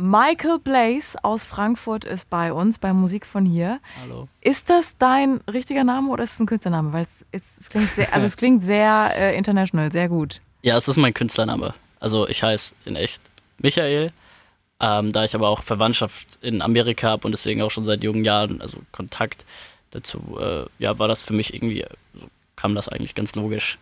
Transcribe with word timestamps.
Michael 0.00 0.58
Blaze 0.58 1.22
aus 1.22 1.44
Frankfurt 1.44 2.04
ist 2.04 2.30
bei 2.30 2.54
uns 2.54 2.78
bei 2.78 2.94
Musik 2.94 3.26
von 3.26 3.44
hier. 3.44 3.80
Hallo. 4.00 4.28
Ist 4.40 4.70
das 4.70 4.96
dein 4.98 5.40
richtiger 5.52 5.84
Name 5.84 6.10
oder 6.10 6.24
ist 6.24 6.32
es 6.34 6.40
ein 6.40 6.46
Künstlername? 6.46 6.92
Weil 6.94 7.02
es, 7.02 7.24
es, 7.32 7.42
es 7.60 7.68
klingt 7.68 7.90
sehr, 7.90 8.14
also 8.14 8.26
es 8.26 8.36
klingt 8.38 8.62
sehr 8.62 9.12
äh, 9.14 9.36
international, 9.36 9.92
sehr 9.92 10.08
gut. 10.08 10.40
Ja, 10.62 10.78
es 10.78 10.88
ist 10.88 10.96
mein 10.96 11.12
Künstlername. 11.12 11.74
Also 12.00 12.26
ich 12.26 12.42
heiße 12.42 12.74
in 12.86 12.96
echt 12.96 13.20
Michael, 13.58 14.12
ähm, 14.80 15.12
da 15.12 15.24
ich 15.24 15.34
aber 15.34 15.48
auch 15.48 15.62
Verwandtschaft 15.62 16.38
in 16.40 16.62
Amerika 16.62 17.10
habe 17.10 17.26
und 17.26 17.32
deswegen 17.32 17.60
auch 17.60 17.70
schon 17.70 17.84
seit 17.84 18.02
jungen 18.02 18.24
Jahren, 18.24 18.62
also 18.62 18.78
Kontakt 18.92 19.44
dazu, 19.90 20.38
äh, 20.40 20.64
ja, 20.78 20.98
war 20.98 21.08
das 21.08 21.20
für 21.20 21.34
mich 21.34 21.52
irgendwie, 21.52 21.84
so 22.14 22.26
kam 22.56 22.74
das 22.74 22.88
eigentlich 22.88 23.14
ganz 23.14 23.34
logisch. 23.34 23.78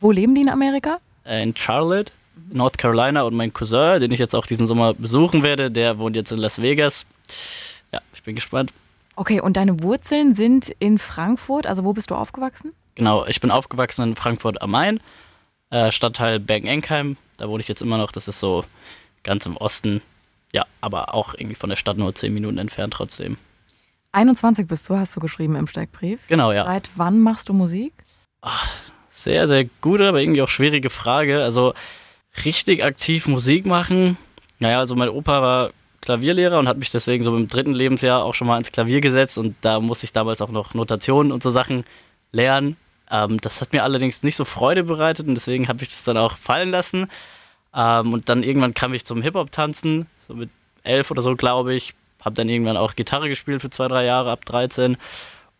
Wo 0.00 0.12
leben 0.12 0.34
die 0.34 0.40
in 0.40 0.48
Amerika? 0.48 0.96
Äh, 1.24 1.42
in 1.42 1.54
Charlotte, 1.54 2.10
North 2.50 2.78
Carolina 2.78 3.22
und 3.22 3.34
mein 3.34 3.52
Cousin, 3.52 4.00
den 4.00 4.10
ich 4.10 4.18
jetzt 4.18 4.34
auch 4.34 4.46
diesen 4.46 4.66
Sommer 4.66 4.94
besuchen 4.94 5.42
werde, 5.42 5.70
der 5.70 5.98
wohnt 5.98 6.16
jetzt 6.16 6.32
in 6.32 6.38
Las 6.38 6.60
Vegas. 6.60 7.06
Ja, 7.92 8.00
ich 8.12 8.22
bin 8.22 8.34
gespannt. 8.34 8.72
Okay, 9.16 9.40
und 9.40 9.56
deine 9.56 9.82
Wurzeln 9.82 10.34
sind 10.34 10.68
in 10.78 10.98
Frankfurt. 10.98 11.66
Also 11.66 11.84
wo 11.84 11.92
bist 11.92 12.10
du 12.10 12.14
aufgewachsen? 12.14 12.72
Genau, 12.94 13.26
ich 13.26 13.40
bin 13.40 13.50
aufgewachsen 13.50 14.02
in 14.02 14.16
Frankfurt 14.16 14.62
am 14.62 14.70
Main, 14.70 15.00
äh, 15.70 15.90
Stadtteil 15.90 16.40
Bergen-Enkheim. 16.40 17.16
Da 17.36 17.46
wohne 17.46 17.60
ich 17.60 17.68
jetzt 17.68 17.82
immer 17.82 17.98
noch. 17.98 18.12
Das 18.12 18.28
ist 18.28 18.40
so 18.40 18.64
ganz 19.22 19.46
im 19.46 19.56
Osten. 19.56 20.02
Ja, 20.52 20.66
aber 20.80 21.14
auch 21.14 21.34
irgendwie 21.34 21.54
von 21.54 21.68
der 21.68 21.76
Stadt 21.76 21.98
nur 21.98 22.14
zehn 22.14 22.32
Minuten 22.32 22.58
entfernt 22.58 22.94
trotzdem. 22.94 23.36
21 24.12 24.66
bist 24.66 24.88
du, 24.88 24.96
hast 24.96 25.14
du 25.14 25.20
geschrieben 25.20 25.56
im 25.56 25.66
Steckbrief. 25.66 26.20
Genau, 26.28 26.52
ja. 26.52 26.64
Seit 26.64 26.90
wann 26.96 27.20
machst 27.20 27.48
du 27.48 27.52
Musik? 27.52 27.92
Sehr, 29.10 29.48
sehr 29.48 29.64
gute, 29.80 30.08
aber 30.08 30.20
irgendwie 30.20 30.42
auch 30.42 30.48
schwierige 30.48 30.90
Frage. 30.90 31.42
Also 31.42 31.74
richtig 32.44 32.84
aktiv 32.84 33.26
Musik 33.26 33.66
machen. 33.66 34.16
Naja, 34.58 34.78
also 34.78 34.94
mein 34.94 35.08
Opa 35.08 35.42
war 35.42 35.70
Klavierlehrer 36.00 36.58
und 36.58 36.68
hat 36.68 36.78
mich 36.78 36.90
deswegen 36.90 37.24
so 37.24 37.36
im 37.36 37.48
dritten 37.48 37.72
Lebensjahr 37.72 38.24
auch 38.24 38.34
schon 38.34 38.46
mal 38.46 38.58
ins 38.58 38.72
Klavier 38.72 39.00
gesetzt 39.00 39.38
und 39.38 39.56
da 39.60 39.80
musste 39.80 40.04
ich 40.04 40.12
damals 40.12 40.40
auch 40.40 40.50
noch 40.50 40.74
Notationen 40.74 41.32
und 41.32 41.42
so 41.42 41.50
Sachen 41.50 41.84
lernen. 42.32 42.76
Ähm, 43.10 43.40
das 43.40 43.60
hat 43.60 43.72
mir 43.72 43.82
allerdings 43.82 44.22
nicht 44.22 44.36
so 44.36 44.44
Freude 44.44 44.84
bereitet 44.84 45.26
und 45.26 45.34
deswegen 45.34 45.68
habe 45.68 45.82
ich 45.82 45.90
das 45.90 46.04
dann 46.04 46.16
auch 46.16 46.36
fallen 46.36 46.70
lassen. 46.70 47.08
Ähm, 47.74 48.12
und 48.12 48.28
dann 48.28 48.42
irgendwann 48.42 48.74
kam 48.74 48.94
ich 48.94 49.04
zum 49.04 49.22
Hip-Hop-Tanzen, 49.22 50.06
so 50.26 50.34
mit 50.34 50.50
elf 50.82 51.10
oder 51.10 51.22
so, 51.22 51.36
glaube 51.36 51.74
ich. 51.74 51.94
Habe 52.24 52.34
dann 52.34 52.48
irgendwann 52.48 52.76
auch 52.76 52.96
Gitarre 52.96 53.28
gespielt 53.28 53.62
für 53.62 53.70
zwei, 53.70 53.88
drei 53.88 54.04
Jahre, 54.04 54.30
ab 54.30 54.44
13. 54.44 54.96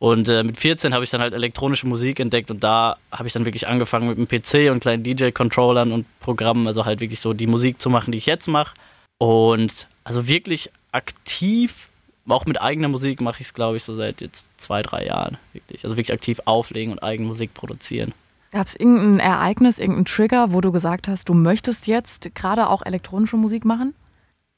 Und 0.00 0.28
äh, 0.28 0.44
mit 0.44 0.60
14 0.60 0.94
habe 0.94 1.02
ich 1.02 1.10
dann 1.10 1.20
halt 1.20 1.34
elektronische 1.34 1.88
Musik 1.88 2.20
entdeckt 2.20 2.50
und 2.50 2.62
da 2.62 2.98
habe 3.10 3.27
ich 3.27 3.32
dann 3.32 3.44
wirklich 3.44 3.66
angefangen 3.66 4.08
mit 4.08 4.16
einem 4.16 4.28
PC 4.28 4.70
und 4.70 4.80
kleinen 4.80 5.02
DJ-Controllern 5.02 5.91
und 5.91 6.06
Programmen, 6.20 6.68
also 6.68 6.84
halt 6.84 7.00
wirklich 7.00 7.20
so 7.20 7.32
die 7.32 7.48
Musik 7.48 7.80
zu 7.80 7.91
machen, 7.91 8.12
die 8.12 8.19
ich 8.19 8.26
jetzt 8.26 8.46
mache. 8.46 8.74
Und 9.19 9.88
also 10.04 10.28
wirklich 10.28 10.70
aktiv, 10.92 11.88
auch 12.28 12.46
mit 12.46 12.60
eigener 12.60 12.88
Musik 12.88 13.20
mache 13.20 13.41
ich 13.41 13.48
es, 13.48 13.54
glaube 13.54 13.76
ich, 13.76 13.82
so 13.82 13.94
seit 13.94 14.20
jetzt 14.20 14.50
zwei, 14.56 14.82
drei 14.82 15.06
Jahren. 15.06 15.36
Wirklich. 15.52 15.82
Also 15.82 15.96
wirklich 15.96 16.14
aktiv 16.14 16.41
auflegen 16.44 16.92
und 16.92 17.02
eigene 17.02 17.26
Musik 17.26 17.52
produzieren. 17.54 18.14
Gab 18.52 18.66
es 18.66 18.76
irgendein 18.76 19.19
Ereignis, 19.19 19.78
irgendein 19.78 20.04
Trigger, 20.04 20.52
wo 20.52 20.60
du 20.60 20.70
gesagt 20.70 21.08
hast, 21.08 21.28
du 21.28 21.34
möchtest 21.34 21.86
jetzt 21.86 22.34
gerade 22.34 22.69
auch 22.69 22.82
elektronische 22.86 23.36
Musik 23.36 23.64
machen? 23.64 23.94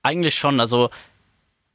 Eigentlich 0.03 0.35
schon. 0.35 0.61
Also 0.61 0.91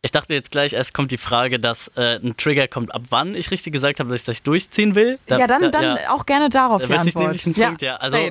ich 0.05 0.11
dachte 0.11 0.35
jetzt 0.35 0.51
gleich, 0.51 0.73
erst 0.73 0.93
kommt 0.93 1.09
die 1.09 1.17
Frage, 1.17 1.59
dass 1.59 1.87
äh, 1.97 2.19
ein 2.23 2.37
Trigger 2.37 2.67
kommt, 2.67 2.93
ab 2.93 3.01
wann 3.09 3.33
ich 3.33 3.49
richtig 3.49 3.73
gesagt 3.73 3.99
habe, 3.99 4.11
dass 4.11 4.21
ich 4.21 4.25
das 4.25 4.43
durchziehen 4.43 4.93
will. 4.93 5.17
Da, 5.25 5.39
ja, 5.39 5.47
dann, 5.47 5.63
da, 5.63 5.69
dann 5.71 5.97
ja. 5.97 6.11
auch 6.13 6.27
gerne 6.27 6.49
darauf 6.49 6.79
da 6.79 6.87
die 6.87 6.93
Antwort. 6.93 7.23
nämlich 7.23 7.45
einen 7.47 7.55
Punkt, 7.55 7.81
ja. 7.81 7.95
Also, 7.95 8.29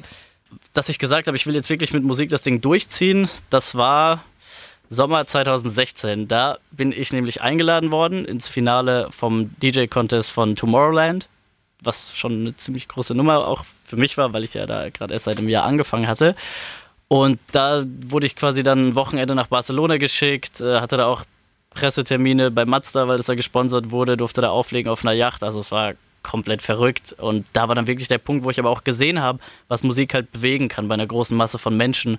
dass 0.72 0.88
ich 0.88 1.00
gesagt 1.00 1.26
habe, 1.26 1.36
ich 1.36 1.46
will 1.46 1.54
jetzt 1.56 1.68
wirklich 1.68 1.92
mit 1.92 2.04
Musik 2.04 2.30
das 2.30 2.42
Ding 2.42 2.60
durchziehen, 2.60 3.28
das 3.50 3.74
war 3.74 4.22
Sommer 4.88 5.26
2016. 5.26 6.28
Da 6.28 6.58
bin 6.70 6.92
ich 6.92 7.12
nämlich 7.12 7.42
eingeladen 7.42 7.90
worden 7.90 8.24
ins 8.24 8.46
Finale 8.46 9.08
vom 9.10 9.50
DJ-Contest 9.60 10.30
von 10.30 10.54
Tomorrowland, 10.54 11.26
was 11.80 12.16
schon 12.16 12.32
eine 12.32 12.54
ziemlich 12.54 12.86
große 12.86 13.16
Nummer 13.16 13.48
auch 13.48 13.64
für 13.84 13.96
mich 13.96 14.16
war, 14.16 14.32
weil 14.32 14.44
ich 14.44 14.54
ja 14.54 14.66
da 14.66 14.90
gerade 14.90 15.12
erst 15.12 15.24
seit 15.24 15.38
einem 15.38 15.48
Jahr 15.48 15.64
angefangen 15.64 16.06
hatte. 16.06 16.36
Und 17.08 17.40
da 17.50 17.82
wurde 17.84 18.26
ich 18.26 18.36
quasi 18.36 18.62
dann 18.62 18.88
ein 18.90 18.94
Wochenende 18.94 19.34
nach 19.34 19.48
Barcelona 19.48 19.96
geschickt, 19.96 20.60
äh, 20.60 20.80
hatte 20.80 20.96
da 20.96 21.06
auch 21.06 21.24
Pressetermine 21.74 22.50
bei 22.50 22.64
Mazda, 22.64 23.08
weil 23.08 23.16
das 23.16 23.26
da 23.26 23.34
gesponsert 23.34 23.90
wurde, 23.90 24.16
durfte 24.16 24.40
da 24.40 24.50
auflegen 24.50 24.90
auf 24.90 25.04
einer 25.04 25.12
Yacht. 25.12 25.42
Also 25.42 25.60
es 25.60 25.70
war 25.70 25.94
komplett 26.22 26.62
verrückt. 26.62 27.12
Und 27.12 27.46
da 27.52 27.68
war 27.68 27.74
dann 27.74 27.86
wirklich 27.86 28.08
der 28.08 28.18
Punkt, 28.18 28.44
wo 28.44 28.50
ich 28.50 28.58
aber 28.58 28.70
auch 28.70 28.82
gesehen 28.82 29.20
habe, 29.20 29.38
was 29.68 29.82
Musik 29.82 30.14
halt 30.14 30.32
bewegen 30.32 30.68
kann 30.68 30.88
bei 30.88 30.94
einer 30.94 31.06
großen 31.06 31.36
Masse 31.36 31.58
von 31.58 31.76
Menschen. 31.76 32.18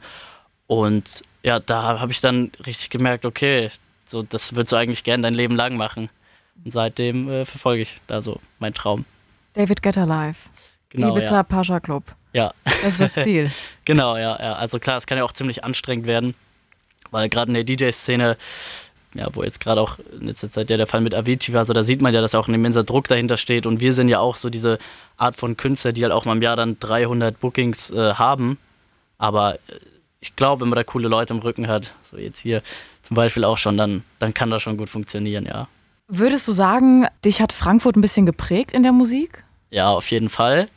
Und 0.67 1.23
ja, 1.43 1.59
da 1.59 1.99
habe 1.99 2.11
ich 2.11 2.21
dann 2.21 2.51
richtig 2.65 2.89
gemerkt, 2.89 3.25
okay, 3.25 3.69
so 4.05 4.23
das 4.23 4.55
würdest 4.55 4.71
du 4.71 4.77
eigentlich 4.77 5.03
gern 5.03 5.21
dein 5.21 5.33
Leben 5.33 5.55
lang 5.55 5.75
machen. 5.75 6.09
Und 6.63 6.71
seitdem 6.71 7.29
äh, 7.29 7.45
verfolge 7.45 7.81
ich 7.81 7.99
da 8.07 8.21
so 8.21 8.39
meinen 8.59 8.73
Traum. 8.73 9.05
David 9.53 9.81
Getter 9.81 10.05
Live. 10.05 10.49
Genau, 10.89 11.15
Ibiza 11.15 11.35
ja. 11.35 11.43
Pascha 11.43 11.79
Club. 11.79 12.03
Ja. 12.33 12.53
Das 12.63 12.99
ist 12.99 13.01
das 13.01 13.13
Ziel. 13.23 13.51
genau, 13.83 14.15
ja, 14.15 14.37
ja. 14.39 14.53
Also 14.53 14.79
klar, 14.79 14.97
es 14.97 15.07
kann 15.07 15.17
ja 15.17 15.23
auch 15.23 15.33
ziemlich 15.33 15.63
anstrengend 15.63 16.05
werden, 16.05 16.35
weil 17.11 17.29
gerade 17.29 17.53
in 17.53 17.53
der 17.55 17.63
DJ-Szene, 17.63 18.37
ja, 19.15 19.27
wo 19.33 19.43
jetzt 19.43 19.59
gerade 19.59 19.81
auch 19.81 19.97
in 20.19 20.27
letzter 20.27 20.49
Zeit 20.49 20.69
ja 20.69 20.77
der 20.77 20.87
Fall 20.87 21.01
mit 21.01 21.15
Avicii 21.15 21.53
war, 21.53 21.65
so 21.65 21.73
da 21.73 21.83
sieht 21.83 22.01
man 22.01 22.13
ja, 22.13 22.21
dass 22.21 22.35
auch 22.35 22.47
ein 22.47 22.53
immenser 22.53 22.83
Druck 22.83 23.07
dahinter 23.07 23.37
steht 23.37 23.65
und 23.65 23.79
wir 23.79 23.93
sind 23.93 24.09
ja 24.09 24.19
auch 24.19 24.35
so 24.35 24.49
diese 24.49 24.77
Art 25.17 25.35
von 25.35 25.57
Künstler, 25.57 25.93
die 25.93 26.03
halt 26.03 26.13
auch 26.13 26.25
mal 26.25 26.35
im 26.35 26.41
Jahr 26.41 26.55
dann 26.55 26.77
300 26.79 27.39
Bookings 27.39 27.91
äh, 27.91 28.13
haben, 28.13 28.57
aber 29.17 29.55
äh, 29.55 29.79
ich 30.19 30.35
glaube, 30.35 30.61
wenn 30.61 30.69
man 30.69 30.77
da 30.77 30.83
coole 30.83 31.07
Leute 31.07 31.33
im 31.33 31.39
Rücken 31.39 31.67
hat, 31.67 31.93
so 32.09 32.17
jetzt 32.17 32.39
hier 32.39 32.61
zum 33.01 33.15
Beispiel 33.15 33.43
auch 33.43 33.57
schon, 33.57 33.77
dann, 33.77 34.03
dann 34.19 34.33
kann 34.33 34.49
das 34.49 34.63
schon 34.63 34.77
gut 34.77 34.89
funktionieren, 34.89 35.45
ja. 35.45 35.67
Würdest 36.07 36.47
du 36.47 36.51
sagen, 36.51 37.07
dich 37.23 37.41
hat 37.41 37.53
Frankfurt 37.53 37.95
ein 37.95 38.01
bisschen 38.01 38.25
geprägt 38.25 38.73
in 38.73 38.83
der 38.83 38.91
Musik? 38.91 39.43
Ja, 39.71 39.89
auf 39.89 40.09
jeden 40.11 40.29
Fall. 40.29 40.67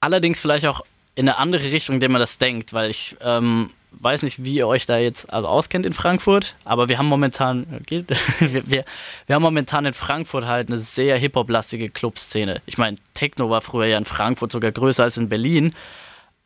Allerdings 0.00 0.40
vielleicht 0.40 0.66
auch 0.66 0.82
in 1.14 1.28
eine 1.28 1.38
andere 1.38 1.72
Richtung, 1.72 1.96
in 1.96 2.00
der 2.00 2.08
man 2.08 2.20
das 2.20 2.38
denkt, 2.38 2.72
weil 2.72 2.90
ich 2.90 3.16
ähm, 3.20 3.70
weiß 3.92 4.22
nicht, 4.22 4.44
wie 4.44 4.54
ihr 4.54 4.68
euch 4.68 4.86
da 4.86 4.98
jetzt 4.98 5.32
also 5.32 5.48
auskennt 5.48 5.84
in 5.84 5.92
Frankfurt, 5.92 6.54
aber 6.64 6.88
wir 6.88 6.98
haben 6.98 7.06
momentan, 7.06 7.66
okay, 7.80 8.04
wir, 8.38 8.68
wir, 8.68 8.84
wir 9.26 9.34
haben 9.34 9.42
momentan 9.42 9.84
in 9.84 9.94
Frankfurt 9.94 10.46
halt 10.46 10.68
eine 10.68 10.78
sehr 10.78 11.16
Hip-Hop-lastige 11.18 11.88
Clubszene. 11.88 12.62
Ich 12.66 12.78
meine, 12.78 12.96
Techno 13.14 13.50
war 13.50 13.60
früher 13.60 13.86
ja 13.86 13.98
in 13.98 14.04
Frankfurt 14.04 14.52
sogar 14.52 14.72
größer 14.72 15.04
als 15.04 15.16
in 15.16 15.28
Berlin. 15.28 15.74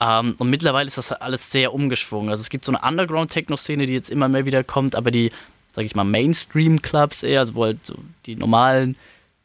Ähm, 0.00 0.34
und 0.38 0.50
mittlerweile 0.50 0.88
ist 0.88 0.98
das 0.98 1.12
alles 1.12 1.50
sehr 1.50 1.72
umgeschwungen. 1.74 2.30
Also 2.30 2.40
es 2.40 2.48
gibt 2.48 2.64
so 2.64 2.72
eine 2.72 2.86
Underground-Techno-Szene, 2.86 3.86
die 3.86 3.92
jetzt 3.92 4.10
immer 4.10 4.28
mehr 4.28 4.46
wieder 4.46 4.64
kommt, 4.64 4.96
aber 4.96 5.10
die, 5.10 5.30
sag 5.72 5.84
ich 5.84 5.94
mal, 5.94 6.04
Mainstream-Clubs 6.04 7.22
eher, 7.22 7.40
also 7.40 7.54
wo 7.54 7.64
halt 7.64 7.84
so 7.84 7.94
die 8.26 8.36
normalen 8.36 8.96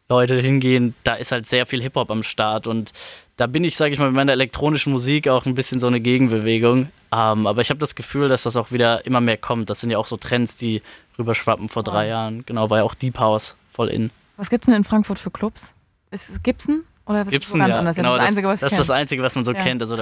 Leute 0.07 0.39
hingehen, 0.39 0.95
da 1.03 1.15
ist 1.15 1.31
halt 1.31 1.47
sehr 1.47 1.65
viel 1.65 1.81
Hip-Hop 1.81 2.09
am 2.09 2.23
Start 2.23 2.65
und 2.65 2.93
da 3.39 3.47
bin 3.47 3.63
ich, 3.63 3.77
sage 3.77 3.93
ich 3.93 3.99
mal, 3.99 4.07
mit 4.07 4.15
meiner 4.15 4.33
elektronischen 4.33 4.91
Musik 4.91 5.29
auch 5.29 5.45
ein 5.45 5.55
bisschen 5.55 5.79
so 5.79 5.87
eine 5.87 6.01
Gegenbewegung. 6.01 6.89
Ähm, 7.13 7.47
aber 7.47 7.61
ich 7.61 7.69
habe 7.69 7.79
das 7.79 7.95
Gefühl, 7.95 8.27
dass 8.27 8.43
das 8.43 8.57
auch 8.57 8.71
wieder 8.71 9.05
immer 9.05 9.21
mehr 9.21 9.37
kommt. 9.37 9.69
Das 9.69 9.79
sind 9.79 9.91
ja 9.91 9.97
auch 9.97 10.07
so 10.07 10.17
Trends, 10.17 10.57
die 10.57 10.81
rüberschwappen 11.17 11.69
vor 11.69 11.83
drei. 11.83 12.07
Jahren. 12.07 12.45
Genau, 12.45 12.69
war 12.69 12.79
ja 12.79 12.83
auch 12.83 12.95
Deep 12.95 13.17
House 13.17 13.55
voll 13.71 13.87
in. 13.87 14.11
Was 14.35 14.49
gibt's 14.49 14.65
denn 14.65 14.75
in 14.75 14.83
Frankfurt 14.83 15.19
für 15.19 15.31
Clubs? 15.31 15.73
Ist 16.11 16.29
es 16.29 16.43
Gibson? 16.43 16.83
Oder 17.05 17.19
was 17.19 17.25
ist 17.27 17.31
Gibson, 17.31 17.59
ganz 17.59 17.69
ja. 17.71 17.79
anders? 17.79 17.95
Genau, 17.95 18.17
das 18.17 18.31
ist 18.31 18.37
das 18.37 18.37
Einzige, 18.37 18.47
was 18.49 18.59
das 18.59 18.71
ist 18.73 18.79
das 18.79 18.87
kenn. 18.87 18.95
Einzige, 18.95 19.23
was 19.23 19.35
man 19.35 19.45
so 19.45 19.53
Ja. 19.53 19.63
kennt. 19.63 19.81
Also 19.81 19.97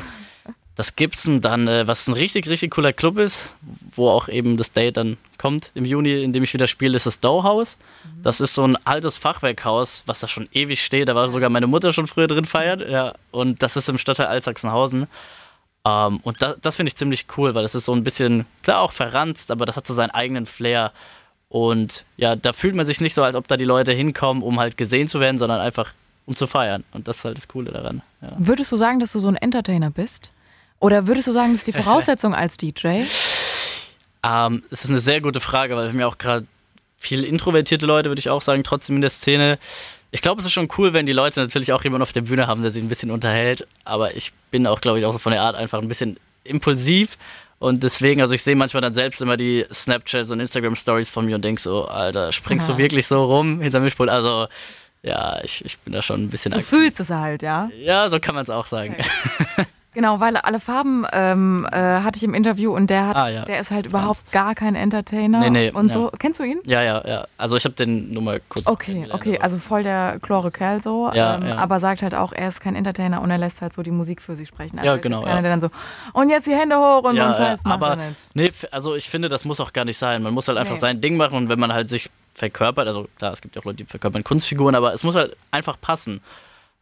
da- 0.78 0.84
das 0.84 0.96
Gibson 0.96 1.42
dann, 1.42 1.68
äh, 1.68 1.88
was 1.88 2.08
ein 2.08 2.14
richtig, 2.14 2.48
richtig 2.48 2.72
cooler 2.72 2.94
Club 2.94 3.18
ist, 3.18 3.56
wo 3.96 4.10
auch 4.10 4.28
eben 4.30 4.58
das 4.58 4.72
Date 4.72 4.98
dann 4.98 5.18
kommt 5.38 5.72
im 5.74 5.86
Juni, 5.86 6.22
in 6.24 6.34
dem 6.34 6.44
ich 6.44 6.54
wieder 6.54 6.68
spiele, 6.68 6.96
ist 6.96 7.06
das 7.06 7.20
Dow 7.20 7.44
House. 7.44 7.78
Mhm. 8.04 8.22
Das 8.24 8.40
ist 8.40 8.54
so 8.54 8.64
ein 8.66 8.78
altes 8.86 9.18
Fachwerkhaus, 9.18 10.04
was 10.06 10.20
da 10.20 10.28
schon 10.28 10.48
ewig 10.54 10.84
steht. 10.84 11.08
Da 11.10 11.16
war 11.16 11.30
sogar 11.30 11.50
meine 11.50 11.68
Mutter 11.68 11.94
schon 11.94 12.08
früher 12.08 12.28
drin 12.28 12.46
feiern. 12.46 12.82
Ja. 12.90 13.14
Und 13.32 13.62
das 13.64 13.76
ist 13.76 13.90
im 13.90 13.98
Stadtteil 13.98 14.28
Altsachsenhausen. 14.28 15.08
Ähm, 15.86 16.20
und 16.24 16.42
da, 16.42 16.56
das 16.62 16.76
finde 16.76 16.90
ich 16.90 16.96
ziemlich 16.96 17.26
cool, 17.38 17.56
weil 17.56 17.64
das 17.64 17.76
ist 17.76 17.86
so 17.86 17.94
ein 17.94 18.04
bisschen, 18.04 18.46
klar 18.64 18.82
auch 18.82 18.92
verranzt, 18.92 19.52
aber 19.52 19.66
das 19.66 19.76
hat 19.76 19.88
so 19.88 19.94
seinen 19.94 20.12
eigenen 20.12 20.46
Flair. 20.46 20.92
Und 21.50 22.06
ja, 22.18 22.36
da 22.36 22.54
fühlt 22.54 22.76
man 22.76 22.86
sich 22.86 23.00
nicht 23.02 23.14
so, 23.14 23.24
als 23.24 23.36
ob 23.36 23.48
da 23.48 23.58
die 23.58 23.64
Leute 23.66 23.94
hinkommen, 23.94 24.44
um 24.44 24.60
halt 24.60 24.78
gesehen 24.78 25.08
zu 25.08 25.20
werden, 25.20 25.38
sondern 25.38 25.60
einfach 25.60 25.94
um 26.26 26.36
zu 26.36 26.46
feiern. 26.46 26.84
Und 26.92 27.08
das 27.08 27.20
ist 27.20 27.26
halt 27.26 27.38
das 27.38 27.48
Coole 27.48 27.72
daran. 27.72 28.02
Ja. 28.22 28.28
Würdest 28.38 28.72
du 28.72 28.78
sagen, 28.78 29.00
dass 29.00 29.14
du 29.14 29.20
so 29.20 29.30
ein 29.30 29.38
Entertainer 29.38 29.90
bist? 29.92 30.32
Oder 30.80 31.08
würdest 31.08 31.28
du 31.28 31.32
sagen, 31.32 31.52
das 31.54 31.62
ist 31.62 31.68
die 31.68 31.74
Voraussetzung 31.82 32.34
als 32.36 32.58
DJ? 32.58 33.04
Ähm, 34.24 34.64
es 34.72 34.84
ist 34.84 34.90
eine 34.90 35.00
sehr 35.00 35.22
gute 35.22 35.40
Frage, 35.40 35.76
weil 35.76 35.86
wir 35.86 35.92
haben 35.92 36.00
ja 36.00 36.08
auch 36.08 36.18
gerade 36.18 36.46
viele 36.98 37.26
introvertierte 37.26 37.86
Leute, 37.86 38.10
würde 38.10 38.20
ich 38.20 38.30
auch 38.30 38.42
sagen, 38.42 38.64
trotzdem 38.64 38.96
in 38.96 39.02
der 39.02 39.10
Szene. 39.12 39.60
Ich 40.12 40.22
glaube, 40.22 40.40
es 40.40 40.46
ist 40.46 40.54
schon 40.54 40.68
cool, 40.78 40.94
wenn 40.94 41.06
die 41.06 41.14
Leute 41.14 41.40
natürlich 41.40 41.74
auch 41.74 41.84
jemanden 41.84 42.04
auf 42.04 42.14
der 42.14 42.22
Bühne 42.22 42.48
haben, 42.48 42.62
der 42.62 42.72
sie 42.72 42.82
ein 42.82 42.90
bisschen 42.90 43.12
unterhält. 43.12 43.68
Aber 43.84 44.16
ich 44.16 44.32
bin 44.52 44.66
auch, 44.66 44.82
glaube 44.82 45.00
ich, 45.00 45.06
auch 45.06 45.14
so 45.14 45.20
von 45.20 45.32
der 45.34 45.42
Art 45.42 45.56
einfach 45.58 45.82
ein 45.82 45.88
bisschen 45.88 46.18
impulsiv. 46.44 47.18
Und 47.60 47.84
deswegen, 47.84 48.22
also 48.22 48.34
ich 48.34 48.44
sehe 48.44 48.56
manchmal 48.56 48.82
dann 48.82 48.94
selbst 48.94 49.20
immer 49.22 49.36
die 49.36 49.66
Snapchats 49.74 50.32
und 50.32 50.40
Instagram-Stories 50.40 51.10
von 51.10 51.26
mir 51.26 51.36
und 51.36 51.44
denke 51.44 51.60
so, 51.62 51.86
Alter, 51.88 52.32
springst 52.32 52.68
Ja. 52.68 52.74
du 52.76 52.78
wirklich 52.80 53.06
so 53.08 53.24
rum 53.26 53.62
hinter 53.62 53.80
Mischpult? 53.80 54.10
Also, 54.10 54.48
ja, 55.04 55.40
ich, 55.44 55.66
ich 55.66 55.78
bin 55.80 55.94
da 55.94 56.02
schon 56.02 56.24
ein 56.24 56.30
bisschen 56.30 56.52
Du 56.52 56.60
aktiv. 56.60 56.70
fühlst 56.70 57.00
es 57.00 57.10
halt, 57.10 57.42
ja? 57.42 57.70
Ja, 57.80 58.10
so 58.10 58.20
kann 58.20 58.36
man 58.36 58.44
es 58.44 58.50
auch 58.50 58.66
sagen. 58.68 58.96
Genau, 59.98 60.20
weil 60.20 60.38
alle 60.38 60.60
Farben 60.60 61.08
ähm, 61.12 61.68
äh, 61.72 61.76
hatte 61.76 62.18
ich 62.18 62.24
im 62.24 62.36
Interview 62.36 62.72
und 62.72 62.92
der 62.92 63.08
hat, 63.08 63.16
Ah, 63.16 63.30
ja. 63.30 63.46
der 63.46 63.60
ist 63.60 63.72
halt 63.72 63.88
Franz. 63.88 63.92
überhaupt 63.92 64.32
gar 64.32 64.54
kein 64.54 64.76
Entertainer 64.76 65.40
Nee, 65.40 65.50
nee, 65.50 65.72
und 65.72 65.88
ja. 65.88 65.94
so. 65.96 66.12
Kennst 66.20 66.40
du 66.40 66.44
ihn? 66.44 66.60
Ja, 66.66 66.84
ja, 66.84 67.02
ja. 67.04 67.26
Also 67.40 67.56
ich 67.58 67.66
habe 67.66 67.74
den 67.74 68.12
nur 68.12 68.22
mal 68.22 68.40
kurz 68.48 68.68
Okay, 68.68 69.08
okay, 69.12 69.40
also 69.40 69.58
voll 69.58 69.82
der 69.82 70.20
chlore 70.22 70.52
Kerl 70.52 70.84
so, 70.84 71.10
Ja, 71.16 71.38
ähm, 71.38 71.58
aber 71.58 71.80
sagt 71.80 72.04
halt 72.04 72.14
auch, 72.14 72.32
er 72.32 72.50
ist 72.50 72.62
kein 72.62 72.76
Entertainer 72.76 73.24
und 73.24 73.32
er 73.32 73.40
lässt 73.40 73.60
halt 73.64 73.74
so 73.74 73.82
die 73.82 73.90
Musik 73.90 74.22
für 74.22 74.36
sich 74.36 74.48
sprechen. 74.50 74.78
Also 74.78 74.88
Ja, 74.92 74.98
genau, 74.98 75.24
keiner, 75.24 75.42
der 75.42 75.50
dann 75.50 75.62
so, 75.62 75.70
und 76.14 76.30
jetzt 76.30 76.46
die 76.46 76.54
Hände 76.54 76.78
hoch 76.78 77.02
und 77.02 77.16
so 77.16 77.22
Scheiß 77.24 77.64
macht 77.64 77.74
aber 77.82 77.90
er 77.90 77.96
nicht. 78.10 78.36
nee, 78.36 78.50
also 78.70 78.94
ich 78.94 79.10
finde, 79.10 79.30
das 79.30 79.46
muss 79.46 79.60
auch 79.60 79.74
gar 79.74 79.84
nicht 79.86 79.98
sein. 79.98 80.22
Man 80.22 80.32
muss 80.36 80.48
halt 80.48 80.60
einfach 80.60 80.76
Nee. 80.76 80.80
sein 80.82 81.02
Ding 81.02 81.18
machen 81.18 81.38
und 81.38 81.50
wenn 81.50 81.60
man 81.60 81.74
halt 81.74 81.90
sich 81.90 82.12
verkörpert, 82.36 82.88
also 82.88 83.08
klar, 83.18 83.34
es 83.34 83.42
gibt 83.42 83.56
ja 83.56 83.62
auch 83.64 83.66
Leute, 83.66 83.78
die 83.78 83.86
verkörpern 83.86 84.24
Kunstfiguren, 84.24 84.76
aber 84.76 84.94
es 84.94 85.04
muss 85.04 85.16
halt 85.16 85.36
einfach 85.50 85.82
passen. 85.82 86.22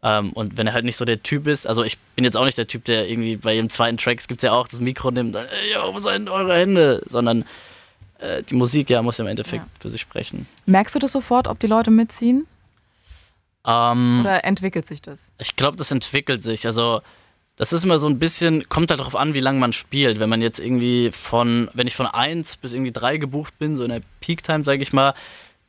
Ähm, 0.08 0.34
und 0.34 0.56
wenn 0.56 0.68
er 0.68 0.74
halt 0.74 0.86
nicht 0.86 0.98
so 0.98 1.04
der 1.06 1.24
Typ 1.24 1.48
ist, 1.48 1.66
also 1.66 1.84
ich 1.84 1.98
bin 2.16 2.24
jetzt 2.26 2.38
auch 2.38 2.46
nicht 2.46 2.58
der 2.60 2.68
Typ, 2.68 2.86
der 2.86 3.10
irgendwie 3.10 3.38
bei 3.38 3.54
jedem 3.56 3.70
zweiten 3.70 3.98
Track, 3.98 4.20
es 4.20 4.28
gibt 4.28 4.44
ja 4.44 4.52
auch 4.52 4.68
das 4.68 4.80
Mikro 4.80 5.10
nimmt, 5.10 5.36
und, 5.36 5.42
ey, 5.42 5.74
yo, 5.74 5.94
wo 5.94 6.00
sind 6.00 6.30
eure 6.30 6.56
Hände? 6.56 7.02
Sondern 7.08 7.44
äh, 8.20 8.44
die 8.44 8.54
Musik, 8.56 8.90
ja, 8.92 9.02
muss 9.02 9.18
ja 9.18 9.24
im 9.24 9.30
Endeffekt 9.30 9.64
Ja. 9.64 9.70
für 9.80 9.90
sich 9.90 10.02
sprechen. 10.02 10.48
Merkst 10.68 10.94
du 10.94 11.00
das 11.00 11.12
sofort, 11.12 11.48
ob 11.48 11.60
die 11.60 11.68
Leute 11.68 11.90
mitziehen 11.90 12.46
Ähm, 13.66 14.20
oder 14.22 14.44
entwickelt 14.44 14.86
sich 14.86 15.02
das? 15.02 15.32
Ich 15.40 15.56
glaube, 15.56 15.76
das 15.78 15.90
entwickelt 15.92 16.44
sich. 16.44 16.66
Also, 16.68 17.02
das 17.58 17.74
ist 17.74 17.84
immer 17.84 17.98
so 18.00 18.08
ein 18.08 18.20
bisschen, 18.20 18.68
kommt 18.70 18.90
halt 18.92 19.00
darauf 19.00 19.16
an, 19.16 19.34
wie 19.34 19.40
lange 19.40 19.60
man 19.60 19.74
spielt. 19.74 20.20
Wenn 20.20 20.30
man 20.30 20.42
jetzt 20.42 20.60
irgendwie 20.60 21.10
von, 21.12 21.70
wenn 21.74 21.88
ich 21.88 21.96
von 21.96 22.06
1 22.06 22.58
bis 22.58 22.74
irgendwie 22.74 22.92
3 22.92 23.18
gebucht 23.18 23.58
bin, 23.58 23.76
so 23.76 23.84
in 23.84 23.90
der 23.90 24.02
Peak-Time, 24.22 24.64
sage 24.64 24.84
ich 24.84 24.94
mal, 24.94 25.14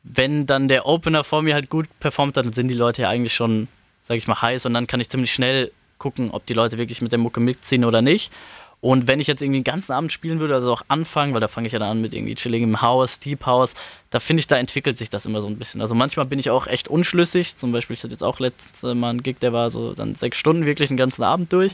wenn 0.03 0.45
dann 0.45 0.67
der 0.67 0.85
Opener 0.85 1.23
vor 1.23 1.41
mir 1.41 1.53
halt 1.55 1.69
gut 1.69 1.87
performt, 1.99 2.37
dann 2.37 2.53
sind 2.53 2.67
die 2.67 2.75
Leute 2.75 3.01
ja 3.03 3.09
eigentlich 3.09 3.33
schon, 3.33 3.67
sage 4.07 4.19
ich 4.19 4.27
mal, 4.27 4.41
heiß 4.41 4.65
und 4.65 4.73
dann 4.73 4.87
kann 4.87 5.01
ich 5.01 5.09
ziemlich 5.09 5.33
schnell 5.33 5.71
gucken, 5.97 6.31
ob 6.31 6.45
die 6.45 6.53
Leute 6.53 6.77
wirklich 6.77 7.01
mit 7.01 7.11
der 7.11 7.19
Mucke 7.19 7.41
mitziehen 7.41 7.83
oder 7.83 8.01
nicht. 8.01 8.31
Und 8.79 9.07
wenn 9.07 9.19
ich 9.19 9.27
jetzt 9.27 9.41
irgendwie 9.41 9.59
den 9.59 9.65
ganzen 9.65 9.91
Abend 9.91 10.13
spielen 10.13 10.39
würde, 10.39 10.53
also 10.53 10.71
auch 10.71 10.83
anfangen, 10.87 11.33
weil 11.33 11.41
da 11.41 11.49
fange 11.49 11.67
ich 11.67 11.73
ja 11.73 11.79
dann 11.79 11.89
an 11.89 12.01
mit 12.01 12.13
irgendwie 12.13 12.35
Chilling 12.35 12.63
im 12.63 12.81
Haus, 12.81 13.19
Deep 13.19 13.45
House, 13.45 13.73
da 14.09 14.21
finde 14.21 14.39
ich, 14.39 14.47
da 14.47 14.55
entwickelt 14.55 14.97
sich 14.97 15.09
das 15.09 15.25
immer 15.25 15.41
so 15.41 15.47
ein 15.47 15.57
bisschen. 15.57 15.81
Also 15.81 15.93
manchmal 15.93 16.25
bin 16.25 16.39
ich 16.39 16.51
auch 16.51 16.67
echt 16.67 16.87
unschlüssig. 16.87 17.57
Zum 17.57 17.73
Beispiel, 17.73 17.95
ich 17.95 18.03
hatte 18.03 18.13
jetzt 18.13 18.23
auch 18.23 18.39
letztens 18.39 18.83
äh, 18.83 18.95
mal 18.95 19.09
einen 19.09 19.23
Gig, 19.23 19.39
der 19.41 19.51
war 19.51 19.71
so 19.71 19.93
dann 19.93 20.15
sechs 20.15 20.37
Stunden 20.37 20.65
wirklich 20.65 20.87
den 20.87 20.95
ganzen 20.95 21.23
Abend 21.23 21.51
durch. 21.51 21.73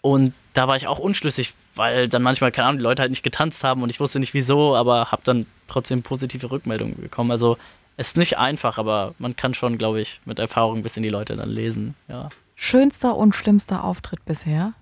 Und 0.00 0.32
da 0.52 0.68
war 0.68 0.76
ich 0.76 0.86
auch 0.86 0.98
unschlüssig, 1.00 1.54
weil 1.74 2.08
dann 2.08 2.22
manchmal, 2.22 2.52
keine 2.52 2.68
Ahnung, 2.68 2.78
die 2.78 2.84
Leute 2.84 3.02
halt 3.02 3.10
nicht 3.10 3.24
getanzt 3.24 3.64
haben 3.64 3.82
und 3.82 3.90
ich 3.90 3.98
wusste 3.98 4.20
nicht 4.20 4.34
wieso, 4.34 4.76
aber 4.76 5.10
habe 5.10 5.22
dann 5.24 5.46
trotzdem 5.66 6.02
positive 6.02 6.50
Rückmeldungen 6.50 7.00
bekommen. 7.00 7.30
Also 7.30 7.56
ist 7.96 8.16
nicht 8.16 8.38
einfach, 8.38 8.78
aber 8.78 9.14
man 9.18 9.36
kann 9.36 9.54
schon, 9.54 9.78
glaube 9.78 10.00
ich, 10.00 10.20
mit 10.24 10.38
Erfahrung 10.38 10.78
ein 10.78 10.82
bisschen 10.82 11.02
die 11.02 11.08
Leute 11.08 11.36
dann 11.36 11.50
lesen. 11.50 11.94
Ja. 12.08 12.28
Schönster 12.54 13.16
und 13.16 13.34
schlimmster 13.34 13.84
Auftritt 13.84 14.24
bisher? 14.24 14.72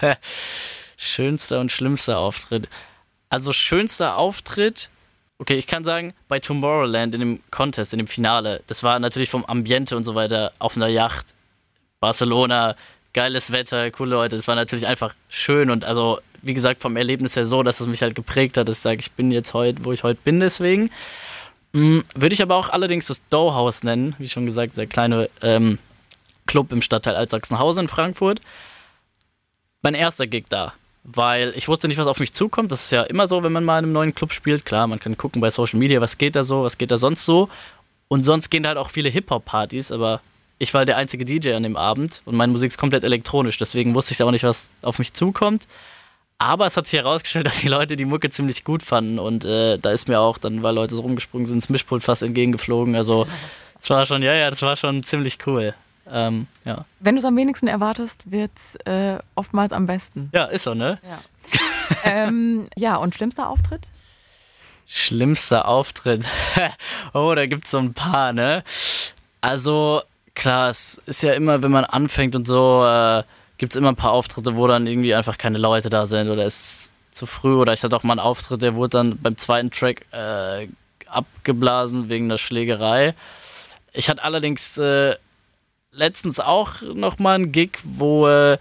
Schönster 0.96 1.60
und 1.60 1.70
schlimmster 1.72 2.18
Auftritt. 2.18 2.68
Also 3.30 3.52
schönster 3.52 4.16
Auftritt, 4.16 4.88
okay, 5.38 5.56
ich 5.56 5.66
kann 5.66 5.84
sagen, 5.84 6.14
bei 6.28 6.40
Tomorrowland 6.40 7.14
in 7.14 7.20
dem 7.20 7.40
Contest, 7.50 7.92
in 7.92 7.98
dem 7.98 8.06
Finale, 8.06 8.62
das 8.66 8.82
war 8.82 8.98
natürlich 8.98 9.30
vom 9.30 9.44
Ambiente 9.44 9.96
und 9.96 10.04
so 10.04 10.14
weiter 10.14 10.52
auf 10.58 10.76
einer 10.76 10.88
Yacht, 10.88 11.34
Barcelona, 12.00 12.74
geiles 13.12 13.52
Wetter, 13.52 13.90
coole 13.90 14.10
Leute, 14.10 14.36
das 14.36 14.48
war 14.48 14.54
natürlich 14.54 14.86
einfach 14.86 15.14
schön 15.28 15.70
und 15.70 15.84
also, 15.84 16.20
wie 16.42 16.54
gesagt, 16.54 16.80
vom 16.80 16.96
Erlebnis 16.96 17.36
her 17.36 17.46
so, 17.46 17.62
dass 17.62 17.80
es 17.80 17.86
mich 17.86 18.02
halt 18.02 18.14
geprägt 18.14 18.56
hat, 18.56 18.68
dass 18.68 18.78
ich 18.78 18.82
sage, 18.82 19.00
ich 19.00 19.12
bin 19.12 19.30
jetzt 19.30 19.54
heute, 19.54 19.84
wo 19.84 19.92
ich 19.92 20.02
heute 20.02 20.20
bin, 20.22 20.40
deswegen. 20.40 20.90
Mm, 21.78 22.00
Würde 22.14 22.34
ich 22.34 22.42
aber 22.42 22.56
auch 22.56 22.70
allerdings 22.70 23.06
das 23.06 23.26
Dough-Haus 23.28 23.84
nennen, 23.84 24.16
wie 24.18 24.28
schon 24.28 24.46
gesagt, 24.46 24.74
sehr 24.74 24.88
kleine 24.88 25.30
ähm, 25.42 25.78
Club 26.46 26.72
im 26.72 26.82
Stadtteil 26.82 27.14
Altsachsenhausen 27.14 27.82
in 27.82 27.88
Frankfurt. 27.88 28.40
Mein 29.82 29.94
erster 29.94 30.26
Gig 30.26 30.46
da, 30.48 30.72
weil 31.04 31.52
ich 31.56 31.68
wusste 31.68 31.86
nicht, 31.86 31.98
was 31.98 32.08
auf 32.08 32.18
mich 32.18 32.32
zukommt. 32.32 32.72
Das 32.72 32.84
ist 32.84 32.90
ja 32.90 33.04
immer 33.04 33.28
so, 33.28 33.44
wenn 33.44 33.52
man 33.52 33.64
mal 33.64 33.78
in 33.78 33.84
einem 33.84 33.92
neuen 33.92 34.12
Club 34.14 34.32
spielt. 34.32 34.64
Klar, 34.64 34.88
man 34.88 34.98
kann 34.98 35.16
gucken 35.16 35.40
bei 35.40 35.50
Social 35.50 35.78
Media, 35.78 36.00
was 36.00 36.18
geht 36.18 36.34
da 36.34 36.42
so, 36.42 36.64
was 36.64 36.78
geht 36.78 36.90
da 36.90 36.98
sonst 36.98 37.24
so. 37.24 37.48
Und 38.08 38.24
sonst 38.24 38.50
gehen 38.50 38.64
da 38.64 38.70
halt 38.70 38.78
auch 38.78 38.90
viele 38.90 39.08
Hip-Hop-Partys, 39.10 39.92
aber 39.92 40.20
ich 40.58 40.74
war 40.74 40.84
der 40.84 40.96
einzige 40.96 41.24
DJ 41.24 41.52
an 41.52 41.62
dem 41.62 41.76
Abend 41.76 42.22
und 42.24 42.34
meine 42.34 42.50
Musik 42.50 42.68
ist 42.72 42.78
komplett 42.78 43.04
elektronisch, 43.04 43.58
deswegen 43.58 43.94
wusste 43.94 44.12
ich 44.12 44.18
da 44.18 44.24
auch 44.24 44.32
nicht, 44.32 44.42
was 44.42 44.70
auf 44.82 44.98
mich 44.98 45.12
zukommt. 45.12 45.68
Aber 46.38 46.66
es 46.66 46.76
hat 46.76 46.86
sich 46.86 46.98
herausgestellt, 46.98 47.46
dass 47.46 47.60
die 47.60 47.68
Leute 47.68 47.96
die 47.96 48.04
Mucke 48.04 48.30
ziemlich 48.30 48.64
gut 48.64 48.82
fanden 48.82 49.18
und 49.18 49.44
äh, 49.44 49.78
da 49.78 49.90
ist 49.90 50.08
mir 50.08 50.20
auch 50.20 50.38
dann, 50.38 50.62
weil 50.62 50.74
Leute 50.74 50.94
so 50.94 51.02
rumgesprungen 51.02 51.46
sind, 51.46 51.62
das 51.62 51.68
Mischpult 51.68 52.04
fast 52.04 52.22
entgegengeflogen. 52.22 52.94
Also, 52.94 53.26
das 53.80 53.90
war 53.90 54.06
schon, 54.06 54.22
ja, 54.22 54.34
ja, 54.34 54.50
das 54.50 54.62
war 54.62 54.76
schon 54.76 55.02
ziemlich 55.02 55.38
cool. 55.46 55.74
Ähm, 56.10 56.46
ja. 56.64 56.86
Wenn 57.00 57.16
du 57.16 57.18
es 57.18 57.24
am 57.24 57.36
wenigsten 57.36 57.68
erwartest, 57.68 58.30
wird 58.30 58.50
es 58.56 58.76
äh, 58.86 59.18
oftmals 59.34 59.72
am 59.72 59.86
besten. 59.86 60.30
ja, 60.32 60.44
ist 60.44 60.62
so, 60.62 60.74
ne? 60.74 60.98
Ja. 61.02 61.20
ähm, 62.04 62.68
ja, 62.76 62.96
und 62.96 63.14
schlimmster 63.14 63.48
Auftritt? 63.48 63.88
Schlimmster 64.86 65.68
Auftritt. 65.68 66.24
oh, 67.12 67.34
da 67.34 67.46
gibt's 67.46 67.70
so 67.70 67.78
ein 67.78 67.92
paar, 67.92 68.32
ne? 68.32 68.64
Also, 69.42 70.02
klar, 70.34 70.70
es 70.70 71.00
ist 71.04 71.22
ja 71.22 71.34
immer, 71.34 71.62
wenn 71.62 71.70
man 71.70 71.84
anfängt 71.84 72.34
und 72.34 72.46
so, 72.46 72.84
äh, 72.86 73.22
gibt's 73.58 73.76
immer 73.76 73.90
ein 73.90 73.96
paar 73.96 74.12
Auftritte, 74.12 74.56
wo 74.56 74.66
dann 74.66 74.86
irgendwie 74.86 75.14
einfach 75.14 75.36
keine 75.36 75.58
Leute 75.58 75.90
da 75.90 76.06
sind 76.06 76.30
oder 76.30 76.46
es 76.46 76.60
ist 76.60 76.92
zu 77.10 77.26
früh. 77.26 77.54
Oder 77.54 77.72
ich 77.72 77.82
hatte 77.82 77.96
auch 77.96 78.04
mal 78.04 78.14
einen 78.14 78.20
Auftritt, 78.20 78.62
der 78.62 78.74
wurde 78.74 78.90
dann 78.90 79.18
beim 79.18 79.36
zweiten 79.36 79.70
Track 79.70 80.06
äh, 80.12 80.68
abgeblasen 81.06 82.08
wegen 82.08 82.28
der 82.28 82.38
Schlägerei. 82.38 83.14
Ich 83.92 84.08
hatte 84.08 84.22
allerdings 84.22 84.78
äh, 84.78 85.16
letztens 85.92 86.40
auch 86.40 86.80
noch 86.82 87.18
mal 87.18 87.34
einen 87.34 87.52
Gig, 87.52 87.78
wo 87.82 88.28
äh, 88.28 88.58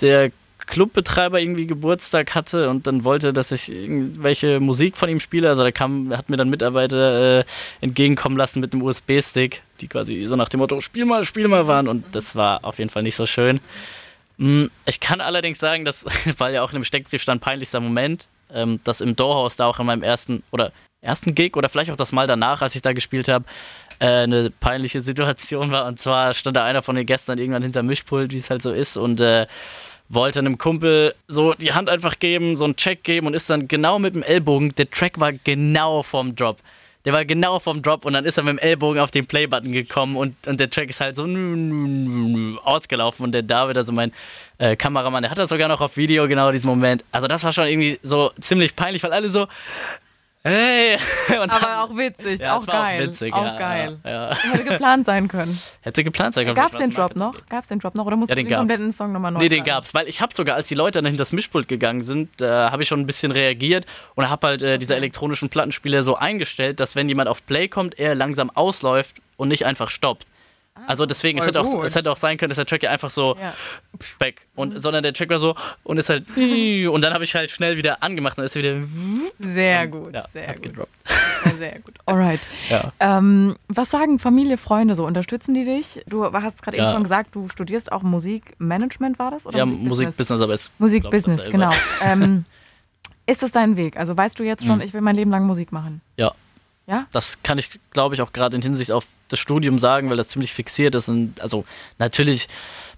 der 0.00 0.30
Clubbetreiber 0.66 1.40
irgendwie 1.40 1.66
Geburtstag 1.66 2.34
hatte 2.34 2.70
und 2.70 2.86
dann 2.86 3.02
wollte, 3.02 3.32
dass 3.32 3.50
ich 3.50 3.70
irgendwelche 3.70 4.60
Musik 4.60 4.96
von 4.96 5.08
ihm 5.08 5.18
spiele. 5.18 5.48
Also 5.48 5.62
da 5.62 5.72
kam, 5.72 6.16
hat 6.16 6.30
mir 6.30 6.36
dann 6.36 6.48
Mitarbeiter 6.48 7.40
äh, 7.40 7.44
entgegenkommen 7.80 8.36
lassen 8.36 8.60
mit 8.60 8.72
einem 8.72 8.82
USB-Stick, 8.82 9.62
die 9.80 9.88
quasi 9.88 10.24
so 10.26 10.36
nach 10.36 10.48
dem 10.48 10.60
Motto 10.60 10.80
Spiel 10.80 11.06
mal, 11.06 11.24
Spiel 11.24 11.48
mal 11.48 11.66
waren 11.66 11.88
und 11.88 12.04
das 12.14 12.36
war 12.36 12.64
auf 12.64 12.78
jeden 12.78 12.90
Fall 12.90 13.02
nicht 13.02 13.16
so 13.16 13.26
schön. 13.26 13.58
Mm, 14.40 14.66
Ich 14.86 15.00
kann 15.00 15.20
allerdings 15.20 15.58
sagen, 15.58 15.84
dass, 15.84 16.06
weil 16.38 16.54
ja 16.54 16.62
auch 16.62 16.70
in 16.70 16.80
dem 16.80 16.84
Steckbrief 16.84 17.22
stand, 17.22 17.42
peinlichster 17.42 17.78
Moment, 17.78 18.26
ähm, 18.52 18.80
dass 18.84 19.00
im 19.02 19.14
Doorhaus 19.14 19.56
da 19.56 19.66
auch 19.66 19.78
in 19.78 19.86
meinem 19.86 20.02
ersten 20.02 20.42
oder 20.50 20.72
ersten 21.02 21.34
Gig 21.34 21.56
oder 21.56 21.68
vielleicht 21.68 21.90
auch 21.90 21.96
das 21.96 22.12
Mal 22.12 22.26
danach, 22.26 22.62
als 22.62 22.74
ich 22.74 22.82
da 22.82 22.92
gespielt 22.92 23.28
habe, 23.28 23.44
äh, 24.00 24.06
eine 24.06 24.50
peinliche 24.50 25.00
Situation 25.00 25.70
war. 25.70 25.86
Und 25.86 25.98
zwar 25.98 26.32
stand 26.32 26.56
da 26.56 26.64
einer 26.64 26.82
von 26.82 26.96
den 26.96 27.06
Gästen 27.06 27.38
irgendwann 27.38 27.62
hinter 27.62 27.82
Mischpult, 27.82 28.32
wie 28.32 28.38
es 28.38 28.50
halt 28.50 28.62
so 28.62 28.72
ist, 28.72 28.96
und 28.96 29.20
äh, 29.20 29.46
wollte 30.08 30.40
einem 30.40 30.58
Kumpel 30.58 31.14
so 31.28 31.54
die 31.54 31.72
Hand 31.72 31.88
einfach 31.90 32.18
geben, 32.18 32.56
so 32.56 32.64
einen 32.64 32.76
Check 32.76 33.04
geben 33.04 33.26
und 33.26 33.34
ist 33.34 33.50
dann 33.50 33.68
genau 33.68 33.98
mit 33.98 34.14
dem 34.14 34.22
Ellbogen, 34.22 34.74
der 34.74 34.90
Track 34.90 35.20
war 35.20 35.32
genau 35.32 36.02
vorm 36.02 36.34
Drop. 36.34 36.58
Der 37.04 37.12
war 37.12 37.24
genau 37.24 37.58
vom 37.58 37.82
Drop 37.82 38.04
und 38.04 38.12
dann 38.12 38.24
ist 38.26 38.36
er 38.36 38.44
mit 38.44 38.52
dem 38.52 38.58
Ellbogen 38.58 39.00
auf 39.00 39.10
den 39.10 39.26
Play-Button 39.26 39.72
gekommen 39.72 40.16
und, 40.16 40.34
und 40.46 40.60
der 40.60 40.68
Track 40.68 40.90
ist 40.90 41.00
halt 41.00 41.16
so 41.16 41.24
ausgelaufen 42.62 43.24
und 43.24 43.32
der 43.32 43.42
David, 43.42 43.78
also 43.78 43.92
mein 43.92 44.12
äh, 44.58 44.76
Kameramann, 44.76 45.22
der 45.22 45.30
hat 45.30 45.38
das 45.38 45.48
sogar 45.48 45.68
noch 45.68 45.80
auf 45.80 45.96
Video, 45.96 46.28
genau 46.28 46.52
diesen 46.52 46.68
Moment. 46.68 47.04
Also 47.10 47.26
das 47.26 47.42
war 47.44 47.52
schon 47.52 47.68
irgendwie 47.68 47.98
so 48.02 48.32
ziemlich 48.40 48.76
peinlich, 48.76 49.02
weil 49.02 49.12
alle 49.12 49.30
so, 49.30 49.46
hey. 50.42 50.98
Aber 51.38 51.84
auch 51.84 51.96
witzig, 51.96 52.40
ja, 52.40 52.56
auch 52.56 52.66
geil. 52.66 53.02
Auch 53.02 53.06
witzig, 53.08 53.32
auch 53.34 53.44
ja, 53.44 53.58
geil. 53.58 53.98
Ja. 54.06 54.36
Hätte 54.36 54.64
geplant 54.64 55.06
sein 55.06 55.28
können. 55.28 55.60
Hätte 55.80 56.04
geplant 56.04 56.34
sein 56.34 56.44
können. 56.46 56.56
Gab 56.56 56.66
es 56.66 56.76
vielleicht 56.76 56.92
den 56.92 56.96
Drop 56.96 57.16
noch? 57.16 57.32
Marketing. 57.32 57.48
Gab 57.48 57.62
es 57.62 57.68
den 57.68 57.78
Drop 57.78 57.94
noch? 57.94 58.06
Oder 58.06 58.16
musst 58.16 58.30
Ja, 58.30 58.34
du 58.34 58.40
den 58.40 58.46
den 58.46 58.50
gab's. 58.50 58.58
kompletten 58.60 58.92
Song 58.92 59.12
nochmal 59.12 59.32
neu 59.32 59.40
Nee, 59.40 59.48
den 59.48 59.64
gab's, 59.64 59.94
weil 59.94 60.08
ich 60.08 60.20
habe 60.20 60.32
sogar, 60.34 60.56
als 60.56 60.68
die 60.68 60.74
Leute 60.74 60.98
dann 60.98 61.06
hinter 61.06 61.18
das 61.18 61.32
Mischpult 61.32 61.68
gegangen 61.68 62.02
sind, 62.02 62.30
da 62.38 62.70
habe 62.70 62.82
ich 62.82 62.88
schon 62.88 63.00
ein 63.00 63.06
bisschen 63.06 63.32
reagiert 63.32 63.86
und 64.14 64.28
habe 64.30 64.46
halt 64.46 64.62
äh, 64.62 64.78
diese 64.78 64.94
elektronischen 64.96 65.48
Plattenspieler 65.48 66.02
so 66.02 66.16
eingestellt, 66.16 66.80
dass 66.80 66.96
wenn 66.96 67.08
jemand 67.08 67.28
auf 67.28 67.44
Play 67.46 67.68
kommt, 67.68 67.98
er 67.98 68.14
langsam 68.14 68.50
ausläuft 68.50 69.16
und 69.36 69.48
nicht 69.48 69.66
einfach 69.66 69.90
stoppt. 69.90 70.26
Also 70.86 71.06
deswegen, 71.06 71.38
es 71.38 71.46
hätte, 71.46 71.60
auch, 71.60 71.84
es 71.84 71.94
hätte 71.94 72.10
auch 72.10 72.16
sein 72.16 72.36
können, 72.36 72.50
dass 72.50 72.56
der 72.56 72.66
Track 72.66 72.82
ja 72.82 72.90
einfach 72.90 73.10
so 73.10 73.36
Ja. 73.40 73.52
weg 74.18 74.46
und 74.54 74.80
sondern 74.80 75.02
der 75.02 75.12
Track 75.12 75.30
war 75.30 75.38
so 75.38 75.54
und 75.84 75.98
ist 75.98 76.08
halt 76.08 76.24
und 76.36 77.00
dann 77.02 77.12
habe 77.14 77.24
ich 77.24 77.34
halt 77.34 77.50
schnell 77.50 77.76
wieder 77.76 78.02
angemacht 78.02 78.38
und 78.38 78.44
ist 78.44 78.54
wieder 78.56 78.76
Sehr 79.38 79.86
gut, 79.88 80.14
ja, 80.14 80.26
sehr 80.28 80.54
gut. 80.54 80.62
gedroppt. 80.62 80.90
Sehr, 81.44 81.54
sehr 81.56 81.78
gut. 81.80 81.94
Alright. 82.04 82.40
Ja. 82.68 82.92
Ähm, 83.00 83.56
was 83.68 83.90
sagen 83.90 84.18
Familie, 84.18 84.58
Freunde 84.58 84.94
so? 84.94 85.06
Unterstützen 85.06 85.54
die 85.54 85.64
dich? 85.64 86.02
Du 86.06 86.22
hast 86.30 86.62
gerade 86.62 86.76
eben 86.76 86.92
schon 86.92 87.02
gesagt, 87.02 87.34
du 87.34 87.48
studierst 87.48 87.92
auch 87.92 88.02
Musikmanagement, 88.02 89.18
war 89.18 89.30
das? 89.30 89.46
Oder 89.46 89.56
Ja, 89.58 89.64
Musikbusiness? 89.64 90.18
Musikbusiness, 90.18 90.42
aber 90.42 90.52
es 90.52 90.70
Musikbusiness, 90.78 91.36
dasselbe. 91.36 91.52
genau. 91.58 91.70
ähm, 92.04 92.44
ist 93.26 93.42
das 93.42 93.52
dein 93.52 93.76
Weg? 93.78 93.96
Also 93.96 94.14
weißt 94.14 94.38
du 94.38 94.42
jetzt 94.42 94.66
schon, 94.66 94.76
Mhm. 94.76 94.82
ich 94.84 94.92
will 94.92 95.00
mein 95.00 95.16
Leben 95.16 95.30
lang 95.30 95.46
Musik 95.46 95.72
machen? 95.72 96.02
Ja. 96.18 96.32
Ja? 96.90 97.06
Das 97.12 97.44
kann 97.44 97.56
ich, 97.56 97.70
glaube 97.92 98.16
ich, 98.16 98.20
auch 98.20 98.32
gerade 98.32 98.56
in 98.56 98.62
Hinsicht 98.62 98.90
auf 98.90 99.06
das 99.28 99.38
Studium 99.38 99.78
sagen, 99.78 100.10
weil 100.10 100.16
das 100.16 100.26
ziemlich 100.26 100.52
fixiert 100.52 100.96
ist. 100.96 101.08
Und 101.08 101.40
also 101.40 101.64
natürlich, 101.98 102.48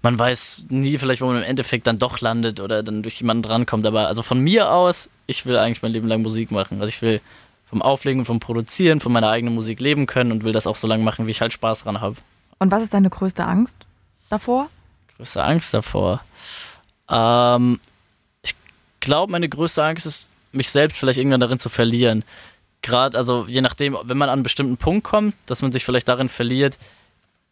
man 0.01 0.17
weiß 0.17 0.65
nie 0.69 0.97
vielleicht, 0.97 1.21
wo 1.21 1.27
man 1.27 1.37
im 1.37 1.43
Endeffekt 1.43 1.85
dann 1.85 1.99
doch 1.99 2.19
landet 2.19 2.59
oder 2.59 2.81
dann 2.81 3.03
durch 3.03 3.19
jemanden 3.19 3.43
drankommt. 3.43 3.85
Aber 3.85 4.07
also 4.07 4.23
von 4.23 4.39
mir 4.39 4.71
aus, 4.71 5.11
ich 5.27 5.45
will 5.45 5.57
eigentlich 5.57 5.83
mein 5.83 5.91
Leben 5.91 6.07
lang 6.07 6.23
Musik 6.23 6.49
machen. 6.49 6.81
Also 6.81 6.89
ich 6.89 7.03
will 7.03 7.21
vom 7.69 7.83
Auflegen 7.83 8.25
vom 8.25 8.39
Produzieren, 8.39 8.99
von 8.99 9.11
meiner 9.11 9.29
eigenen 9.29 9.53
Musik 9.53 9.79
leben 9.79 10.07
können 10.07 10.31
und 10.31 10.43
will 10.43 10.53
das 10.53 10.65
auch 10.65 10.75
so 10.75 10.87
lange 10.87 11.03
machen, 11.03 11.27
wie 11.27 11.31
ich 11.31 11.41
halt 11.41 11.53
Spaß 11.53 11.83
dran 11.83 12.01
habe. 12.01 12.15
Und 12.57 12.71
was 12.71 12.81
ist 12.81 12.95
deine 12.95 13.11
größte 13.11 13.45
Angst 13.45 13.77
davor? 14.29 14.69
Größte 15.17 15.43
Angst 15.43 15.71
davor. 15.71 16.21
Ähm, 17.09 17.79
ich 18.41 18.55
glaube, 19.01 19.31
meine 19.31 19.49
größte 19.49 19.83
Angst 19.83 20.07
ist, 20.07 20.31
mich 20.51 20.69
selbst 20.69 20.97
vielleicht 20.97 21.19
irgendwann 21.19 21.41
darin 21.41 21.59
zu 21.59 21.69
verlieren. 21.69 22.23
Gerade, 22.83 23.17
also 23.17 23.45
je 23.47 23.61
nachdem, 23.61 23.97
wenn 24.03 24.17
man 24.17 24.29
an 24.29 24.33
einen 24.33 24.43
bestimmten 24.43 24.77
Punkt 24.77 25.03
kommt, 25.03 25.35
dass 25.47 25.63
man 25.63 25.71
sich 25.71 25.85
vielleicht 25.85 26.07
darin 26.07 26.29
verliert, 26.29 26.77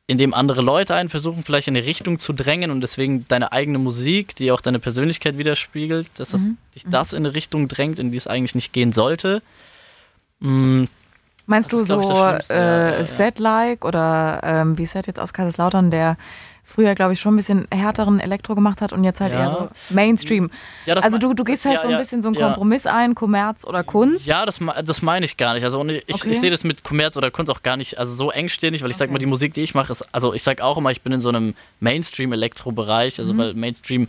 indem 0.05 0.33
andere 0.33 0.61
Leute 0.61 0.93
einen 0.93 1.07
versuchen, 1.09 1.41
vielleicht 1.43 1.69
in 1.69 1.75
eine 1.75 1.85
Richtung 1.85 2.19
zu 2.19 2.33
drängen 2.33 2.69
und 2.69 2.81
deswegen 2.81 3.27
deine 3.29 3.53
eigene 3.53 3.79
Musik, 3.79 4.35
die 4.35 4.51
auch 4.51 4.59
deine 4.59 4.79
Persönlichkeit 4.79 5.37
widerspiegelt, 5.37 6.09
dass 6.15 6.31
das, 6.31 6.41
mhm. 6.41 6.57
dich 6.75 6.83
das 6.85 7.13
in 7.13 7.25
eine 7.25 7.33
Richtung 7.33 7.69
drängt, 7.69 7.97
in 7.97 8.11
die 8.11 8.17
es 8.17 8.27
eigentlich 8.27 8.55
nicht 8.55 8.73
gehen 8.73 8.91
sollte. 8.91 9.41
Mhm. 10.39 10.87
Meinst 11.45 11.71
das 11.71 11.85
du 11.85 11.99
ist, 11.99 12.47
so 12.47 12.53
äh, 12.53 13.05
Set-like 13.05 13.85
oder 13.85 14.41
ähm, 14.43 14.77
wie 14.77 14.85
Set 14.85 15.07
jetzt 15.07 15.19
aus 15.19 15.33
Kaiserslautern, 15.33 15.91
der 15.91 16.17
früher, 16.71 16.95
glaube 16.95 17.13
ich, 17.13 17.19
schon 17.19 17.33
ein 17.33 17.37
bisschen 17.37 17.67
härteren 17.71 18.19
Elektro 18.19 18.55
gemacht 18.55 18.81
hat 18.81 18.93
und 18.93 19.03
jetzt 19.03 19.21
halt 19.21 19.33
ja. 19.33 19.39
eher 19.39 19.49
so 19.49 19.69
Mainstream. 19.89 20.49
Ja, 20.85 20.95
also 20.95 21.17
du, 21.17 21.33
du 21.33 21.43
gehst 21.43 21.65
das, 21.65 21.71
halt 21.71 21.81
so 21.81 21.87
ein 21.87 21.97
bisschen 21.97 22.21
so 22.21 22.29
einen 22.29 22.37
Kompromiss 22.37 22.87
ein, 22.87 23.15
Kommerz 23.15 23.65
oder 23.65 23.83
Kunst. 23.83 24.25
Ja, 24.25 24.45
das, 24.45 24.59
das 24.83 25.01
meine 25.01 25.25
ich 25.25 25.37
gar 25.37 25.53
nicht. 25.53 25.63
Also 25.63 25.83
ich, 25.85 26.03
okay. 26.13 26.31
ich 26.31 26.39
sehe 26.39 26.49
das 26.49 26.63
mit 26.63 26.83
Kommerz 26.83 27.17
oder 27.17 27.31
Kunst 27.31 27.51
auch 27.51 27.63
gar 27.63 27.77
nicht 27.77 27.97
also 27.99 28.13
so 28.13 28.31
engstirnig, 28.31 28.81
weil 28.81 28.89
ich 28.89 28.95
okay. 28.95 29.03
sage 29.03 29.11
mal, 29.11 29.19
die 29.19 29.25
Musik, 29.25 29.53
die 29.53 29.61
ich 29.61 29.73
mache, 29.73 29.91
ist, 29.91 30.03
also 30.13 30.33
ich 30.33 30.43
sage 30.43 30.63
auch 30.63 30.77
immer, 30.77 30.91
ich 30.91 31.01
bin 31.01 31.13
in 31.13 31.21
so 31.21 31.29
einem 31.29 31.55
Mainstream-Elektro-Bereich, 31.79 33.19
also 33.19 33.33
mhm. 33.33 33.37
weil 33.37 33.53
Mainstream 33.53 34.07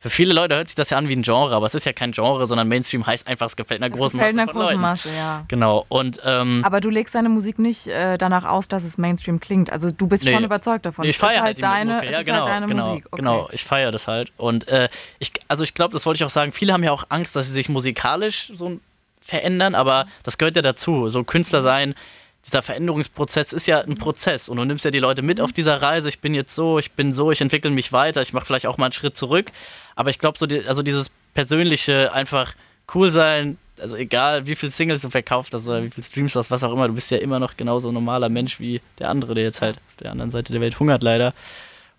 für 0.00 0.08
viele 0.08 0.32
Leute 0.32 0.56
hört 0.56 0.68
sich 0.68 0.76
das 0.76 0.88
ja 0.88 0.96
an 0.96 1.10
wie 1.10 1.12
ein 1.14 1.20
Genre, 1.20 1.54
aber 1.54 1.66
es 1.66 1.74
ist 1.74 1.84
ja 1.84 1.92
kein 1.92 2.12
Genre, 2.12 2.46
sondern 2.46 2.68
Mainstream 2.68 3.06
heißt 3.06 3.26
einfach, 3.26 3.46
es 3.46 3.56
gefällt 3.56 3.82
einer 3.82 3.92
es 3.92 3.98
großen 3.98 4.18
gefällt 4.18 4.34
Masse. 4.34 4.50
Einer 4.50 4.52
großen 4.52 4.70
Leuten. 4.70 4.80
Masse, 4.80 5.08
ja. 5.14 5.44
Genau. 5.48 5.84
Und, 5.90 6.20
ähm, 6.24 6.62
aber 6.64 6.80
du 6.80 6.88
legst 6.88 7.14
deine 7.14 7.28
Musik 7.28 7.58
nicht 7.58 7.86
äh, 7.86 8.16
danach 8.16 8.44
aus, 8.44 8.66
dass 8.66 8.82
es 8.84 8.96
Mainstream 8.96 9.40
klingt. 9.40 9.70
Also 9.70 9.90
du 9.90 10.06
bist 10.06 10.24
nee. 10.24 10.32
schon 10.32 10.42
überzeugt 10.42 10.86
davon. 10.86 11.04
Nee, 11.04 11.10
ich 11.10 11.18
feiere 11.18 11.42
halt, 11.42 11.62
halt 11.62 11.62
deine, 11.62 11.94
Mucke. 11.96 12.06
Ja, 12.06 12.16
halt 12.16 12.26
genau, 12.26 12.38
halt 12.38 12.48
deine 12.48 12.66
genau, 12.66 12.88
Musik. 12.88 13.06
Okay. 13.10 13.16
Genau, 13.16 13.48
ich 13.52 13.62
feiere 13.62 13.92
das 13.92 14.08
halt. 14.08 14.32
Und 14.38 14.68
äh, 14.68 14.88
ich, 15.18 15.32
also 15.48 15.64
ich 15.64 15.74
glaube, 15.74 15.92
das 15.92 16.06
wollte 16.06 16.16
ich 16.16 16.24
auch 16.24 16.30
sagen, 16.30 16.52
viele 16.52 16.72
haben 16.72 16.82
ja 16.82 16.92
auch 16.92 17.04
Angst, 17.10 17.36
dass 17.36 17.48
sie 17.48 17.52
sich 17.52 17.68
musikalisch 17.68 18.50
so 18.54 18.80
verändern, 19.20 19.74
aber 19.74 20.06
das 20.22 20.38
gehört 20.38 20.56
ja 20.56 20.62
dazu. 20.62 21.10
So 21.10 21.24
Künstler 21.24 21.60
sein 21.60 21.94
dieser 22.44 22.62
Veränderungsprozess 22.62 23.52
ist 23.52 23.66
ja 23.66 23.80
ein 23.80 23.96
Prozess 23.96 24.48
und 24.48 24.56
du 24.56 24.64
nimmst 24.64 24.84
ja 24.84 24.90
die 24.90 24.98
Leute 24.98 25.22
mit 25.22 25.40
auf 25.40 25.52
dieser 25.52 25.82
Reise. 25.82 26.08
Ich 26.08 26.20
bin 26.20 26.34
jetzt 26.34 26.54
so, 26.54 26.78
ich 26.78 26.92
bin 26.92 27.12
so, 27.12 27.30
ich 27.30 27.40
entwickle 27.40 27.70
mich 27.70 27.92
weiter, 27.92 28.22
ich 28.22 28.32
mache 28.32 28.46
vielleicht 28.46 28.66
auch 28.66 28.78
mal 28.78 28.86
einen 28.86 28.92
Schritt 28.92 29.16
zurück. 29.16 29.52
Aber 29.94 30.10
ich 30.10 30.18
glaube, 30.18 30.38
so 30.38 30.46
die, 30.46 30.66
also 30.66 30.82
dieses 30.82 31.10
persönliche, 31.34 32.12
einfach 32.12 32.54
cool 32.94 33.10
sein, 33.10 33.58
also 33.78 33.96
egal 33.96 34.46
wie 34.46 34.56
viele 34.56 34.72
Singles 34.72 35.02
du 35.02 35.10
verkauft 35.10 35.52
hast 35.54 35.66
oder 35.66 35.82
wie 35.82 35.90
viele 35.90 36.06
Streams 36.06 36.32
du 36.32 36.38
hast, 36.38 36.50
was 36.50 36.64
auch 36.64 36.72
immer, 36.72 36.88
du 36.88 36.94
bist 36.94 37.10
ja 37.10 37.18
immer 37.18 37.38
noch 37.38 37.56
genauso 37.56 37.88
ein 37.88 37.94
normaler 37.94 38.28
Mensch 38.28 38.58
wie 38.58 38.80
der 38.98 39.10
andere, 39.10 39.34
der 39.34 39.44
jetzt 39.44 39.60
halt 39.60 39.76
auf 39.88 39.96
der 39.96 40.10
anderen 40.10 40.30
Seite 40.30 40.52
der 40.52 40.60
Welt 40.60 40.78
hungert 40.80 41.02
leider. 41.02 41.34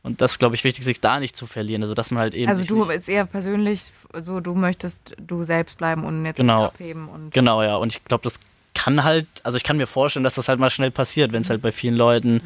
Und 0.04 0.22
das 0.22 0.40
glaube 0.40 0.56
ich, 0.56 0.64
wichtig, 0.64 0.84
sich 0.84 1.00
da 1.00 1.20
nicht 1.20 1.38
zu 1.38 1.46
verlieren. 1.46 1.84
Also, 1.84 1.94
dass 1.94 2.10
man 2.10 2.22
halt 2.22 2.34
eben. 2.34 2.50
Also, 2.50 2.64
du 2.66 2.88
bist 2.88 3.08
eher 3.08 3.28
persönlich, 3.28 3.94
so 4.20 4.40
du 4.40 4.56
möchtest 4.56 5.16
du 5.20 5.44
selbst 5.44 5.78
bleiben 5.78 6.04
und 6.04 6.26
jetzt 6.26 6.38
genau, 6.38 6.66
abheben. 6.66 7.08
Und 7.08 7.32
genau, 7.32 7.62
ja. 7.62 7.76
Und 7.76 7.96
ich 7.96 8.04
glaube, 8.06 8.24
das 8.24 8.40
kann 8.84 9.04
halt, 9.04 9.28
also 9.44 9.58
ich 9.58 9.64
kann 9.64 9.78
mir 9.78 9.86
vorstellen, 9.86 10.24
dass 10.24 10.36
das 10.36 10.48
halt 10.50 10.60
mal 10.60 10.72
schnell 10.72 10.90
passiert, 10.90 11.32
wenn 11.34 11.42
es 11.42 11.50
halt 11.52 11.62
bei 11.62 11.72
vielen 11.72 11.96
Leuten 11.96 12.42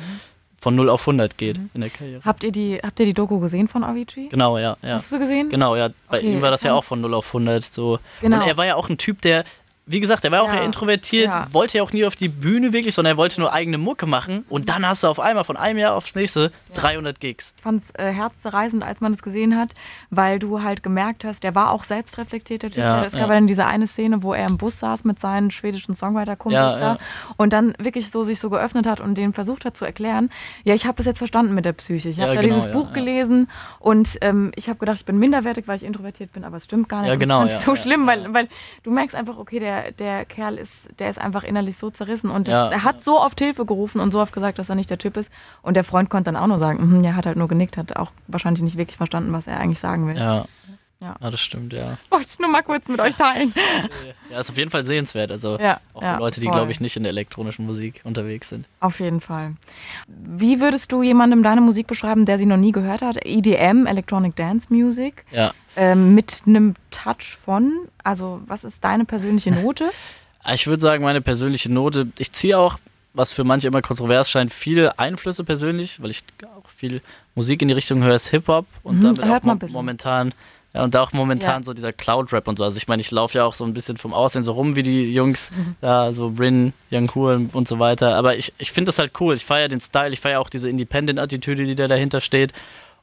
von 0.60 0.76
0 0.76 0.90
auf 0.90 1.02
100 1.02 1.38
geht 1.38 1.58
mhm. 1.58 1.70
in 1.74 1.82
der 1.82 1.90
Karriere. 1.90 2.22
Habt 2.26 2.44
ihr 2.44 2.52
die, 2.52 2.80
habt 2.84 3.00
ihr 3.00 3.06
die 3.06 3.14
Doku 3.14 3.40
gesehen 3.40 3.70
von 3.70 3.86
Avicii? 3.86 4.28
Genau, 4.30 4.58
ja, 4.58 4.76
ja. 4.82 4.96
Hast 4.96 5.14
du 5.14 5.20
gesehen? 5.20 5.50
Genau, 5.50 5.78
ja. 5.78 5.90
Bei 6.10 6.18
okay, 6.18 6.34
ihm 6.34 6.42
war 6.42 6.52
das 6.52 6.64
ja 6.64 6.74
auch 6.74 6.84
von 6.84 7.00
0 7.00 7.14
auf 7.14 7.28
100 7.28 7.64
so. 7.64 8.00
Genau. 8.20 8.38
Und 8.38 8.48
er 8.48 8.58
war 8.58 8.66
ja 8.66 8.76
auch 8.76 8.90
ein 8.90 8.98
Typ, 8.98 9.22
der 9.22 9.46
wie 9.88 10.00
gesagt, 10.00 10.26
er 10.26 10.32
war 10.32 10.42
auch 10.42 10.48
ja. 10.48 10.56
eher 10.56 10.64
introvertiert, 10.64 11.32
ja. 11.32 11.48
wollte 11.52 11.78
ja 11.78 11.84
auch 11.84 11.94
nie 11.94 12.06
auf 12.06 12.16
die 12.16 12.28
Bühne 12.28 12.74
wirklich, 12.74 12.96
sondern 12.96 13.14
er 13.14 13.18
wollte 13.18 13.40
nur 13.40 13.54
eigene 13.54 13.78
Mucke 13.78 14.08
machen. 14.08 14.44
Und 14.50 14.68
dann 14.68 14.88
hast 14.88 15.04
du 15.04 15.08
auf 15.08 15.20
einmal 15.20 15.44
von 15.44 15.58
einem 15.58 15.78
Jahr 15.78 15.94
aufs 15.94 16.16
nächste 16.16 16.52
ja. 16.70 16.82
300 16.82 17.20
Gigs. 17.20 17.54
Ich 17.56 17.62
fand 17.62 17.84
es 17.84 17.92
äh, 17.92 18.12
herzzerreißend, 18.12 18.84
als 18.84 19.00
man 19.00 19.12
das 19.12 19.22
gesehen 19.22 19.56
hat, 19.58 19.74
weil 20.10 20.40
du 20.40 20.64
halt 20.64 20.82
gemerkt 20.82 21.24
hast, 21.24 21.44
der 21.44 21.54
war 21.54 21.70
auch 21.70 21.84
selbstreflektiert, 21.84 22.64
der 22.64 22.72
Typ. 22.72 22.84
es 23.06 23.14
gab 23.14 23.30
ja 23.30 23.36
dann 23.36 23.46
diese 23.46 23.68
eine 23.68 23.86
Szene, 23.86 24.24
wo 24.24 24.34
er 24.34 24.48
im 24.48 24.58
Bus 24.58 24.80
saß 24.80 25.04
mit 25.04 25.20
seinen 25.20 25.52
schwedischen 25.52 25.94
Songwriter-Kumpels 25.94 26.80
da 26.80 26.98
und 27.38 27.54
dann 27.54 27.76
wirklich 27.78 28.10
so 28.10 28.24
sich 28.24 28.40
so 28.40 28.50
geöffnet 28.50 28.88
hat 28.88 29.02
und 29.02 29.16
denen 29.16 29.34
versucht 29.34 29.66
hat 29.66 29.78
zu 29.78 29.86
erklären, 29.86 30.32
ja, 30.64 30.74
ich 30.74 30.86
habe 30.86 30.98
das 30.98 31.06
jetzt 31.06 31.20
verstanden 31.20 31.54
mit 31.54 31.66
der 31.66 31.74
Psyche. 31.74 32.10
Ich 32.10 32.20
habe 32.20 32.34
da 32.34 32.42
genau, 32.42 32.56
dieses 32.56 32.72
Buch 32.72 32.92
gelesen 32.92 33.50
und 33.80 34.18
ähm, 34.22 34.52
ich 34.56 34.68
habe 34.68 34.80
gedacht, 34.80 34.98
ich 34.98 35.06
bin 35.06 35.20
minderwertig, 35.20 35.68
weil 35.68 35.78
ich 35.78 35.84
introvertiert 35.84 36.32
bin, 36.32 36.44
aber 36.44 36.58
es 36.58 36.64
stimmt 36.64 36.90
gar 36.90 37.02
nicht. 37.02 37.10
Ja, 37.10 37.18
genau, 37.18 37.44
das 37.44 37.52
fand 37.52 37.62
ich 37.62 37.66
so 37.66 37.76
schlimm, 37.76 38.08
Weil, 38.08 38.34
weil 38.34 38.48
du 38.84 38.90
merkst 38.90 39.16
einfach, 39.16 39.38
okay, 39.38 39.60
der 39.60 39.75
der, 40.00 40.26
Kerl 40.26 40.58
ist, 40.58 40.88
der 41.00 41.10
ist 41.10 41.20
einfach 41.20 41.44
innerlich 41.44 41.78
so 41.78 41.90
zerrissen 41.90 42.30
und 42.30 42.48
das, 42.48 42.54
ja. 42.54 42.70
er 42.70 42.84
hat 42.84 43.02
so 43.02 43.20
oft 43.20 43.40
Hilfe 43.40 43.66
gerufen 43.66 44.00
und 44.00 44.12
so 44.12 44.20
oft 44.20 44.34
gesagt, 44.34 44.60
dass 44.60 44.70
er 44.70 44.76
nicht 44.76 44.90
der 44.90 44.98
Typ 44.98 45.18
ist. 45.18 45.32
Und 45.62 45.76
der 45.76 45.84
Freund 45.84 46.10
konnte 46.10 46.32
dann 46.32 46.42
auch 46.42 46.48
nur 46.48 46.60
sagen, 46.60 47.00
mm, 47.00 47.04
er 47.04 47.16
hat 47.16 47.26
halt 47.26 47.38
nur 47.38 47.48
genickt, 47.48 47.78
hat 47.78 47.96
auch 47.96 48.12
wahrscheinlich 48.28 48.64
nicht 48.64 48.78
wirklich 48.78 48.98
verstanden, 48.98 49.34
was 49.34 49.48
er 49.48 49.60
eigentlich 49.60 49.80
sagen 49.80 50.08
will. 50.08 50.18
Ja. 50.18 50.46
Ja. 51.02 51.16
ja, 51.22 51.30
das 51.30 51.42
stimmt, 51.42 51.74
ja. 51.74 51.98
Wollte 52.10 52.28
ich 52.32 52.40
nur 52.40 52.50
mal 52.50 52.64
kurz 52.64 52.88
mit 52.88 53.00
euch 53.00 53.16
teilen. 53.16 53.54
Ja, 54.32 54.40
ist 54.40 54.50
auf 54.50 54.58
jeden 54.58 54.72
Fall 54.72 54.86
sehenswert. 54.86 55.30
Also 55.30 55.60
ja, 55.60 55.80
auch 55.94 56.00
für 56.00 56.06
ja, 56.06 56.18
Leute, 56.18 56.40
die, 56.40 56.48
glaube 56.48 56.72
ich, 56.72 56.80
nicht 56.80 56.96
in 56.96 57.04
der 57.04 57.12
elektronischen 57.12 57.66
Musik 57.66 58.02
unterwegs 58.04 58.50
sind. 58.50 58.68
Auf 58.80 59.00
jeden 59.00 59.22
Fall. 59.22 59.56
Wie 60.08 60.62
würdest 60.62 60.92
du 60.92 61.04
jemandem 61.04 61.44
deine 61.44 61.62
Musik 61.62 61.88
beschreiben, 61.88 62.26
der 62.26 62.38
sie 62.38 62.46
noch 62.46 62.58
nie 62.58 62.72
gehört 62.72 63.02
hat? 63.02 63.18
EDM, 63.24 63.86
Electronic 63.86 64.36
Dance 64.36 64.68
Music. 64.70 65.26
Ja. 65.32 65.54
Ähm, 65.76 66.16
mit 66.16 66.44
einem 66.48 66.76
Touch 66.92 67.38
von, 67.38 67.88
also 68.04 68.42
was 68.48 68.64
ist 68.64 68.84
deine 68.84 69.06
persönliche 69.06 69.52
Note? 69.52 69.90
ich 70.54 70.68
würde 70.68 70.82
sagen, 70.82 71.04
meine 71.04 71.22
persönliche 71.22 71.72
Note, 71.72 72.08
ich 72.18 72.32
ziehe 72.32 72.58
auch, 72.58 72.80
was 73.14 73.32
für 73.32 73.44
manche 73.44 73.68
immer 73.68 73.82
kontrovers 73.82 74.30
scheint, 74.30 74.54
viele 74.54 75.00
Einflüsse 75.00 75.44
persönlich, 75.44 76.02
weil 76.02 76.12
ich 76.12 76.24
auch 76.58 76.70
viel 76.70 77.02
Musik 77.34 77.62
in 77.62 77.70
die 77.70 77.74
Richtung 77.74 78.04
höre, 78.04 78.16
ist 78.16 78.30
Hip-Hop 78.30 78.66
und 78.84 78.98
mhm, 78.98 79.16
damit 79.16 79.24
auch 79.24 79.44
mo 79.44 79.58
momentan 79.72 80.34
ja, 80.76 80.84
und 80.84 80.94
da 80.94 81.04
auch 81.04 81.14
momentan 81.14 81.62
ja. 81.62 81.64
so 81.64 81.74
dieser 81.74 81.94
Cloud-Rap 81.94 82.50
und 82.50 82.58
so. 82.58 82.66
Also 82.66 82.76
ich 82.76 82.90
meine, 82.90 83.02
ich 83.02 83.10
laufe 83.10 83.38
ja 83.38 83.46
auch 83.46 83.54
so 83.54 83.64
ein 83.64 83.74
bisschen 83.74 83.96
vom 83.96 84.14
Aussehen 84.14 84.44
so 84.44 84.52
rum 84.52 84.76
wie 84.76 84.84
die 84.84 85.14
Jungs, 85.14 85.52
da 85.82 86.12
so 86.12 86.28
Rin, 86.38 86.74
Young 86.92 87.10
Cool 87.16 87.50
und 87.54 87.66
so 87.66 87.80
weiter. 87.80 88.16
Aber 88.16 88.36
ich, 88.36 88.52
ich 88.58 88.74
finde 88.74 88.90
das 88.90 89.00
halt 89.00 89.14
cool. 89.22 89.36
Ich 89.36 89.46
feiere 89.46 89.70
den 89.70 89.80
Style, 89.80 90.12
ich 90.12 90.20
feiere 90.20 90.42
auch 90.42 90.50
diese 90.50 90.70
Independent-Attitüde, 90.70 91.66
die 91.66 91.76
da 91.76 91.88
dahinter 91.88 92.20
steht. 92.20 92.52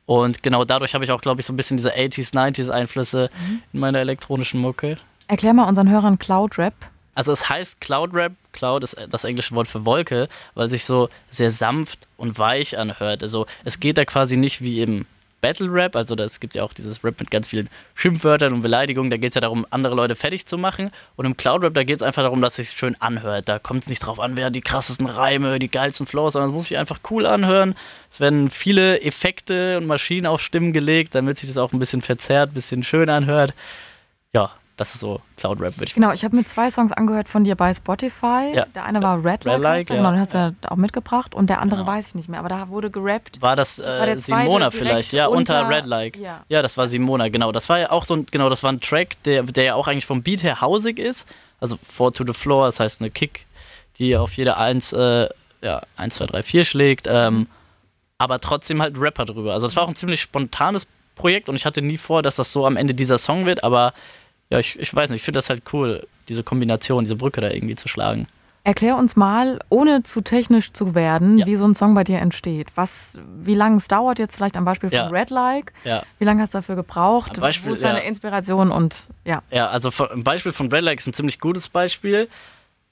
Und 0.05 0.43
genau 0.43 0.67
dadurch 0.67 0.93
habe 0.93 1.05
ich 1.05 1.11
auch, 1.13 1.23
glaube 1.23 1.41
ich, 1.41 1.47
so 1.47 1.53
ein 1.55 1.57
bisschen 1.57 1.79
diese 1.79 1.95
80s, 1.95 2.35
90s 2.35 2.69
Einflüsse 2.69 3.31
mhm. 3.49 3.63
in 3.73 3.81
meiner 3.81 4.01
elektronischen 4.01 4.61
Mucke. 4.61 4.99
Erklär 5.29 5.55
mal 5.55 5.67
unseren 5.67 5.89
Hörern 5.89 6.19
Cloud-Rap. 6.19 6.75
Also 7.15 7.33
es 7.33 7.49
heißt 7.49 7.81
Cloud 7.81 8.15
Rap, 8.15 8.33
Cloud 8.53 8.85
ist 8.85 8.97
das 9.09 9.25
englische 9.25 9.55
Wort 9.55 9.69
für 9.69 9.85
Wolke, 9.85 10.29
weil 10.55 10.69
sich 10.69 10.85
so 10.85 11.09
sehr 11.31 11.51
sanft 11.51 12.07
und 12.17 12.39
weich 12.39 12.79
anhört. 12.79 13.23
Also 13.23 13.47
es 13.65 13.81
geht 13.81 13.99
da 13.99 14.05
quasi 14.05 14.37
nicht 14.37 14.63
wie 14.63 14.81
im 14.81 15.07
Battle 15.43 15.71
Rap, 15.71 15.97
also 15.97 16.15
es 16.15 16.41
gibt 16.41 16.55
ja 16.55 16.63
auch 16.63 16.73
dieses 16.73 17.05
Rap 17.05 17.21
mit 17.21 17.31
ganz 17.31 17.49
vielen 17.49 17.69
Schimpfwörtern 17.95 18.55
und 18.55 18.63
Beleidigungen, 18.63 19.11
da 19.11 19.19
geht 19.19 19.31
es 19.31 19.35
ja 19.35 19.41
darum, 19.43 19.67
andere 19.69 19.95
Leute 19.95 20.15
fertig 20.15 20.47
zu 20.47 20.57
machen. 20.57 20.91
Und 21.17 21.27
im 21.27 21.37
Cloud 21.37 21.65
Rap, 21.65 21.75
da 21.75 21.85
geht 21.85 21.97
es 21.97 22.03
einfach 22.03 22.23
darum, 22.23 22.41
dass 22.41 22.59
es 22.59 22.71
sich 22.71 22.79
schön 22.79 22.99
anhört. 23.01 23.49
Da 23.49 23.59
kommt 23.59 23.83
es 23.83 23.89
nicht 23.89 23.99
drauf 23.99 24.21
an, 24.21 24.37
wer 24.37 24.51
die 24.51 24.63
krassesten 24.63 25.07
Reime, 25.07 25.59
die 25.59 25.71
geilsten 25.71 26.07
Flows, 26.07 26.33
sondern 26.33 26.51
es 26.51 26.55
muss 26.55 26.69
sich 26.69 26.79
einfach 26.79 27.01
cool 27.11 27.27
anhören. 27.27 27.75
Es 28.11 28.21
werden 28.21 28.49
viele 28.51 29.03
Effekte 29.03 29.77
und 29.79 29.87
Maschinen 29.87 30.27
auf 30.27 30.41
Stimmen 30.41 30.73
gelegt, 30.73 31.15
damit 31.15 31.39
sich 31.39 31.49
das 31.49 31.59
auch 31.59 31.73
ein 31.73 31.79
bisschen 31.81 32.03
verzerrt, 32.03 32.53
ein 32.53 32.55
bisschen 32.55 32.85
schön 32.85 33.11
anhört. 33.11 33.53
Ja, 34.33 34.53
das 34.77 34.95
ist 34.95 35.01
so 35.01 35.21
Cloud 35.37 35.61
Rap, 35.61 35.77
würde 35.77 35.85
ich 35.85 35.95
Genau, 35.95 36.13
ich 36.13 36.25
habe 36.25 36.35
mir 36.35 36.45
zwei 36.45 36.71
Songs 36.71 36.93
angehört 36.93 37.29
von 37.29 37.45
dir 37.45 37.55
bei 37.57 37.73
Spotify. 37.75 38.53
Ja. 38.55 38.67
Der 38.75 38.85
eine 38.85 39.03
war 39.03 39.23
Red, 39.23 39.45
Red 39.45 39.61
Like, 39.61 39.91
ja. 39.91 39.97
genau, 39.97 40.11
den 40.11 40.21
hast 40.21 40.33
du 40.33 40.39
ja 40.39 40.53
auch 40.69 40.77
mitgebracht. 40.77 41.35
Und 41.35 41.51
der 41.51 41.61
andere 41.61 41.81
genau. 41.81 41.93
weiß 41.93 42.09
ich 42.09 42.15
nicht 42.15 42.29
mehr, 42.29 42.39
aber 42.39 42.49
da 42.49 42.69
wurde 42.69 42.91
gerappt. 42.91 43.43
War 43.43 43.55
das, 43.55 43.77
das 43.77 44.01
war 44.01 44.09
äh, 44.09 44.19
Simona 44.19 44.71
vielleicht? 44.71 45.13
Ja, 45.13 45.27
unter, 45.27 45.61
unter 45.63 45.77
Red 45.77 45.85
Like. 45.85 46.17
Ja. 46.17 46.43
ja, 46.49 46.63
das 46.63 46.77
war 46.77 46.89
Simona, 46.89 47.29
genau. 47.29 47.53
Das 47.53 47.69
war 47.69 47.79
ja 47.79 47.91
auch 47.91 48.05
so 48.05 48.15
ein, 48.15 48.27
genau, 48.31 48.49
das 48.49 48.63
war 48.63 48.73
ein 48.73 48.81
Track, 48.81 49.23
der, 49.25 49.43
der 49.43 49.65
ja 49.65 49.75
auch 49.75 49.89
eigentlich 49.89 50.07
vom 50.07 50.23
Beat 50.23 50.43
her 50.43 50.61
hausig 50.61 50.99
ist. 50.99 51.29
Also 51.61 51.77
Four 51.77 52.13
to 52.13 52.25
the 52.27 52.33
Floor, 52.33 52.67
das 52.67 52.81
heißt 52.81 53.03
eine 53.03 53.11
Kick, 53.11 53.47
die 53.99 54.17
auf 54.17 54.33
jede 54.37 54.57
Eins, 54.57 54.93
äh, 54.93 55.29
ja, 55.61 55.83
1, 55.97 56.15
2, 56.15 56.27
3, 56.27 56.43
4 56.43 56.65
schlägt. 56.65 57.07
Ähm, 57.09 57.47
aber 58.19 58.41
trotzdem 58.41 58.81
halt 58.81 58.99
Rapper 58.99 59.27
drüber. 59.27 59.53
Also 59.53 59.67
es 59.67 59.77
war 59.77 59.85
auch 59.85 59.89
ein 59.89 59.97
ziemlich 59.97 60.21
spontanes 60.21 60.87
Projekt 61.15 61.49
und 61.49 61.57
ich 61.57 61.67
hatte 61.67 61.83
nie 61.83 61.99
vor, 61.99 62.23
dass 62.23 62.37
das 62.37 62.53
so 62.53 62.67
am 62.67 62.77
Ende 62.77 62.95
dieser 62.95 63.19
Song 63.19 63.47
wird, 63.47 63.65
aber 63.65 63.93
ja, 64.53 64.59
ich, 64.59 64.79
ich 64.79 64.95
weiß 64.95 65.09
nicht, 65.09 65.21
ich 65.21 65.25
finde 65.25 65.39
das 65.39 65.49
halt 65.49 65.63
cool, 65.73 66.07
diese 66.29 66.43
Kombination, 66.43 67.05
diese 67.05 67.17
Brücke 67.17 67.41
da 67.41 67.51
irgendwie 67.51 67.75
zu 67.75 67.89
schlagen. 67.89 68.27
Erklär 68.65 68.99
uns 68.99 69.17
mal, 69.17 69.59
ohne 69.71 70.03
zu 70.03 70.21
technisch 70.21 70.75
zu 70.75 70.95
werden, 70.95 71.39
ja. 71.39 71.47
wie 71.47 71.57
so 71.57 71.65
ein 71.65 71.75
Song 71.75 71.95
bei 71.95 72.05
dir 72.05 72.19
entsteht. 72.19 72.69
Was, 72.75 73.19
wie 73.43 73.55
lange 73.55 73.79
es 73.79 73.89
dauert 73.89 74.19
jetzt 74.19 74.37
vielleicht 74.37 74.59
am 74.59 74.67
Beispiel 74.67 74.91
von 74.91 74.99
ja. 74.99 75.07
Red 75.09 75.31
Like? 75.31 75.73
Ja. 75.85 76.03
Wie 76.19 76.27
lange 76.27 76.43
hast 76.43 76.53
du 76.53 76.59
dafür 76.59 76.77
gebraucht? 76.77 77.41
Beispiel, 77.41 77.71
Wo 77.71 77.75
ist 77.75 77.83
deine 77.83 78.05
Inspiration 78.05 78.71
und 78.71 78.95
ja. 79.25 79.43
Ja, 79.51 79.69
also 79.69 79.91
ein 80.13 80.23
Beispiel 80.23 80.53
von 80.53 80.71
Red 80.71 80.83
Like 80.83 80.99
ist 80.99 81.07
ein 81.07 81.15
ziemlich 81.15 81.41
gutes 81.41 81.71
Beispiel, 81.71 82.29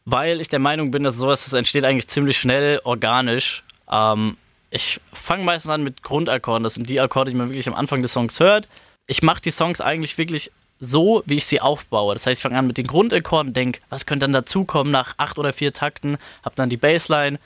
weil 0.06 0.40
ich 0.40 0.48
der 0.48 0.60
Meinung 0.60 0.90
bin, 0.90 1.02
dass 1.02 1.18
sowas 1.18 1.44
das 1.44 1.52
entsteht 1.52 1.84
eigentlich 1.84 2.08
ziemlich 2.08 2.38
schnell 2.38 2.80
organisch. 2.84 3.64
Ähm, 3.92 4.38
ich 4.70 4.98
fange 5.12 5.44
meistens 5.44 5.70
an 5.70 5.82
mit 5.82 6.02
Grundakkorden. 6.02 6.64
Das 6.64 6.74
sind 6.74 6.88
die 6.88 7.00
Akkorde, 7.00 7.30
die 7.32 7.36
man 7.36 7.50
wirklich 7.50 7.68
am 7.68 7.74
Anfang 7.74 8.00
des 8.00 8.14
Songs 8.14 8.40
hört. 8.40 8.66
Ich 9.06 9.22
mache 9.22 9.42
die 9.42 9.50
Songs 9.50 9.82
eigentlich 9.82 10.16
wirklich 10.16 10.50
so, 10.80 11.22
wie 11.26 11.36
ich 11.36 11.46
sie 11.46 11.60
aufbaue. 11.60 12.14
Das 12.14 12.26
heißt, 12.26 12.38
ich 12.38 12.42
fange 12.42 12.58
an 12.58 12.66
mit 12.66 12.78
den 12.78 12.86
Grundakkorden, 12.86 13.52
denke, 13.52 13.80
was 13.90 14.06
könnte 14.06 14.24
dann 14.24 14.32
dazukommen 14.32 14.90
nach 14.90 15.14
acht 15.18 15.38
oder 15.38 15.52
vier 15.52 15.72
Takten, 15.72 16.16
habe 16.42 16.56
dann 16.56 16.70
die 16.70 16.78
Bassline 16.78 17.38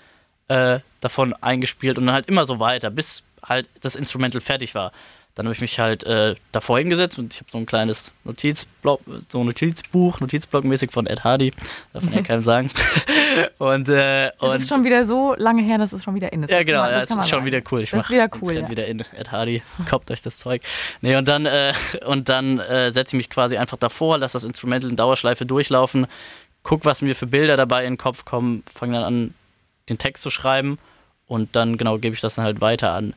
äh, 0.48 0.78
davon 1.00 1.34
eingespielt 1.34 1.98
und 1.98 2.06
dann 2.06 2.14
halt 2.14 2.28
immer 2.28 2.46
so 2.46 2.60
weiter, 2.60 2.90
bis 2.90 3.24
halt 3.42 3.68
das 3.80 3.96
Instrumental 3.96 4.40
fertig 4.40 4.74
war. 4.74 4.92
Dann 5.34 5.46
habe 5.46 5.54
ich 5.54 5.60
mich 5.60 5.80
halt 5.80 6.04
äh, 6.04 6.36
davor 6.52 6.78
hingesetzt 6.78 7.18
und 7.18 7.32
ich 7.32 7.40
habe 7.40 7.50
so 7.50 7.58
ein 7.58 7.66
kleines 7.66 8.12
Notizblock, 8.22 9.00
so 9.28 9.40
ein 9.40 9.46
Notizbuch, 9.46 10.20
Notizblock-mäßig 10.20 10.92
von 10.92 11.06
Ed 11.06 11.24
Hardy, 11.24 11.52
darf 11.92 12.04
man 12.04 12.14
ja 12.14 12.22
keinem 12.22 12.42
sagen. 12.42 12.70
und, 13.58 13.88
äh, 13.88 14.30
und 14.38 14.48
das 14.48 14.62
ist 14.62 14.68
schon 14.68 14.84
wieder 14.84 15.04
so 15.04 15.34
lange 15.36 15.62
her, 15.62 15.78
dass 15.78 15.92
es 15.92 16.04
schon 16.04 16.14
wieder 16.14 16.32
in 16.32 16.44
ist. 16.44 16.50
Ja, 16.50 16.62
genau, 16.62 16.84
ja, 16.84 17.00
das, 17.00 17.10
ist 17.10 17.28
schon 17.28 17.44
wieder 17.44 17.60
cool. 17.72 17.82
Ich 17.82 17.90
das 17.90 18.04
ist 18.04 18.10
wieder 18.10 18.28
cool. 18.40 18.54
Ja. 18.54 18.68
wieder 18.68 18.86
in 18.86 19.00
Ed 19.00 19.32
Hardy, 19.32 19.62
kauft 19.88 20.08
euch 20.12 20.22
das 20.22 20.36
Zeug. 20.38 20.62
Nee, 21.00 21.16
und 21.16 21.26
dann, 21.26 21.46
äh, 21.46 21.72
und 22.06 22.28
dann 22.28 22.60
äh, 22.60 22.92
setze 22.92 23.16
ich 23.16 23.18
mich 23.18 23.30
quasi 23.30 23.56
einfach 23.56 23.76
davor, 23.76 24.18
lasse 24.18 24.34
das 24.34 24.44
Instrumental 24.44 24.88
in 24.88 24.96
Dauerschleife 24.96 25.44
durchlaufen, 25.46 26.06
guck, 26.62 26.84
was 26.84 27.02
mir 27.02 27.16
für 27.16 27.26
Bilder 27.26 27.56
dabei 27.56 27.84
in 27.84 27.94
den 27.94 27.98
Kopf 27.98 28.24
kommen, 28.24 28.62
fange 28.72 28.94
dann 28.94 29.04
an, 29.04 29.34
den 29.88 29.98
Text 29.98 30.22
zu 30.22 30.30
schreiben 30.30 30.78
und 31.26 31.56
dann, 31.56 31.76
genau, 31.76 31.98
gebe 31.98 32.14
ich 32.14 32.20
das 32.20 32.36
dann 32.36 32.44
halt 32.44 32.60
weiter 32.60 32.92
an 32.92 33.14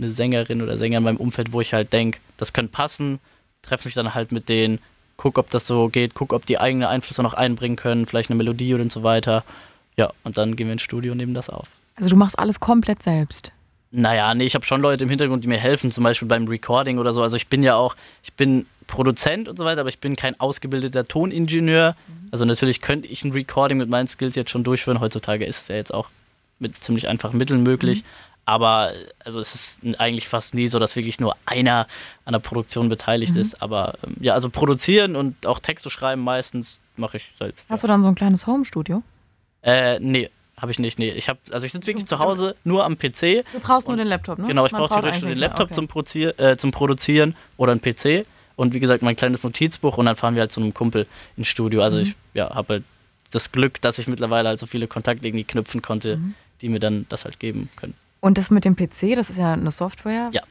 eine 0.00 0.12
Sängerin 0.12 0.62
oder 0.62 0.78
Sänger 0.78 0.98
in 0.98 1.04
meinem 1.04 1.16
Umfeld, 1.16 1.52
wo 1.52 1.60
ich 1.60 1.74
halt 1.74 1.92
denke, 1.92 2.20
das 2.36 2.52
könnte 2.52 2.72
passen, 2.72 3.20
treffe 3.62 3.86
mich 3.86 3.94
dann 3.94 4.14
halt 4.14 4.32
mit 4.32 4.48
denen, 4.48 4.78
guck, 5.16 5.38
ob 5.38 5.50
das 5.50 5.66
so 5.66 5.88
geht, 5.88 6.14
guck, 6.14 6.32
ob 6.32 6.46
die 6.46 6.58
eigene 6.58 6.88
Einflüsse 6.88 7.22
noch 7.22 7.34
einbringen 7.34 7.76
können, 7.76 8.06
vielleicht 8.06 8.30
eine 8.30 8.38
Melodie 8.38 8.74
und 8.74 8.90
so 8.90 9.02
weiter. 9.02 9.44
Ja, 9.96 10.12
und 10.24 10.38
dann 10.38 10.56
gehen 10.56 10.66
wir 10.66 10.72
ins 10.72 10.82
Studio 10.82 11.12
und 11.12 11.18
nehmen 11.18 11.34
das 11.34 11.50
auf. 11.50 11.68
Also 11.96 12.10
du 12.10 12.16
machst 12.16 12.38
alles 12.38 12.60
komplett 12.60 13.02
selbst? 13.02 13.52
Naja, 13.90 14.34
nee, 14.34 14.44
ich 14.44 14.54
habe 14.54 14.64
schon 14.64 14.80
Leute 14.80 15.04
im 15.04 15.10
Hintergrund, 15.10 15.42
die 15.42 15.48
mir 15.48 15.58
helfen, 15.58 15.90
zum 15.90 16.04
Beispiel 16.04 16.28
beim 16.28 16.46
Recording 16.46 16.98
oder 16.98 17.12
so. 17.12 17.22
Also 17.22 17.36
ich 17.36 17.48
bin 17.48 17.62
ja 17.62 17.74
auch, 17.74 17.96
ich 18.22 18.32
bin 18.32 18.66
Produzent 18.86 19.48
und 19.48 19.58
so 19.58 19.64
weiter, 19.64 19.80
aber 19.80 19.88
ich 19.88 19.98
bin 19.98 20.16
kein 20.16 20.38
ausgebildeter 20.38 21.06
Toningenieur. 21.06 21.96
Mhm. 22.06 22.28
Also 22.30 22.44
natürlich 22.44 22.80
könnte 22.80 23.08
ich 23.08 23.24
ein 23.24 23.32
Recording 23.32 23.78
mit 23.78 23.88
meinen 23.88 24.06
Skills 24.06 24.36
jetzt 24.36 24.50
schon 24.50 24.64
durchführen. 24.64 25.00
Heutzutage 25.00 25.44
ist 25.44 25.62
es 25.62 25.68
ja 25.68 25.76
jetzt 25.76 25.92
auch 25.92 26.08
mit 26.60 26.82
ziemlich 26.82 27.08
einfachen 27.08 27.36
Mitteln 27.36 27.62
möglich. 27.62 28.02
Mhm. 28.02 28.06
Aber 28.44 28.92
also 29.24 29.38
es 29.38 29.54
ist 29.54 30.00
eigentlich 30.00 30.28
fast 30.28 30.54
nie 30.54 30.68
so, 30.68 30.78
dass 30.78 30.96
wirklich 30.96 31.20
nur 31.20 31.36
einer 31.46 31.86
an 32.24 32.32
der 32.32 32.40
Produktion 32.40 32.88
beteiligt 32.88 33.34
mhm. 33.34 33.40
ist. 33.40 33.62
Aber 33.62 33.94
ähm, 34.04 34.16
ja, 34.20 34.34
also 34.34 34.50
produzieren 34.50 35.16
und 35.16 35.46
auch 35.46 35.58
Texte 35.58 35.90
schreiben 35.90 36.22
meistens 36.22 36.80
mache 36.96 37.18
ich 37.18 37.30
selbst. 37.38 37.64
Hast 37.68 37.82
ja. 37.82 37.86
du 37.86 37.92
dann 37.92 38.02
so 38.02 38.08
ein 38.08 38.14
kleines 38.14 38.46
Home-Studio? 38.46 39.02
Äh, 39.62 40.00
nee, 40.00 40.30
habe 40.56 40.72
ich 40.72 40.78
nicht. 40.78 40.98
Nee, 40.98 41.10
ich 41.10 41.28
habe 41.28 41.38
also 41.50 41.64
ich 41.64 41.72
sitze 41.72 41.86
wirklich 41.86 42.06
zu 42.06 42.18
Hause 42.18 42.54
nur 42.64 42.84
am 42.84 42.98
PC. 42.98 43.44
Du 43.52 43.60
brauchst 43.62 43.88
nur 43.88 43.96
den 43.96 44.06
Laptop, 44.06 44.38
ne? 44.38 44.48
Genau, 44.48 44.66
ich 44.66 44.72
brauche 44.72 44.94
theoretisch 44.94 45.22
nur 45.22 45.30
den 45.30 45.38
Laptop 45.38 45.66
okay. 45.66 45.74
zum, 45.74 45.88
Prozier, 45.88 46.38
äh, 46.38 46.56
zum 46.56 46.70
Produzieren 46.70 47.34
oder 47.56 47.72
ein 47.72 47.80
PC 47.80 48.26
und 48.56 48.74
wie 48.74 48.80
gesagt 48.80 49.02
mein 49.02 49.16
kleines 49.16 49.42
Notizbuch 49.42 49.96
und 49.96 50.06
dann 50.06 50.16
fahren 50.16 50.34
wir 50.34 50.40
halt 50.40 50.52
zu 50.52 50.60
einem 50.60 50.74
Kumpel 50.74 51.06
ins 51.36 51.48
Studio. 51.48 51.82
Also 51.82 51.96
mhm. 51.96 52.02
ich 52.02 52.14
ja, 52.34 52.50
habe 52.50 52.74
halt 52.74 52.84
das 53.32 53.52
Glück, 53.52 53.80
dass 53.80 53.98
ich 53.98 54.06
mittlerweile 54.06 54.48
halt 54.48 54.58
so 54.58 54.66
viele 54.66 54.86
Kontakte 54.86 55.26
irgendwie 55.26 55.44
knüpfen 55.44 55.82
konnte, 55.82 56.16
mhm. 56.16 56.34
die 56.60 56.68
mir 56.68 56.80
dann 56.80 57.06
das 57.08 57.24
halt 57.24 57.40
geben 57.40 57.70
können. 57.76 57.94
Und 58.20 58.38
das 58.38 58.50
mit 58.50 58.64
dem 58.64 58.76
PC, 58.76 59.16
das 59.16 59.30
ist 59.30 59.38
ja 59.38 59.52
eine 59.52 59.70
Software. 59.70 60.30
Ja. 60.32 60.42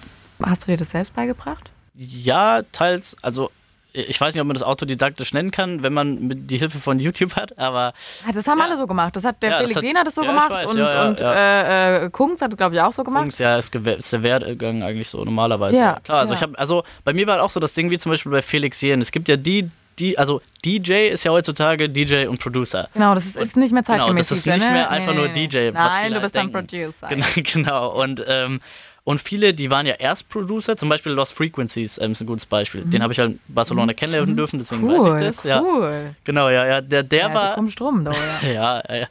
Hast 0.44 0.64
du 0.64 0.72
dir 0.72 0.78
das 0.78 0.92
selbst 0.92 1.14
beigebracht? 1.14 1.72
Ja, 1.96 2.64
teils. 2.72 3.18
Also 3.22 3.52
ich 3.92 4.22
weiß 4.22 4.34
nicht, 4.36 4.42
ob 4.42 4.48
man 4.48 4.54
das 4.54 4.64
autodidaktisch 4.64 5.34
nennen 5.34 5.50
kann, 5.50 5.82
wenn 5.82 5.94
man 5.94 6.48
die 6.48 6.58
Hilfe 6.58 6.78
von 6.78 7.00
YouTube 7.00 7.36
hat, 7.36 7.58
aber. 7.58 7.94
Ja, 8.26 8.34
das 8.34 8.48
haben 8.48 8.60
ja. 8.60 8.66
alle 8.66 8.78
so 8.78 8.86
gemacht. 8.86 9.16
Das 9.16 9.26
hat 9.26 9.42
der 9.42 9.50
ja, 9.50 9.58
Felix 9.58 9.76
hat, 9.76 9.82
Sehner 9.82 10.04
das 10.04 10.16
so 10.16 10.22
gemacht 10.22 10.50
weiß, 10.52 10.70
und, 10.70 10.80
und 10.80 11.22
äh, 11.22 12.06
äh, 12.06 12.10
Kungs 12.12 12.42
hat 12.42 12.52
es, 12.52 12.58
glaube 12.58 12.76
ich, 12.76 12.82
auch 12.82 12.94
so 12.94 13.04
gemacht. 13.04 13.24
Kungs, 13.24 13.40
ja, 13.40 13.58
ist, 13.58 13.74
ist 13.74 14.14
der 14.14 14.24
Werdegang 14.24 14.84
eigentlich 14.84 15.10
so 15.10 15.24
normalerweise. 15.24 15.78
Ja, 15.78 16.00
klar. 16.04 16.20
Also 16.20 16.36
ich 16.36 16.42
habe, 16.42 16.58
also 16.58 16.84
bei 17.04 17.14
mir 17.14 17.26
war 17.26 17.36
halt 17.36 17.44
auch 17.44 17.50
so 17.50 17.60
das 17.60 17.74
Ding 17.74 17.90
wie 17.90 17.98
zum 17.98 18.12
Beispiel 18.12 18.32
bei 18.32 18.44
Felix 18.44 18.80
Jen. 18.82 19.02
Es 19.02 19.12
gibt 19.12 19.28
ja 19.28 19.38
die, 19.38 19.70
die, 20.00 20.18
also 20.18 20.42
DJ 20.64 21.08
ist 21.08 21.24
ja 21.24 21.32
heutzutage 21.32 21.90
DJ 21.90 22.26
und 22.28 22.40
Producer. 22.40 22.90
Genau, 22.94 23.14
das 23.14 23.26
ist, 23.26 23.36
ist 23.36 23.58
nicht 23.58 23.72
mehr 23.72 23.84
zeitgemäß. 23.84 24.08
Genau, 24.08 24.18
das 24.18 24.32
ist 24.32 24.46
nicht 24.46 24.70
mehr 24.70 24.90
einfach 24.90 25.14
nee, 25.14 25.20
nur 25.20 25.28
DJ. 25.28 25.72
Nein, 25.72 26.14
du 26.14 26.22
bist 26.22 26.36
dann 26.36 26.52
Producer. 26.52 27.08
Genau, 27.08 27.26
genau. 27.36 28.02
Und, 28.02 28.24
ähm, 28.28 28.62
und 29.04 29.20
viele, 29.22 29.54
die 29.54 29.70
waren 29.70 29.86
ja 29.86 29.96
erst 29.96 30.30
Producer, 30.30 30.78
zum 30.78 30.90
Beispiel 30.90 31.12
Lost 31.12 31.34
Frequencies 31.34 31.98
ähm, 31.98 32.14
ist 32.14 32.22
ein 32.22 32.28
gutes 32.28 32.46
Beispiel. 32.46 32.86
Mhm. 32.86 32.92
Den 32.92 33.04
habe 33.04 33.14
ich 33.14 33.20
halt 33.20 33.32
in 33.32 33.40
Barcelona 33.48 33.92
mhm. 33.92 33.96
kennenlernen 33.96 34.36
dürfen, 34.36 34.60
deswegen 34.60 34.84
cool, 34.84 35.00
weiß 35.00 35.14
ich 35.14 35.20
das. 35.20 35.44
Ja. 35.44 35.62
Cool. 35.62 36.16
Genau, 36.24 36.50
ja, 36.50 36.66
ja. 36.66 36.82
Der, 36.82 37.04
der 37.04 37.20
ja, 37.20 37.34
war. 37.34 37.54
kommst 37.56 37.82
rum, 37.82 38.06
da, 38.06 38.12
ja. 38.44 38.82
ja, 38.88 38.96
ja. 38.96 39.08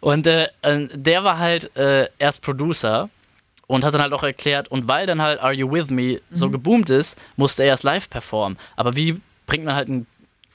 Und 0.00 0.26
äh, 0.26 0.48
der 0.62 1.24
war 1.24 1.38
halt 1.38 1.74
äh, 1.76 2.08
erst 2.18 2.42
Producer 2.42 3.08
und 3.66 3.84
hat 3.84 3.94
dann 3.94 4.02
halt 4.02 4.12
auch 4.12 4.22
erklärt, 4.22 4.68
und 4.68 4.88
weil 4.88 5.06
dann 5.06 5.20
halt 5.20 5.40
Are 5.40 5.52
You 5.52 5.70
With 5.70 5.90
Me 5.90 6.20
so 6.30 6.46
mhm. 6.48 6.52
geboomt 6.52 6.90
ist, 6.90 7.18
musste 7.36 7.62
er 7.62 7.70
erst 7.70 7.84
live 7.84 8.08
performen. 8.08 8.58
Aber 8.76 8.96
wie 8.96 9.20
bringt 9.46 9.64
man 9.64 9.74
halt 9.74 9.88
einen 9.88 10.06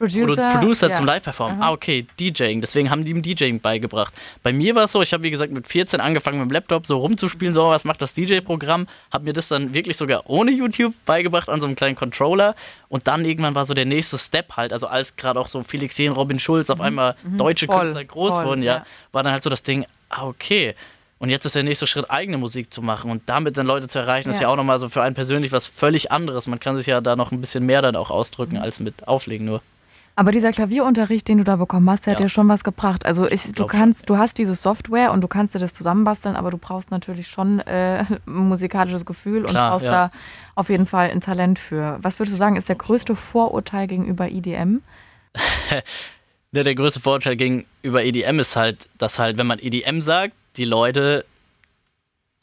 Producer, 0.08 0.52
Producer 0.52 0.88
ja. 0.90 0.94
zum 0.94 1.06
Live-Performen. 1.06 1.62
Ah, 1.62 1.72
okay, 1.72 2.06
DJing. 2.20 2.62
Deswegen 2.62 2.90
haben 2.90 3.06
die 3.06 3.12
ihm 3.12 3.22
DJing 3.22 3.60
beigebracht. 3.60 4.14
Bei 4.42 4.54
mir 4.54 4.76
war 4.76 4.84
es 4.84 4.92
so, 4.92 5.02
ich 5.02 5.14
habe 5.14 5.24
wie 5.24 5.32
gesagt 5.32 5.52
mit 5.52 5.68
14 5.68 6.00
angefangen 6.00 6.40
mit 6.40 6.50
dem 6.50 6.54
Laptop 6.54 6.86
so 6.86 6.98
rumzuspielen, 6.98 7.54
so 7.54 7.66
was 7.66 7.84
macht 7.84 8.02
das 8.02 8.14
DJ-Programm. 8.14 8.88
Habe 9.12 9.26
mir 9.26 9.34
das 9.34 9.48
dann 9.48 9.74
wirklich 9.74 9.98
sogar 9.98 10.30
ohne 10.30 10.52
YouTube 10.52 10.94
beigebracht 11.06 11.50
an 11.50 11.60
so 11.60 11.68
einem 11.68 11.76
kleinen 11.76 11.96
Controller. 11.96 12.56
Und 12.90 13.08
dann 13.08 13.26
irgendwann 13.26 13.56
war 13.56 13.66
so 13.66 13.74
der 13.74 13.86
nächste 13.86 14.18
Step 14.18 14.56
halt, 14.56 14.72
also 14.72 14.88
als 14.88 15.16
gerade 15.16 15.40
auch 15.40 15.48
so 15.48 15.64
Felix 15.64 15.98
Jen, 15.98 16.14
Robin 16.14 16.40
Schulz 16.40 16.70
auf 16.70 16.80
mhm. 16.80 16.86
einmal 16.86 17.16
mhm. 17.24 17.38
deutsche 17.38 17.66
voll, 17.66 17.80
Künstler 17.80 18.06
groß 18.06 18.36
voll, 18.36 18.46
wurden, 18.46 18.64
ja, 18.64 18.76
ja, 18.76 18.86
war 19.12 19.24
dann 19.24 19.34
halt 19.34 19.44
so 19.44 19.50
das 19.50 19.64
Ding, 19.64 19.86
ah, 20.10 20.28
okay. 20.28 20.76
Und 21.24 21.30
jetzt 21.30 21.46
ist 21.46 21.56
der 21.56 21.64
nächste 21.64 21.88
Schritt, 21.88 22.12
eigene 22.12 22.38
Musik 22.38 22.74
zu 22.74 22.82
machen 22.82 23.10
und 23.10 23.24
damit 23.28 23.58
dann 23.58 23.66
Leute 23.66 23.88
zu 23.88 23.98
erreichen, 23.98 24.28
ja. 24.28 24.34
ist 24.36 24.42
ja 24.42 24.50
auch 24.50 24.58
nochmal 24.58 24.78
so 24.78 24.90
für 24.90 25.02
einen 25.02 25.16
persönlich 25.16 25.54
was 25.54 25.66
völlig 25.66 26.12
anderes. 26.12 26.48
Man 26.48 26.60
kann 26.60 26.78
sich 26.78 26.88
ja 26.88 27.00
da 27.00 27.16
noch 27.16 27.32
ein 27.32 27.40
bisschen 27.40 27.66
mehr 27.66 27.82
dann 27.82 27.96
auch 27.96 28.12
ausdrücken, 28.12 28.58
mhm. 28.58 28.62
als 28.62 28.82
mit 28.82 29.08
Auflegen 29.08 29.46
nur. 29.46 29.62
Aber 30.16 30.32
dieser 30.32 30.52
Klavierunterricht, 30.52 31.28
den 31.28 31.40
du 31.40 31.44
da 31.44 31.56
bekommen 31.56 31.90
hast, 31.90 32.06
der 32.06 32.14
ja. 32.14 32.20
hat 32.20 32.24
dir 32.24 32.30
schon 32.30 32.48
was 32.48 32.64
gebracht. 32.64 33.06
Also 33.06 33.28
ich, 33.28 33.52
du 33.54 33.66
kannst, 33.66 34.10
du 34.10 34.18
hast 34.18 34.38
diese 34.38 34.54
Software 34.54 35.12
und 35.12 35.22
du 35.22 35.28
kannst 35.28 35.56
dir 35.56 35.60
das 35.60 35.74
zusammenbasteln, 35.74 36.36
aber 36.36 36.52
du 36.52 36.58
brauchst 36.58 36.92
natürlich 36.92 37.28
schon 37.28 37.60
äh, 37.62 38.06
ein 38.28 38.48
musikalisches 38.48 39.06
Gefühl 39.06 39.44
Klar, 39.44 39.66
und 39.66 39.72
brauchst 39.72 39.86
ja. 39.86 39.92
da 39.92 40.12
auf 40.56 40.70
jeden 40.70 40.86
Fall 40.86 41.10
ein 41.10 41.22
Talent 41.22 41.58
für. 41.58 41.98
Was 42.02 42.20
würdest 42.20 42.36
du 42.36 42.38
sagen, 42.38 42.58
ist 42.58 42.70
der 42.70 42.76
größte 42.76 43.16
Vorurteil 43.16 43.88
gegenüber 43.88 44.30
EDM? 44.30 44.82
ja, 45.72 45.82
der 46.64 46.76
größte 46.76 47.00
Vorurteil 47.00 47.36
gegenüber 47.36 48.04
EDM 48.04 48.40
ist 48.40 48.56
halt, 48.56 48.88
dass 49.00 49.18
halt, 49.18 49.38
wenn 49.40 49.48
man 49.48 49.58
EDM 49.58 50.02
sagt, 50.02 50.36
die 50.58 50.66
Leute 50.66 51.26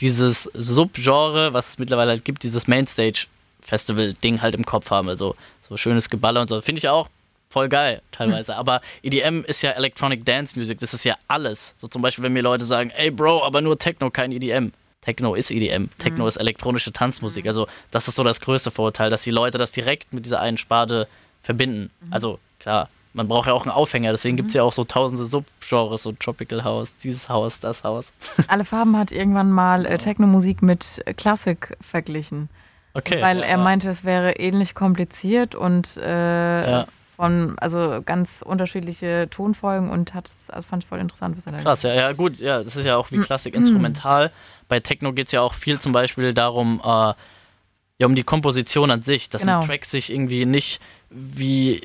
dieses 0.00 0.44
Subgenre, 0.54 1.52
was 1.52 1.70
es 1.70 1.78
mittlerweile 1.78 2.10
halt 2.10 2.24
gibt, 2.24 2.42
dieses 2.42 2.66
Mainstage-Festival-Ding 2.66 4.42
halt 4.42 4.56
im 4.56 4.64
Kopf 4.64 4.90
haben. 4.90 5.08
Also 5.08 5.36
so 5.68 5.76
schönes 5.76 6.10
Geballer 6.10 6.40
und 6.40 6.48
so. 6.48 6.60
Finde 6.62 6.78
ich 6.78 6.88
auch 6.88 7.08
voll 7.50 7.68
geil 7.68 7.98
teilweise. 8.12 8.52
Hm. 8.52 8.60
Aber 8.60 8.80
EDM 9.02 9.44
ist 9.44 9.62
ja 9.62 9.72
Electronic 9.72 10.24
Dance 10.24 10.58
Music, 10.58 10.78
das 10.78 10.94
ist 10.94 11.04
ja 11.04 11.16
alles. 11.28 11.74
So 11.78 11.88
zum 11.88 12.00
Beispiel, 12.00 12.24
wenn 12.24 12.32
mir 12.32 12.42
Leute 12.42 12.64
sagen, 12.64 12.90
ey 12.96 13.10
Bro, 13.10 13.44
aber 13.44 13.60
nur 13.60 13.78
Techno, 13.78 14.10
kein 14.10 14.32
EDM. 14.32 14.72
Techno 15.02 15.34
ist 15.34 15.50
EDM. 15.50 15.88
Techno 15.98 16.24
mhm. 16.24 16.28
ist 16.28 16.36
elektronische 16.36 16.92
Tanzmusik. 16.92 17.46
Also 17.46 17.66
das 17.90 18.06
ist 18.06 18.16
so 18.16 18.24
das 18.24 18.40
größte 18.40 18.70
Vorurteil, 18.70 19.10
dass 19.10 19.22
die 19.22 19.30
Leute 19.30 19.58
das 19.58 19.72
direkt 19.72 20.12
mit 20.12 20.24
dieser 20.24 20.40
einen 20.40 20.58
Sparte 20.58 21.08
verbinden. 21.42 21.90
Mhm. 22.00 22.12
Also 22.12 22.38
klar, 22.60 22.88
man 23.12 23.26
braucht 23.26 23.48
ja 23.48 23.54
auch 23.54 23.62
einen 23.62 23.72
Aufhänger, 23.72 24.12
deswegen 24.12 24.34
mhm. 24.34 24.36
gibt 24.36 24.48
es 24.48 24.54
ja 24.54 24.62
auch 24.62 24.72
so 24.72 24.84
tausende 24.84 25.24
Subgenres, 25.24 26.02
so 26.02 26.12
Tropical 26.12 26.62
House, 26.62 26.94
dieses 26.96 27.28
Haus, 27.28 27.60
das 27.60 27.82
Haus. 27.82 28.12
Alle 28.46 28.64
Farben 28.64 28.96
hat 28.96 29.10
irgendwann 29.10 29.50
mal 29.50 29.86
äh, 29.86 29.98
Techno-Musik 29.98 30.62
mit 30.62 31.02
Klassik 31.16 31.76
verglichen. 31.80 32.48
Okay. 32.92 33.22
Weil 33.22 33.38
ja, 33.38 33.44
er 33.44 33.58
meinte, 33.58 33.88
es 33.88 34.04
wäre 34.04 34.32
ähnlich 34.32 34.74
kompliziert 34.74 35.54
und 35.54 35.96
äh, 35.96 36.70
ja 36.70 36.86
von, 37.20 37.54
also 37.58 38.00
ganz 38.04 38.42
unterschiedliche 38.42 39.28
Tonfolgen 39.30 39.90
und 39.90 40.14
hat 40.14 40.30
es, 40.30 40.48
also 40.48 40.66
fand 40.66 40.84
ich 40.84 40.88
voll 40.88 41.00
interessant, 41.00 41.36
was 41.36 41.44
er 41.44 41.52
da 41.52 41.60
Krass, 41.60 41.82
ja, 41.82 41.92
ja, 41.92 42.12
gut, 42.12 42.38
ja, 42.38 42.62
das 42.62 42.76
ist 42.76 42.86
ja 42.86 42.96
auch 42.96 43.10
wie 43.10 43.18
mm. 43.18 43.22
Klassik 43.22 43.54
instrumental. 43.54 44.32
Bei 44.68 44.80
Techno 44.80 45.12
geht 45.12 45.26
es 45.26 45.32
ja 45.32 45.42
auch 45.42 45.52
viel 45.52 45.78
zum 45.78 45.92
Beispiel 45.92 46.32
darum, 46.32 46.80
äh, 46.82 46.88
ja, 46.88 48.06
um 48.06 48.14
die 48.14 48.22
Komposition 48.22 48.90
an 48.90 49.02
sich, 49.02 49.28
dass 49.28 49.42
genau. 49.42 49.60
ein 49.60 49.66
Track 49.66 49.84
sich 49.84 50.10
irgendwie 50.10 50.46
nicht 50.46 50.80
wie 51.10 51.82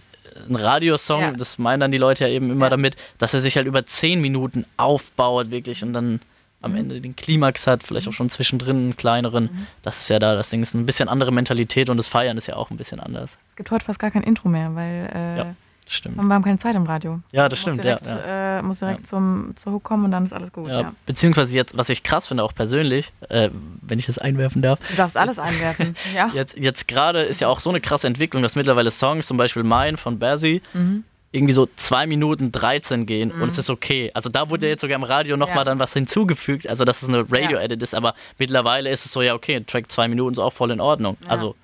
ein 0.48 0.56
Radiosong, 0.56 1.21
ja. 1.21 1.32
das 1.34 1.58
meinen 1.58 1.82
dann 1.82 1.91
die 1.91 1.98
Leute 1.98 2.24
ja 2.24 2.30
eben 2.30 2.50
immer 2.50 2.67
ja. 2.67 2.69
damit, 2.69 2.95
dass 3.17 3.34
er 3.34 3.41
sich 3.41 3.58
halt 3.58 3.67
über 3.67 3.86
zehn 3.86 4.21
Minuten 4.21 4.65
aufbaut, 4.78 5.52
wirklich, 5.52 5.84
und 5.84 5.91
dann 5.91 6.21
am 6.65 6.71
mhm. 6.71 6.78
Ende 6.78 7.01
den 7.01 7.15
Klimax 7.15 7.67
hat, 7.67 7.84
vielleicht 7.84 8.08
auch 8.08 8.13
schon 8.13 8.30
zwischendrin 8.30 8.78
einen 8.78 8.97
kleineren. 8.97 9.45
Mhm. 9.45 9.67
Das 9.84 10.01
ist 10.01 10.10
ja 10.10 10.19
da, 10.19 10.36
das 10.36 10.49
Ding 10.49 10.62
ist 10.63 10.73
ein 10.73 10.86
bisschen 10.86 11.08
andere 11.08 11.32
Mentalität 11.32 11.89
und 11.89 11.97
das 11.97 12.08
Feiern 12.08 12.38
ist 12.38 12.47
ja 12.47 12.56
auch 12.56 12.71
ein 12.71 12.78
bisschen 12.78 12.99
anders. 12.99 13.38
Es 13.49 13.56
gibt 13.56 13.71
heute 13.71 13.86
fast 13.86 13.99
gar 13.99 14.12
kein 14.12 14.23
Intro 14.23 14.49
mehr, 14.49 14.75
weil 14.75 15.10
äh, 15.13 15.38
ja, 15.38 15.56
stimmt. 15.88 16.17
wir 16.17 16.34
haben 16.34 16.43
keine 16.43 16.58
Zeit 16.58 16.75
im 16.75 16.84
Radio. 16.84 17.21
Ja, 17.32 17.47
das 17.47 17.60
stimmt, 17.60 17.84
direkt, 17.84 18.08
ja. 18.08 18.60
Äh, 18.60 18.62
muss 18.62 18.80
direkt 18.80 19.01
ja. 19.01 19.06
zum, 19.06 19.54
zur 19.56 19.73
Hook 19.73 19.84
kommen 19.84 20.06
und 20.06 20.12
dann 20.12 20.25
ist 20.25 20.34
alles 20.34 20.51
gut. 20.51 20.69
Ja, 20.69 20.93
Beziehungsweise 21.06 21.56
jetzt, 21.56 21.78
was 21.78 21.89
ich 21.89 22.04
krass 22.04 22.28
finde, 22.28 22.43
auch 22.43 22.54
persönlich, 22.54 23.13
äh, 23.30 23.49
wenn 23.82 23.99
ich 23.99 24.08
das 24.08 24.17
einwerfen 24.17 24.62
darf. 24.62 24.80
Du 24.89 24.95
darfst 24.95 25.17
alles 25.17 25.39
einwerfen, 25.39 25.95
ja. 26.15 26.32
Jetzt, 26.34 26.58
jetzt 26.58 26.88
gerade 26.88 27.21
ist 27.21 27.41
ja 27.41 27.47
auch 27.47 27.60
so 27.60 27.69
eine 27.69 27.82
krasse 27.82 28.08
Entwicklung, 28.08 28.43
dass 28.43 28.56
mittlerweile 28.56 28.91
Songs, 28.91 29.28
zum 29.28 29.38
Beispiel 29.38 29.63
mein 29.63 29.97
von 29.97 30.19
Bersi, 30.19 30.62
mhm 30.73 31.04
irgendwie 31.36 31.54
so 31.54 31.67
2 31.76 32.08
Minuten 32.08 32.52
13 32.52 33.06
gehen 33.06 33.32
mhm. 33.36 33.41
und 33.41 33.50
es 33.50 33.58
ist 33.58 33.69
okay. 33.69 34.12
Also 34.13 34.30
da 34.30 34.50
wurde 34.50 34.67
jetzt 34.67 34.82
sogar 34.82 34.95
im 34.95 35.04
Radio 35.04 35.38
nochmal 35.38 35.58
ja. 35.58 35.63
dann 35.65 35.80
was 35.80 35.93
hinzugefügt, 35.93 36.67
also 36.67 36.86
dass 36.86 37.02
es 37.02 37.10
eine 37.10 37.26
Radio-Edit 37.30 37.82
ja. 37.82 37.84
ist, 37.84 37.95
aber 37.95 38.15
mittlerweile 38.38 38.89
ist 38.89 39.06
es 39.06 39.12
so, 39.12 39.21
ja, 39.21 39.36
okay, 39.36 39.63
Track 39.65 39.91
2 39.91 40.08
Minuten 40.08 40.34
ist 40.34 40.39
auch 40.39 40.54
voll 40.54 40.71
in 40.71 40.80
Ordnung. 40.80 41.17
Ja. 41.24 41.30
Also 41.30 41.56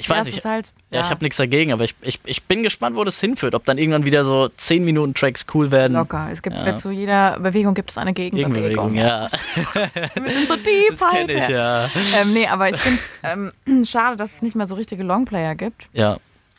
ich 0.00 0.08
weiß 0.08 0.26
nicht. 0.26 0.44
Halt, 0.44 0.72
ja, 0.92 1.00
ich 1.00 1.10
habe 1.10 1.24
nichts 1.24 1.38
dagegen, 1.38 1.72
aber 1.72 1.82
ich, 1.82 1.96
ich, 2.02 2.20
ich 2.24 2.44
bin 2.44 2.62
gespannt, 2.62 2.94
wo 2.94 3.02
das 3.02 3.20
hinführt. 3.20 3.56
Ob 3.56 3.64
dann 3.64 3.78
irgendwann 3.78 4.04
wieder 4.04 4.24
so 4.24 4.48
10 4.48 4.84
Minuten 4.84 5.12
Tracks 5.12 5.44
cool 5.52 5.72
werden. 5.72 5.94
Locker. 5.94 6.28
Es 6.30 6.40
gibt 6.40 6.56
zu 6.78 6.92
jeder 6.92 7.40
Bewegung 7.40 7.74
gibt 7.74 7.90
es 7.90 7.98
eine 7.98 8.12
Gegenbewegung. 8.12 8.92
Gegenbewegung 8.92 8.94
ja. 8.94 9.28
Wir 10.22 10.32
sind 10.32 10.48
so 10.48 10.54
deep 10.54 10.90
das 10.90 11.12
heute. 11.12 11.32
Ich, 11.32 11.48
ja. 11.48 11.90
Ähm, 12.20 12.32
nee, 12.32 12.46
aber 12.46 12.70
ich 12.70 12.76
finde 12.76 13.00
es 13.22 13.64
ähm, 13.66 13.84
schade, 13.84 14.16
dass 14.16 14.36
es 14.36 14.42
nicht 14.42 14.54
mehr 14.54 14.66
so 14.66 14.76
richtige 14.76 15.02
Longplayer 15.02 15.56
gibt. 15.56 15.88
Ja. 15.92 16.18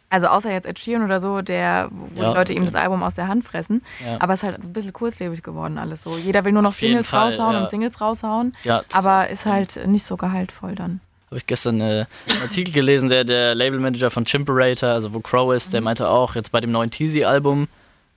Also 0.09 0.27
außer 0.27 0.51
jetzt 0.51 0.65
Ed 0.65 0.79
Sheeran 0.79 1.05
oder 1.05 1.19
so, 1.19 1.41
der, 1.41 1.89
wo 1.91 2.19
ja, 2.19 2.29
die 2.29 2.37
Leute 2.37 2.53
okay. 2.53 2.61
ihm 2.61 2.65
das 2.65 2.75
Album 2.75 3.03
aus 3.03 3.15
der 3.15 3.27
Hand 3.27 3.43
fressen. 3.43 3.83
Ja. 4.03 4.17
Aber 4.19 4.33
es 4.33 4.39
ist 4.39 4.43
halt 4.43 4.63
ein 4.63 4.73
bisschen 4.73 4.93
kurzlebig 4.93 5.43
geworden 5.43 5.77
alles 5.77 6.01
so. 6.03 6.17
Jeder 6.17 6.45
will 6.45 6.51
nur 6.51 6.63
noch 6.63 6.69
Auf 6.69 6.79
Singles 6.79 7.13
raushauen 7.13 7.53
ja. 7.53 7.61
und 7.61 7.69
Singles 7.69 8.01
raushauen. 8.01 8.55
Ja, 8.63 8.83
aber 8.93 9.29
ist 9.29 9.45
halt 9.45 9.87
nicht 9.87 10.05
so 10.05 10.17
gehaltvoll 10.17 10.75
dann. 10.75 10.99
Habe 11.27 11.37
ich 11.37 11.45
gestern 11.45 11.79
äh, 11.79 12.05
einen 12.27 12.41
Artikel 12.41 12.73
gelesen, 12.73 13.07
der 13.07 13.23
der 13.23 13.53
Labelmanager 13.53 14.09
von 14.09 14.25
Chimperator, 14.25 14.89
also 14.89 15.13
wo 15.13 15.19
Crow 15.19 15.53
ist, 15.53 15.73
der 15.73 15.81
mhm. 15.81 15.85
meinte 15.85 16.09
auch, 16.09 16.33
jetzt 16.33 16.51
bei 16.51 16.59
dem 16.59 16.71
neuen 16.71 16.89
Teasy-Album 16.89 17.67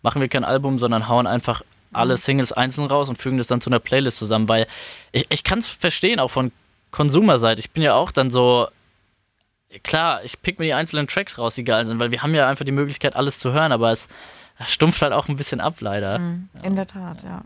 machen 0.01 0.21
wir 0.23 0.29
kein 0.29 0.45
Album, 0.45 0.79
sondern 0.79 1.09
hauen 1.09 1.27
einfach 1.27 1.63
alle 1.93 2.15
mhm. 2.15 2.19
Singles 2.19 2.53
einzeln 2.53 2.87
raus 2.87 3.11
und 3.11 3.19
fügen 3.19 3.37
das 3.37 3.49
dann 3.49 3.61
zu 3.61 3.69
einer 3.69 3.81
Playlist 3.81 4.17
zusammen, 4.17 4.49
weil 4.49 4.67
ich, 5.13 5.27
ich 5.29 5.45
kann 5.45 5.59
es 5.59 5.67
verstehen, 5.67 6.21
auch 6.21 6.31
von 6.31 6.53
Konsumerseite. 6.91 7.61
Ich 7.61 7.71
bin 7.71 7.83
ja 7.83 7.95
auch 7.95 8.13
dann 8.13 8.31
so, 8.31 8.69
klar, 9.83 10.25
ich 10.25 10.41
pick 10.43 10.59
mir 10.59 10.67
die 10.67 10.75
einzelnen 10.75 11.07
Tracks 11.07 11.39
raus, 11.39 11.55
die 11.55 11.65
geil 11.65 11.87
sind, 11.87 11.99
weil 12.01 12.11
wir 12.11 12.23
haben 12.23 12.35
ja 12.35 12.49
einfach 12.49 12.65
die 12.65 12.73
Möglichkeit, 12.73 13.17
alles 13.17 13.39
zu 13.39 13.53
hören, 13.53 13.73
aber 13.73 13.91
es 13.91 14.09
stumpft 14.67 15.03
halt 15.03 15.13
auch 15.13 15.29
ein 15.29 15.37
bisschen 15.37 15.61
ab, 15.61 15.81
leider. 15.81 16.19
Mhm, 16.19 16.49
in 16.63 16.77
der 16.77 16.87
Tat, 16.87 17.23
ja. 17.23 17.43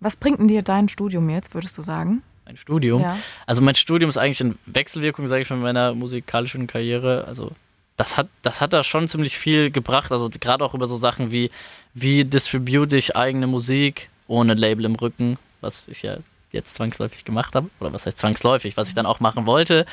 Was 0.00 0.16
bringt 0.16 0.40
denn 0.40 0.48
dir 0.48 0.62
dein 0.62 0.88
Studium 0.88 1.28
jetzt, 1.28 1.54
würdest 1.54 1.76
du 1.76 1.82
sagen? 1.82 2.22
Mein 2.46 2.56
Studium? 2.56 3.02
Ja. 3.02 3.18
Also 3.46 3.62
mein 3.62 3.74
Studium 3.74 4.08
ist 4.08 4.16
eigentlich 4.16 4.40
in 4.40 4.58
Wechselwirkung, 4.66 5.26
sage 5.26 5.42
ich 5.42 5.50
mal, 5.50 5.56
in 5.56 5.62
meiner 5.62 5.94
musikalischen 5.94 6.66
Karriere. 6.66 7.24
Also 7.26 7.52
das 7.96 8.16
hat, 8.16 8.28
das 8.42 8.60
hat 8.60 8.72
da 8.72 8.82
schon 8.82 9.08
ziemlich 9.08 9.36
viel 9.36 9.70
gebracht. 9.70 10.10
Also 10.10 10.28
gerade 10.28 10.64
auch 10.64 10.74
über 10.74 10.86
so 10.86 10.96
Sachen 10.96 11.30
wie, 11.30 11.50
wie 11.92 12.24
distribute 12.24 12.92
ich 12.94 13.14
eigene 13.14 13.46
Musik 13.46 14.08
ohne 14.26 14.54
Label 14.54 14.86
im 14.86 14.94
Rücken, 14.94 15.38
was 15.60 15.86
ich 15.88 16.02
ja 16.02 16.16
jetzt 16.50 16.74
zwangsläufig 16.74 17.24
gemacht 17.24 17.54
habe. 17.54 17.68
Oder 17.78 17.92
was 17.92 18.06
heißt 18.06 18.18
zwangsläufig, 18.18 18.76
was 18.76 18.88
ich 18.88 18.94
dann 18.94 19.06
auch 19.06 19.20
machen 19.20 19.44
wollte. 19.44 19.86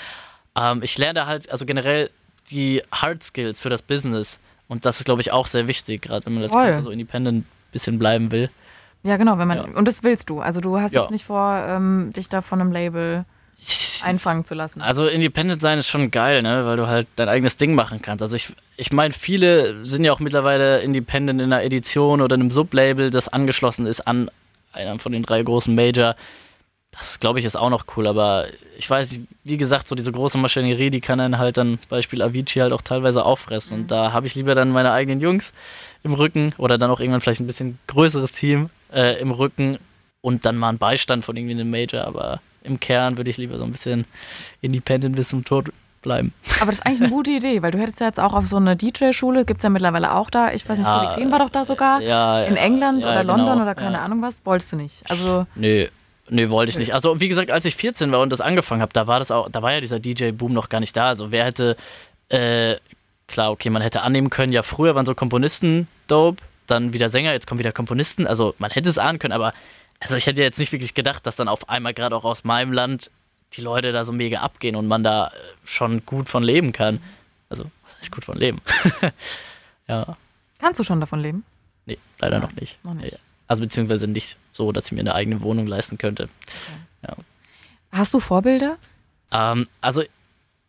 Ähm, 0.58 0.82
ich 0.84 0.98
lerne 0.98 1.26
halt, 1.26 1.50
also 1.52 1.66
generell 1.66 2.10
die 2.50 2.82
Hard 2.92 3.24
Skills 3.24 3.60
für 3.60 3.70
das 3.70 3.82
Business. 3.82 4.40
Und 4.68 4.86
das 4.86 5.00
ist, 5.00 5.06
glaube 5.06 5.22
ich, 5.22 5.32
auch 5.32 5.48
sehr 5.48 5.68
wichtig, 5.68 6.02
gerade 6.02 6.26
wenn 6.26 6.34
man 6.34 6.44
das 6.44 6.52
Ganze 6.52 6.82
so 6.82 6.90
independent 6.90 7.40
ein 7.40 7.46
bisschen 7.72 8.00
bleiben 8.00 8.32
will. 8.32 8.50
Ja, 9.04 9.18
genau, 9.18 9.38
wenn 9.38 9.48
man. 9.48 9.58
Ja. 9.58 9.64
Und 9.64 9.88
das 9.88 10.04
willst 10.04 10.30
du. 10.30 10.42
Also 10.42 10.60
du 10.60 10.80
hast 10.80 10.94
ja. 10.94 11.02
jetzt 11.02 11.12
nicht 11.12 11.26
vor, 11.26 11.64
ähm, 11.68 12.12
dich 12.16 12.28
da 12.28 12.42
von 12.42 12.60
einem 12.60 12.72
Label 12.72 13.26
einfangen 14.04 14.44
zu 14.44 14.54
lassen. 14.56 14.82
Also 14.82 15.08
independent 15.08 15.62
sein 15.62 15.80
ist 15.80 15.88
schon 15.88 16.12
geil, 16.12 16.42
ne? 16.42 16.66
Weil 16.66 16.78
du 16.78 16.88
halt 16.88 17.08
dein 17.16 17.30
eigenes 17.30 17.58
Ding 17.58 17.76
machen 17.76 18.02
kannst. 18.02 18.22
Also 18.22 18.36
ich, 18.36 18.54
ich 18.76 18.92
meine, 18.92 19.14
viele 19.14 19.86
sind 19.86 20.04
ja 20.04 20.12
auch 20.12 20.20
mittlerweile 20.20 20.80
independent 20.80 21.40
in 21.40 21.54
einer 21.54 21.64
Edition 21.64 22.22
oder 22.22 22.34
einem 22.34 22.52
Sublabel, 22.52 23.10
das 23.10 23.30
angeschlossen 23.30 23.86
ist 23.86 24.02
an 24.02 24.30
einer 24.74 25.00
von 25.00 25.12
den 25.12 25.24
drei 25.24 25.42
großen 25.42 25.74
Major. 25.74 26.16
Das, 26.98 27.20
glaube 27.20 27.40
ich, 27.40 27.46
ist 27.46 27.56
auch 27.56 27.70
noch 27.70 27.86
cool, 27.96 28.08
aber 28.08 28.48
ich 28.78 28.90
weiß, 28.90 29.20
wie 29.44 29.58
gesagt, 29.58 29.88
so 29.88 29.96
diese 29.96 30.12
große 30.12 30.38
Maschinerie, 30.38 30.90
die 30.90 31.02
kann 31.02 31.20
dann 31.20 31.38
halt 31.38 31.58
dann, 31.58 31.80
Beispiel 31.90 32.22
Avicii, 32.22 32.62
halt 32.62 32.74
auch 32.74 32.82
teilweise 32.82 33.24
auffressen. 33.24 33.78
Mhm. 33.78 33.84
Und 33.84 33.92
da 33.92 34.14
habe 34.14 34.26
ich 34.26 34.36
lieber 34.36 34.56
dann 34.56 34.72
meine 34.72 34.92
eigenen 34.92 35.20
Jungs 35.20 35.54
im 36.04 36.14
Rücken 36.14 36.54
oder 36.58 36.78
dann 36.78 36.90
auch 36.90 37.00
irgendwann 37.00 37.22
vielleicht 37.22 37.40
ein 37.40 37.48
bisschen 37.48 37.78
größeres 37.88 38.32
Team 38.32 38.70
äh, 38.92 39.20
im 39.20 39.32
Rücken 39.32 39.78
und 40.22 40.46
dann 40.46 40.58
mal 40.58 40.70
einen 40.70 40.78
Beistand 40.80 41.24
von 41.24 41.38
irgendwie 41.38 41.54
einem 41.54 41.70
Major, 41.70 42.06
aber 42.06 42.42
im 42.64 42.80
Kern 42.80 43.18
würde 43.18 43.30
ich 43.30 43.38
lieber 43.38 43.58
so 43.58 43.64
ein 43.64 43.72
bisschen 43.72 44.06
independent 44.62 45.16
bis 45.16 45.30
zum 45.30 45.46
Tod 45.46 45.72
bleiben. 46.02 46.34
Aber 46.60 46.72
das 46.72 46.80
ist 46.80 46.86
eigentlich 46.86 47.02
eine 47.02 47.10
gute 47.10 47.32
Idee, 47.38 47.62
weil 47.62 47.72
du 47.72 47.78
hättest 47.78 48.00
ja 48.00 48.08
jetzt 48.08 48.20
auch 48.20 48.34
auf 48.34 48.48
so 48.48 48.58
eine 48.58 48.76
DJ-Schule, 48.76 49.46
gibt 49.46 49.60
es 49.60 49.64
ja 49.64 49.70
mittlerweile 49.70 50.16
auch 50.16 50.30
da, 50.30 50.52
ich 50.52 50.68
weiß 50.68 50.78
nicht, 50.78 50.88
ja, 50.88 51.12
Felix 51.12 51.32
war 51.32 51.40
doch 51.40 51.50
da 51.50 51.64
sogar, 51.64 52.02
ja, 52.02 52.44
in 52.44 52.56
England 52.56 53.04
ja, 53.04 53.12
oder 53.12 53.22
genau, 53.22 53.38
London 53.38 53.62
oder 53.62 53.76
keine 53.76 54.00
Ahnung 54.00 54.22
was, 54.22 54.46
wolltest 54.46 54.72
du 54.74 54.78
nicht. 54.78 55.10
Also 55.10 55.46
Nö. 55.56 55.88
Nö, 56.30 56.50
wollte 56.50 56.70
ich 56.72 56.78
nicht. 56.78 56.94
Also 56.94 57.22
wie 57.22 57.30
gesagt, 57.30 57.52
als 57.52 57.66
ich 57.66 57.76
14 57.76 58.12
war 58.12 58.20
und 58.20 58.32
das 58.32 58.42
angefangen 58.42 58.82
habe, 58.82 58.94
da 58.94 59.08
war 59.08 59.20
das 59.20 59.32
auch, 59.32 59.50
da 59.50 59.62
war 59.62 59.74
ja 59.74 59.80
dieser 59.80 60.00
DJ-Boom 60.00 60.54
noch 60.54 60.70
gar 60.70 60.80
nicht 60.80 60.96
da. 60.96 61.08
Also 61.08 61.32
wer 61.32 61.46
hätte, 61.46 61.78
äh, 62.30 62.76
klar, 63.28 63.52
okay, 63.52 63.70
man 63.70 63.82
hätte 63.82 64.02
annehmen 64.02 64.30
können, 64.30 64.52
ja 64.52 64.64
früher 64.64 64.96
waren 64.96 65.06
so 65.06 65.16
Komponisten 65.16 65.88
dope, 66.08 66.44
dann 66.68 66.92
wieder 66.94 67.10
Sänger, 67.10 67.32
jetzt 67.32 67.48
kommen 67.48 67.60
wieder 67.60 67.72
Komponisten. 67.72 68.28
Also 68.28 68.56
man 68.58 68.72
hätte 68.72 68.90
es 68.90 68.98
ahnen 68.98 69.20
können, 69.20 69.34
aber 69.34 69.54
also 70.00 70.16
ich 70.16 70.28
hätte 70.28 70.42
jetzt 70.42 70.60
nicht 70.60 70.72
wirklich 70.72 70.94
gedacht, 70.94 71.26
dass 71.26 71.38
dann 71.38 71.48
auf 71.48 71.70
einmal 71.70 71.94
gerade 71.94 72.16
auch 72.16 72.26
aus 72.26 72.44
meinem 72.44 72.74
Land 72.74 73.10
die 73.54 73.62
Leute 73.62 73.92
da 73.92 74.04
so 74.04 74.12
mega 74.12 74.42
abgehen 74.42 74.76
und 74.76 74.88
man 74.88 75.04
da 75.04 75.28
äh, 75.28 75.32
schon 75.66 76.06
gut 76.06 76.28
von 76.28 76.44
leben 76.44 76.74
kann. 76.74 77.02
Also, 77.50 77.66
was 77.84 77.98
heißt 77.98 78.12
gut 78.12 78.26
von 78.26 78.38
leben? 78.38 78.62
ja. 79.88 80.18
Kannst 80.60 80.80
du 80.80 80.84
schon 80.84 81.00
davon 81.00 81.22
leben? 81.22 81.46
Nee, 81.86 81.98
leider 82.20 82.40
Nein, 82.40 82.50
noch 82.50 82.56
nicht. 82.60 82.84
Noch 82.84 82.94
nicht. 82.94 83.18
Also 83.48 83.62
beziehungsweise 83.62 84.08
nicht 84.08 84.38
so, 84.52 84.72
dass 84.72 84.88
ich 84.88 84.92
mir 84.92 85.00
eine 85.00 85.16
eigene 85.16 85.42
Wohnung 85.42 85.68
leisten 85.68 85.98
könnte. 85.98 86.24
Okay. 86.24 87.10
Ja. 87.10 87.16
Hast 87.92 88.14
du 88.14 88.20
Vorbilder? 88.20 88.78
Ähm, 89.32 89.68
also 89.82 90.04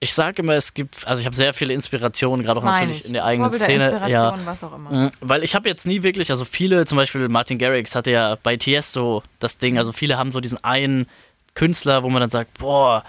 ich 0.01 0.15
sage 0.15 0.43
immer, 0.43 0.55
es 0.55 0.75
gibt, 0.75 1.07
also 1.07 1.21
ich 1.21 1.27
habe 1.27 1.35
sehr 1.35 1.53
viele 1.55 1.75
Inspirationen, 1.75 2.45
gerade 2.45 2.61
auch 2.61 2.65
Meine 2.65 2.79
natürlich 2.79 3.01
ich. 3.01 3.07
in 3.07 3.15
der 3.15 3.25
eigenen 3.25 3.51
Szene. 3.51 4.01
Ja, 4.09 4.39
was 4.45 4.63
auch 4.63 4.75
immer. 4.75 4.91
Mhm. 4.91 5.11
Weil 5.21 5.43
ich 5.43 5.57
habe 5.57 5.69
jetzt 5.69 5.87
nie 5.87 6.05
wirklich, 6.05 6.31
also 6.31 6.45
viele, 6.45 6.87
zum 6.87 6.97
Beispiel 6.97 7.29
Martin 7.29 7.59
Garrix 7.59 7.97
hatte 7.97 8.13
ja 8.13 8.37
bei 8.41 8.57
Tiesto 8.57 9.25
das 9.41 9.59
Ding, 9.59 9.77
also 9.77 9.91
viele 9.91 10.17
haben 10.17 10.31
so 10.31 10.41
diesen 10.41 10.63
einen 10.63 11.07
Künstler, 11.55 12.05
wo 12.05 12.11
man 12.11 12.21
dann 12.21 12.31
sagt, 12.31 12.59
boah, 12.59 13.05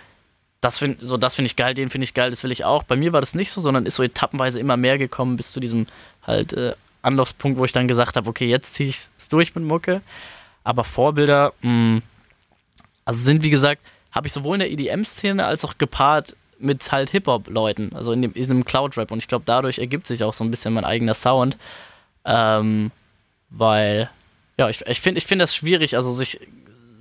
das 0.61 0.79
finde 0.79 1.05
so, 1.05 1.17
find 1.19 1.45
ich 1.45 1.55
geil, 1.55 1.75
den 1.75 1.89
finde 1.89 2.03
ich 2.03 2.15
geil, 2.15 2.31
das 2.31 2.43
will 2.43 2.51
ich 2.51 2.65
auch. 2.65 2.83
Bei 2.83 2.95
mir 2.95 3.13
war 3.13 3.21
das 3.21 3.35
nicht 3.35 3.51
so, 3.51 3.61
sondern 3.61 3.85
ist 3.85 3.95
so 3.95 4.03
etappenweise 4.03 4.59
immer 4.59 4.75
mehr 4.75 4.97
gekommen 4.97 5.37
bis 5.37 5.51
zu 5.51 5.59
diesem 5.59 5.85
halt 6.25 6.53
äh, 6.53 6.73
Anlaufspunkt, 7.01 7.57
wo 7.57 7.65
ich 7.65 7.71
dann 7.71 7.87
gesagt 7.87 8.15
habe, 8.15 8.29
okay, 8.29 8.47
jetzt 8.47 8.73
ziehe 8.73 8.89
ich 8.89 8.97
es 9.17 9.29
durch 9.29 9.55
mit 9.55 9.63
Mucke. 9.63 10.01
Aber 10.63 10.83
Vorbilder, 10.83 11.53
mh, 11.61 11.71
mm, 11.71 12.01
also 13.05 13.25
sind 13.25 13.43
wie 13.43 13.49
gesagt, 13.49 13.81
habe 14.11 14.27
ich 14.27 14.33
sowohl 14.33 14.55
in 14.55 14.59
der 14.59 14.71
EDM-Szene 14.71 15.45
als 15.45 15.65
auch 15.65 15.77
gepaart 15.77 16.35
mit 16.59 16.91
halt 16.91 17.09
Hip-Hop-Leuten, 17.11 17.95
also 17.95 18.11
in, 18.11 18.21
dem, 18.21 18.33
in 18.33 18.41
diesem 18.41 18.65
Cloud-Rap. 18.65 19.11
Und 19.11 19.19
ich 19.19 19.27
glaube, 19.27 19.43
dadurch 19.45 19.79
ergibt 19.79 20.07
sich 20.07 20.23
auch 20.23 20.33
so 20.33 20.43
ein 20.43 20.51
bisschen 20.51 20.73
mein 20.73 20.85
eigener 20.85 21.13
Sound. 21.13 21.57
Ähm, 22.25 22.91
weil, 23.49 24.09
ja, 24.57 24.69
ich, 24.69 24.85
ich 24.85 25.01
finde 25.01 25.19
ich 25.19 25.25
find 25.25 25.41
das 25.41 25.55
schwierig, 25.55 25.95
also 25.95 26.11
sich 26.11 26.39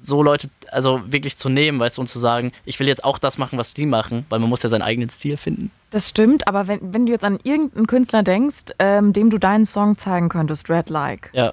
so 0.01 0.23
Leute, 0.23 0.49
also 0.71 1.01
wirklich 1.07 1.37
zu 1.37 1.49
nehmen, 1.49 1.81
weißt 1.81 1.99
du, 1.99 2.03
und 2.03 2.07
zu 2.07 2.19
sagen, 2.19 2.53
ich 2.65 2.79
will 2.81 2.87
jetzt 2.87 3.05
auch 3.05 3.19
das 3.19 3.39
machen, 3.39 3.59
was 3.59 3.75
die 3.75 3.87
machen, 3.87 4.27
weil 4.29 4.39
man 4.39 4.49
muss 4.49 4.63
ja 4.63 4.69
seinen 4.69 4.83
eigenen 4.83 5.09
Stil 5.09 5.37
finden. 5.37 5.71
Das 5.91 6.09
stimmt, 6.09 6.47
aber 6.47 6.69
wenn, 6.69 6.93
wenn 6.93 7.07
du 7.07 7.13
jetzt 7.13 7.25
an 7.25 7.39
irgendeinen 7.43 7.87
Künstler 7.87 8.23
denkst, 8.23 8.75
ähm, 8.79 9.13
dem 9.13 9.31
du 9.31 9.39
deinen 9.39 9.67
Song 9.67 9.97
zeigen 9.97 10.29
könntest, 10.29 10.69
Red 10.69 10.91
Like, 10.91 11.31
ja. 11.33 11.53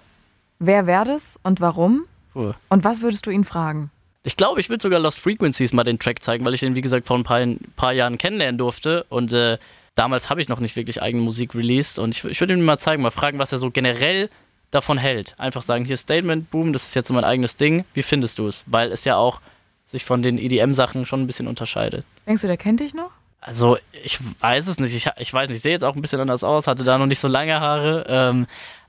wer 0.59 0.87
wäre 0.87 1.05
das 1.05 1.39
und 1.43 1.61
warum? 1.61 2.05
Puh. 2.33 2.53
Und 2.69 2.83
was 2.83 3.01
würdest 3.01 3.25
du 3.25 3.29
ihn 3.29 3.45
fragen? 3.45 3.91
Ich 4.23 4.37
glaube, 4.37 4.59
ich 4.59 4.69
würde 4.69 4.81
sogar 4.81 4.99
Lost 4.99 5.19
Frequencies 5.19 5.71
mal 5.71 5.83
den 5.83 5.99
Track 5.99 6.23
zeigen, 6.23 6.43
weil 6.45 6.53
ich 6.55 6.59
den, 6.59 6.75
wie 6.75 6.81
gesagt, 6.81 7.05
vor 7.05 7.17
ein 7.17 7.23
paar, 7.23 7.37
ein 7.37 7.59
paar 7.75 7.93
Jahren 7.93 8.17
kennenlernen 8.17 8.57
durfte. 8.57 9.05
Und 9.09 9.31
äh, 9.31 9.59
damals 9.93 10.29
habe 10.31 10.41
ich 10.41 10.49
noch 10.49 10.59
nicht 10.59 10.75
wirklich 10.75 11.01
eigene 11.01 11.23
Musik 11.23 11.53
released. 11.53 11.99
Und 11.99 12.09
ich, 12.09 12.25
ich 12.25 12.39
würde 12.39 12.55
ihm 12.55 12.65
mal 12.65 12.79
zeigen, 12.79 13.03
mal 13.03 13.11
fragen, 13.11 13.37
was 13.37 13.51
er 13.51 13.59
so 13.59 13.69
generell 13.69 14.29
davon 14.71 14.97
hält. 14.97 15.35
Einfach 15.37 15.61
sagen, 15.61 15.85
hier 15.85 15.97
Statement, 15.97 16.49
boom, 16.51 16.73
das 16.73 16.87
ist 16.87 16.95
jetzt 16.95 17.07
so 17.07 17.13
mein 17.13 17.23
eigenes 17.23 17.57
Ding. 17.57 17.85
Wie 17.93 18.03
findest 18.03 18.39
du 18.39 18.47
es? 18.47 18.63
Weil 18.67 18.91
es 18.91 19.05
ja 19.05 19.17
auch 19.17 19.41
sich 19.85 20.05
von 20.05 20.21
den 20.21 20.37
EDM-Sachen 20.37 21.05
schon 21.05 21.21
ein 21.21 21.27
bisschen 21.27 21.47
unterscheidet. 21.47 22.05
Denkst 22.27 22.41
du, 22.41 22.47
der 22.47 22.57
kennt 22.57 22.79
dich 22.79 22.93
noch? 22.93 23.11
Also, 23.39 23.77
ich 24.03 24.19
weiß 24.39 24.67
es 24.67 24.79
nicht. 24.79 24.95
Ich, 24.95 25.07
ich 25.17 25.33
weiß 25.33 25.47
nicht, 25.49 25.57
ich 25.57 25.61
sehe 25.61 25.71
jetzt 25.71 25.83
auch 25.83 25.95
ein 25.95 26.01
bisschen 26.01 26.19
anders 26.19 26.43
aus, 26.43 26.65
hatte 26.65 26.83
da 26.83 26.97
noch 26.97 27.05
nicht 27.05 27.19
so 27.19 27.27
lange 27.27 27.59
Haare. 27.59 28.05
Ähm, 28.07 28.47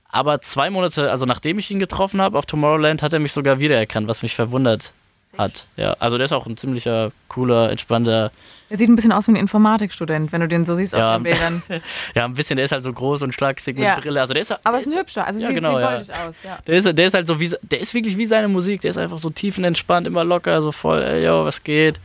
aber 0.09 0.41
zwei 0.41 0.71
Monate, 0.71 1.11
also 1.11 1.27
nachdem 1.27 1.59
ich 1.59 1.71
ihn 1.71 1.79
getroffen 1.79 2.23
habe 2.23 2.39
auf 2.39 2.47
Tomorrowland, 2.47 3.03
hat 3.03 3.12
er 3.12 3.19
mich 3.19 3.33
sogar 3.33 3.61
wiedererkannt, 3.61 4.09
was 4.09 4.23
mich 4.23 4.35
verwundert 4.35 4.93
hat. 5.38 5.66
Ja, 5.77 5.92
also 5.99 6.16
der 6.18 6.27
ist 6.27 6.33
auch 6.33 6.46
ein 6.46 6.57
ziemlicher 6.57 7.12
cooler, 7.29 7.70
entspannter. 7.70 8.31
Der 8.68 8.77
sieht 8.77 8.88
ein 8.88 8.96
bisschen 8.96 9.12
aus 9.12 9.29
wie 9.29 9.33
ein 9.33 9.37
Informatikstudent, 9.37 10.33
wenn 10.33 10.40
du 10.40 10.49
den 10.49 10.66
so 10.66 10.75
siehst 10.75 10.92
ja. 10.92 11.16
auf 11.16 11.22
den 11.22 11.25
Bildern. 11.25 11.62
ja, 12.14 12.25
ein 12.25 12.35
bisschen, 12.35 12.57
der 12.57 12.64
ist 12.64 12.72
halt 12.72 12.83
so 12.83 12.92
groß 12.92 13.22
und 13.22 13.33
schlagsig 13.33 13.79
ja. 13.79 13.94
mit 13.94 14.05
Brille. 14.05 14.20
Also 14.20 14.35
der 14.35 14.42
ist, 14.42 14.66
Aber 14.66 14.81
ist 14.81 14.88
ein 14.88 14.99
hübscher, 14.99 15.27
also 15.27 15.40
ja, 15.40 15.53
genau, 15.53 15.79
ja. 15.79 15.99
aus. 15.99 16.09
Ja. 16.42 16.59
Der, 16.66 16.75
ist, 16.75 16.99
der 16.99 17.07
ist 17.07 17.14
halt 17.14 17.27
so 17.27 17.38
wie, 17.38 17.55
der 17.62 17.81
ist 17.81 17.94
wirklich 17.94 18.18
wie 18.18 18.27
seine 18.27 18.49
Musik. 18.49 18.81
Der 18.81 18.90
ist 18.90 18.99
einfach 18.99 19.18
so 19.18 19.31
tiefenentspannt, 19.31 20.07
immer 20.07 20.25
locker, 20.25 20.62
so 20.62 20.72
voll, 20.72 21.03
ey, 21.03 21.25
yo, 21.25 21.44
was 21.44 21.62
geht. 21.62 22.01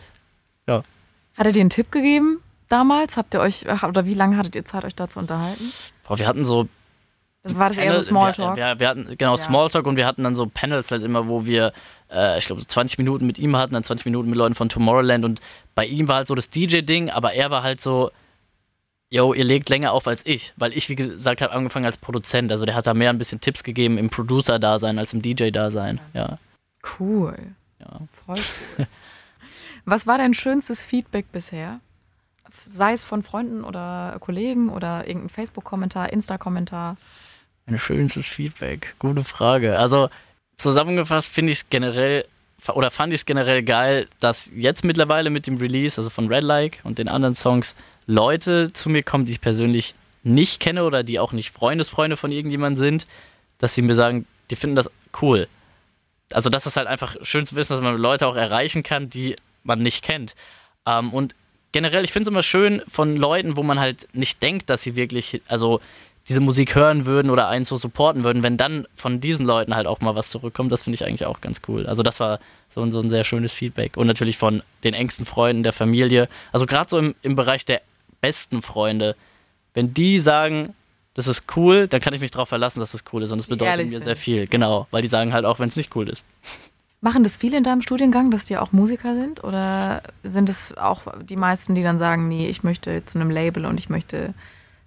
Ja. 0.68 0.84
Hat 1.38 1.46
er 1.46 1.52
dir 1.52 1.62
einen 1.62 1.70
Tipp 1.72 1.92
gegeben 1.92 2.40
damals? 2.70 3.18
Habt 3.18 3.34
ihr 3.34 3.40
euch, 3.40 3.66
oder 3.84 4.06
wie 4.06 4.14
lange 4.14 4.38
hattet 4.38 4.56
ihr 4.56 4.66
Zeit, 4.66 4.86
euch 4.86 4.96
da 4.96 5.10
zu 5.10 5.20
unterhalten? 5.20 5.72
Boah, 6.08 6.20
wir 6.20 6.28
hatten 6.28 6.46
so 6.46 6.68
das 7.44 7.58
war 7.58 7.70
das 7.70 7.78
eher 7.78 7.94
so 7.94 8.02
Smalltalk? 8.02 8.56
Wir, 8.56 8.64
wir, 8.64 8.80
wir, 8.80 8.88
hatten, 8.90 9.16
genau, 9.18 9.32
ja. 9.32 9.38
Smalltalk 9.38 9.88
und 9.88 9.98
wir 9.98 10.06
hatten 10.06 10.24
dann 10.24 10.36
so 10.36 10.46
Panels 10.46 10.92
halt 10.92 11.04
immer, 11.04 11.28
wo 11.28 11.46
wir, 11.46 11.74
äh, 12.12 12.38
ich 12.38 12.46
glaube, 12.46 12.62
so 12.62 12.68
20 12.68 12.98
Minuten 13.00 13.26
mit 13.26 13.40
ihm 13.40 13.58
hatten, 13.58 13.74
dann 13.74 13.84
20 13.84 14.06
Minuten 14.06 14.30
mit 14.30 14.38
Leuten 14.38 14.54
von 14.54 14.70
Tomorrowland 14.70 15.26
und 15.26 15.42
bei 15.74 15.86
ihm 15.86 16.08
war 16.08 16.18
halt 16.18 16.28
so 16.28 16.36
das 16.36 16.50
DJ-Ding, 16.50 17.10
aber 17.10 17.34
er 17.34 17.50
war 17.50 17.64
halt 17.64 17.82
so, 17.82 18.12
yo, 19.10 19.34
ihr 19.34 19.44
legt 19.44 19.70
länger 19.70 19.92
auf 19.92 20.08
als 20.08 20.26
ich, 20.26 20.54
weil 20.56 20.72
ich, 20.78 20.88
wie 20.90 20.96
gesagt, 20.96 21.42
habe 21.42 21.54
angefangen 21.54 21.86
als 21.86 21.98
Produzent, 21.98 22.52
also 22.52 22.66
der 22.66 22.76
hat 22.76 22.86
da 22.86 22.94
mehr 22.94 23.10
ein 23.10 23.18
bisschen 23.18 23.42
Tipps 23.42 23.64
gegeben 23.64 23.98
im 23.98 24.10
Producer-Dasein 24.10 25.00
als 25.00 25.14
im 25.14 25.22
DJ-Dasein, 25.22 26.00
ja. 26.14 26.38
Cool. 27.00 27.38
Ja. 27.80 28.02
Voll 28.26 28.38
cool. 28.78 28.88
Was 29.86 30.06
war 30.06 30.20
dein 30.20 30.36
schönstes 30.36 30.86
Feedback 30.86 31.32
bisher 31.32 31.80
sei 32.64 32.94
es 32.94 33.04
von 33.04 33.24
Freunden 33.24 33.64
oder 33.64 34.18
Kollegen 34.20 34.70
oder 34.70 35.08
irgendein 35.08 35.30
Facebook-Kommentar, 35.30 36.12
Insta-Kommentar? 36.12 36.98
Ein 37.66 37.80
schönstes 37.80 38.28
Feedback. 38.28 38.96
Gute 39.00 39.24
Frage. 39.24 39.78
Also 39.78 40.10
zusammengefasst 40.58 41.30
finde 41.30 41.52
ich 41.52 41.60
es 41.60 41.70
generell 41.70 42.26
oder 42.70 42.92
fand 42.92 43.14
ich 43.14 43.22
es 43.22 43.26
generell 43.26 43.64
geil, 43.64 44.08
dass 44.20 44.52
jetzt 44.56 44.84
mittlerweile 44.84 45.30
mit 45.30 45.48
dem 45.48 45.58
Release, 45.58 46.00
also 46.00 46.10
von 46.10 46.28
Red 46.28 46.44
Like 46.44 46.80
und 46.84 47.00
den 47.00 47.08
anderen 47.08 47.34
Songs, 47.34 47.76
Leute 48.06 48.72
zu 48.72 48.90
mir 48.90 49.04
kommen, 49.04 49.26
die 49.26 49.34
ich 49.34 49.42
persönlich 49.42 49.96
nicht 50.24 50.60
kenne 50.60 50.84
oder 50.84 51.04
die 51.04 51.20
auch 51.20 51.32
nicht 51.32 51.52
Freundesfreunde 51.52 52.18
von 52.18 52.32
irgendjemandem 52.32 52.78
sind, 52.78 53.06
dass 53.58 53.74
sie 53.74 53.82
mir 53.82 53.96
sagen, 53.96 54.28
die 54.52 54.56
finden 54.56 54.76
das 54.76 54.92
cool. 55.22 55.48
Also 56.32 56.50
das 56.50 56.66
ist 56.66 56.78
halt 56.78 56.88
einfach 56.88 57.16
schön 57.24 57.46
zu 57.46 57.56
wissen, 57.56 57.74
dass 57.74 57.82
man 57.82 57.98
Leute 57.98 58.28
auch 58.28 58.36
erreichen 58.36 58.84
kann, 58.84 59.10
die 59.10 59.36
man 59.64 59.80
nicht 59.80 60.04
kennt. 60.04 60.36
Ähm, 60.86 61.12
und 61.14 61.36
generell, 61.72 62.04
ich 62.04 62.12
finde 62.12 62.28
es 62.28 62.32
immer 62.32 62.44
schön 62.44 62.82
von 62.88 63.18
Leuten, 63.18 63.58
wo 63.58 63.64
man 63.64 63.80
halt 63.80 64.08
nicht 64.14 64.42
denkt, 64.44 64.70
dass 64.70 64.84
sie 64.84 64.96
wirklich, 64.96 65.42
also 65.48 65.80
diese 66.28 66.40
Musik 66.40 66.76
hören 66.76 67.06
würden 67.06 67.32
oder 67.32 67.48
einen 67.48 67.66
so 67.66 67.76
supporten 67.76 68.24
würden, 68.24 68.44
wenn 68.44 68.58
dann 68.58 68.88
von 68.96 69.20
diesen 69.20 69.46
Leuten 69.46 69.76
halt 69.76 69.88
auch 69.88 70.02
mal 70.02 70.16
was 70.16 70.30
zurückkommt, 70.30 70.72
das 70.72 70.84
finde 70.84 70.96
ich 70.96 71.06
eigentlich 71.06 71.26
auch 71.26 71.42
ganz 71.42 71.62
cool. 71.68 71.88
Also 71.88 72.04
das 72.04 72.20
war 72.20 72.40
so 72.70 72.82
ein, 72.82 72.92
so 72.92 73.00
ein 73.00 73.10
sehr 73.10 73.24
schönes 73.24 73.54
Feedback. 73.54 73.98
Und 73.98 74.08
natürlich 74.08 74.38
von 74.38 74.62
den 74.84 74.94
engsten 74.94 75.26
Freunden 75.26 75.64
der 75.64 75.74
Familie. 75.74 76.30
Also 76.52 76.66
gerade 76.66 76.90
so 76.90 76.98
im, 77.00 77.16
im 77.22 77.36
Bereich 77.36 77.66
der 77.66 77.82
besten 78.22 78.62
Freunde, 78.62 79.16
wenn 79.74 79.94
die 79.94 80.20
sagen, 80.20 80.76
das 81.14 81.28
ist 81.28 81.46
cool, 81.58 81.88
dann 81.88 82.00
kann 82.00 82.14
ich 82.14 82.22
mich 82.22 82.32
darauf 82.32 82.50
verlassen, 82.50 82.80
dass 82.80 82.94
das 82.94 83.04
cool 83.12 83.24
ist. 83.24 83.32
Und 83.32 83.40
das 83.40 83.48
bedeutet 83.48 83.86
mir 83.86 83.90
sind. 83.90 84.04
sehr 84.04 84.16
viel. 84.16 84.48
Genau, 84.48 84.88
weil 84.92 85.02
die 85.02 85.08
sagen 85.08 85.34
halt 85.34 85.46
auch, 85.46 85.60
wenn 85.60 85.70
es 85.70 85.76
nicht 85.76 85.96
cool 85.96 86.08
ist. 86.08 86.24
Machen 87.02 87.24
das 87.24 87.36
viele 87.36 87.58
in 87.58 87.64
deinem 87.64 87.82
Studiengang, 87.82 88.30
dass 88.30 88.46
die 88.46 88.58
auch 88.58 88.72
Musiker 88.72 89.16
sind? 89.16 89.44
Oder 89.44 90.04
sind 90.24 90.50
es 90.50 90.78
auch 90.78 91.02
die 91.24 91.36
meisten, 91.36 91.74
die 91.74 91.82
dann 91.82 91.98
sagen, 91.98 92.28
nee, 92.28 92.48
ich 92.48 92.64
möchte 92.64 93.04
zu 93.06 93.20
einem 93.20 93.32
Label 93.32 93.66
und 93.66 93.80
ich 93.80 93.90
möchte 93.90 94.36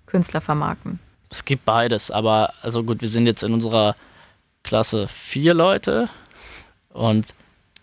Künstler 0.07 0.40
vermarkten? 0.40 1.01
Es 1.35 1.44
gibt 1.44 1.64
beides, 1.64 2.12
aber 2.12 2.55
also 2.62 2.85
gut, 2.85 3.01
wir 3.01 3.09
sind 3.09 3.27
jetzt 3.27 3.42
in 3.42 3.53
unserer 3.53 3.97
Klasse 4.62 5.09
vier 5.09 5.53
Leute 5.53 6.09
und 6.90 7.27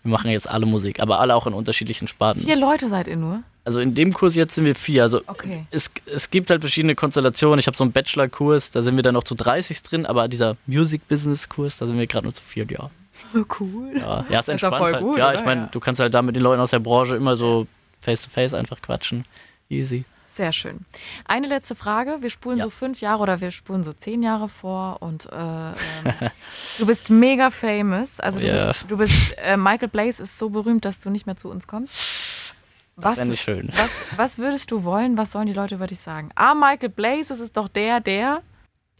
wir 0.02 0.10
machen 0.10 0.30
jetzt 0.30 0.48
alle 0.48 0.64
Musik, 0.64 1.00
aber 1.00 1.20
alle 1.20 1.34
auch 1.34 1.46
in 1.46 1.52
unterschiedlichen 1.52 2.08
Sparten. 2.08 2.40
Vier 2.40 2.56
Leute 2.56 2.88
seid 2.88 3.08
ihr 3.08 3.18
nur? 3.18 3.42
Also 3.66 3.78
in 3.78 3.94
dem 3.94 4.14
Kurs 4.14 4.36
jetzt 4.36 4.54
sind 4.54 4.64
wir 4.64 4.74
vier. 4.74 5.02
Also 5.02 5.20
okay. 5.26 5.66
es, 5.70 5.90
es 6.06 6.30
gibt 6.30 6.48
halt 6.48 6.62
verschiedene 6.62 6.94
Konstellationen. 6.94 7.58
Ich 7.58 7.66
habe 7.66 7.76
so 7.76 7.84
einen 7.84 7.92
Bachelor-Kurs, 7.92 8.70
da 8.70 8.80
sind 8.80 8.96
wir 8.96 9.02
dann 9.02 9.12
noch 9.12 9.24
zu 9.24 9.34
30 9.34 9.82
drin, 9.82 10.06
aber 10.06 10.28
dieser 10.28 10.56
Music-Business-Kurs, 10.64 11.76
da 11.76 11.86
sind 11.86 11.98
wir 11.98 12.06
gerade 12.06 12.24
nur 12.24 12.32
zu 12.32 12.42
vier, 12.42 12.64
ja. 12.70 12.88
Oh, 13.34 13.44
cool. 13.60 13.92
Ja, 13.98 14.24
ja 14.30 14.38
entspannt. 14.38 14.62
Ist 14.62 14.78
voll 14.78 14.92
halt. 14.94 15.02
gut, 15.02 15.18
ja, 15.18 15.34
ich 15.34 15.44
meine, 15.44 15.60
ja. 15.60 15.68
du 15.70 15.78
kannst 15.78 16.00
halt 16.00 16.14
da 16.14 16.22
mit 16.22 16.36
den 16.36 16.42
Leuten 16.42 16.60
aus 16.62 16.70
der 16.70 16.78
Branche 16.78 17.16
immer 17.16 17.36
so 17.36 17.66
face-to-face 18.00 18.54
-face 18.54 18.58
einfach 18.58 18.80
quatschen. 18.80 19.26
Easy. 19.68 20.06
Sehr 20.34 20.52
schön. 20.52 20.86
Eine 21.26 21.46
letzte 21.46 21.74
Frage. 21.74 22.18
Wir 22.20 22.30
spulen 22.30 22.58
ja. 22.58 22.64
so 22.64 22.70
fünf 22.70 23.02
Jahre 23.02 23.22
oder 23.22 23.42
wir 23.42 23.50
spulen 23.50 23.84
so 23.84 23.92
zehn 23.92 24.22
Jahre 24.22 24.48
vor 24.48 25.02
und 25.02 25.26
äh, 25.30 25.36
ähm, 25.36 25.74
du 26.78 26.86
bist 26.86 27.10
mega 27.10 27.50
famous. 27.50 28.18
Also 28.18 28.40
du 28.40 28.46
yeah. 28.46 28.68
bist, 28.68 28.84
du 28.88 28.96
bist 28.96 29.36
äh, 29.38 29.58
Michael 29.58 29.88
Blaze 29.88 30.22
ist 30.22 30.38
so 30.38 30.48
berühmt, 30.48 30.86
dass 30.86 31.00
du 31.00 31.10
nicht 31.10 31.26
mehr 31.26 31.36
zu 31.36 31.50
uns 31.50 31.66
kommst. 31.66 32.54
Was, 32.96 33.16
das 33.16 33.28
nicht 33.28 33.42
schön. 33.42 33.68
Was, 33.74 33.90
was 34.16 34.38
würdest 34.38 34.70
du 34.70 34.84
wollen? 34.84 35.18
Was 35.18 35.32
sollen 35.32 35.46
die 35.46 35.52
Leute 35.52 35.74
über 35.74 35.86
dich 35.86 36.00
sagen? 36.00 36.30
Ah, 36.34 36.54
Michael 36.54 36.88
Blaze, 36.88 37.28
das 37.28 37.40
ist 37.40 37.56
doch 37.56 37.68
der, 37.68 38.00
der 38.00 38.42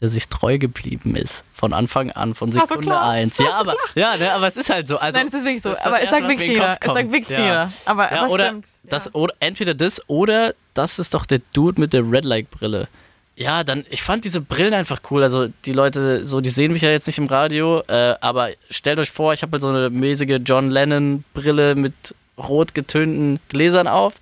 der 0.03 0.09
sich 0.09 0.27
treu 0.27 0.57
geblieben 0.57 1.15
ist. 1.15 1.45
Von 1.53 1.71
Anfang 1.71 2.11
an, 2.11 2.35
von 2.35 2.51
Sekunde 2.51 2.89
so 2.89 2.93
eins. 2.93 3.37
Ja, 3.37 3.53
aber, 3.53 3.77
ja, 3.95 4.17
ne, 4.17 4.33
aber 4.33 4.49
es 4.49 4.57
ist 4.57 4.69
halt 4.69 4.85
so. 4.85 4.97
Also, 4.97 5.17
Nein, 5.17 5.29
es 5.29 5.33
ist 5.33 5.45
wirklich 5.45 5.61
so. 5.61 5.69
Aber 5.69 6.01
es 6.01 6.09
sagt 6.09 6.27
wirklich 6.27 6.49
jeder. 6.49 6.77
Es 6.81 6.93
sagt 6.93 7.11
wirklich 7.13 7.29
jeder. 7.29 7.71
Aber, 7.85 8.11
ja, 8.11 8.23
aber 8.23 8.33
oder, 8.33 8.47
stimmt. 8.47 8.67
Das, 8.83 9.05
ja. 9.05 9.11
oder 9.13 9.33
entweder 9.39 9.73
das 9.73 10.01
oder 10.09 10.55
das 10.73 10.99
ist 10.99 11.13
doch 11.13 11.25
der 11.25 11.41
Dude 11.53 11.79
mit 11.79 11.93
der 11.93 12.09
Red 12.09 12.25
Light 12.25 12.51
Brille. 12.51 12.87
Ja, 13.35 13.63
dann, 13.63 13.85
ich 13.89 14.03
fand 14.03 14.25
diese 14.25 14.41
Brillen 14.41 14.73
einfach 14.73 15.01
cool. 15.09 15.23
Also 15.23 15.47
die 15.65 15.73
Leute, 15.73 16.25
so, 16.25 16.39
die 16.39 16.51
sehen 16.51 16.71
mich 16.71 16.83
ja 16.83 16.91
jetzt 16.91 17.07
nicht 17.07 17.17
im 17.17 17.25
Radio, 17.25 17.81
äh, 17.87 18.15
aber 18.21 18.49
stellt 18.69 18.99
euch 18.99 19.09
vor, 19.09 19.33
ich 19.33 19.41
habe 19.41 19.53
halt 19.53 19.61
so 19.61 19.69
eine 19.69 19.89
mäßige 19.89 20.39
John 20.45 20.69
Lennon 20.69 21.23
Brille 21.33 21.73
mit 21.75 21.93
rot 22.37 22.73
getönten 22.73 23.39
Gläsern 23.49 23.87
auf. 23.87 24.15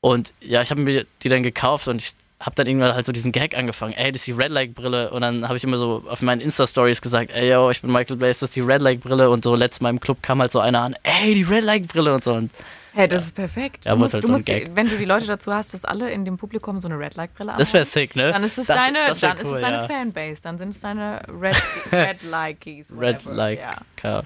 Und 0.00 0.32
ja, 0.40 0.62
ich 0.62 0.70
habe 0.70 0.80
mir 0.80 1.06
die 1.22 1.28
dann 1.28 1.42
gekauft 1.42 1.86
und 1.86 1.98
ich 1.98 2.14
habe 2.40 2.56
dann 2.56 2.66
irgendwann 2.66 2.94
halt 2.94 3.04
so 3.04 3.12
diesen 3.12 3.32
Gag 3.32 3.56
angefangen, 3.56 3.92
ey, 3.92 4.10
das 4.10 4.22
ist 4.22 4.26
die 4.26 4.32
Red 4.32 4.50
Light 4.50 4.74
Brille 4.74 5.10
und 5.10 5.20
dann 5.20 5.46
habe 5.46 5.58
ich 5.58 5.64
immer 5.64 5.76
so 5.76 6.02
auf 6.08 6.22
meinen 6.22 6.40
Insta-Stories 6.40 7.02
gesagt, 7.02 7.30
ey, 7.32 7.50
yo, 7.50 7.70
ich 7.70 7.82
bin 7.82 7.92
Michael 7.92 8.16
Blaze, 8.16 8.40
das 8.40 8.50
ist 8.50 8.56
die 8.56 8.62
Red 8.62 8.80
Light 8.80 9.02
Brille 9.02 9.28
und 9.28 9.44
so 9.44 9.54
letztes 9.54 9.82
Mal 9.82 9.90
im 9.90 10.00
Club 10.00 10.22
kam 10.22 10.40
halt 10.40 10.50
so 10.50 10.58
einer 10.58 10.80
an, 10.80 10.96
ey, 11.02 11.34
die 11.34 11.42
Red 11.42 11.64
Light 11.64 11.86
Brille 11.86 12.14
und 12.14 12.24
so 12.24 12.32
und 12.32 12.50
Hey, 12.92 13.08
das 13.08 13.22
ja. 13.22 13.26
ist 13.26 13.34
perfekt. 13.34 13.84
Ja, 13.84 13.92
du 13.92 13.98
musst, 13.98 14.14
halt 14.14 14.24
du 14.24 14.32
musst 14.32 14.48
wenn 14.48 14.88
du 14.88 14.96
die 14.96 15.04
Leute 15.04 15.26
dazu 15.26 15.52
hast, 15.52 15.74
dass 15.74 15.84
alle 15.84 16.10
in 16.10 16.24
dem 16.24 16.36
Publikum 16.36 16.80
so 16.80 16.88
eine 16.88 16.98
Red 16.98 17.14
Light 17.16 17.34
Brille 17.34 17.52
haben. 17.52 17.58
Das 17.58 17.72
wäre 17.72 17.84
sick, 17.84 18.16
ne? 18.16 18.32
Dann 18.32 18.44
ist 18.44 18.58
es 18.58 18.66
das, 18.66 18.76
deine, 18.76 18.98
das 19.06 19.20
dann 19.20 19.36
cool, 19.36 19.42
ist 19.42 19.52
es 19.52 19.60
deine 19.60 19.76
ja. 19.76 19.86
Fanbase, 19.86 20.42
dann 20.42 20.58
sind 20.58 20.70
es 20.70 20.80
deine 20.80 21.22
Red, 21.28 21.62
Red 21.92 22.22
Likies. 22.22 22.92
Red 22.96 23.24
Like, 23.24 23.60
ja 24.02 24.24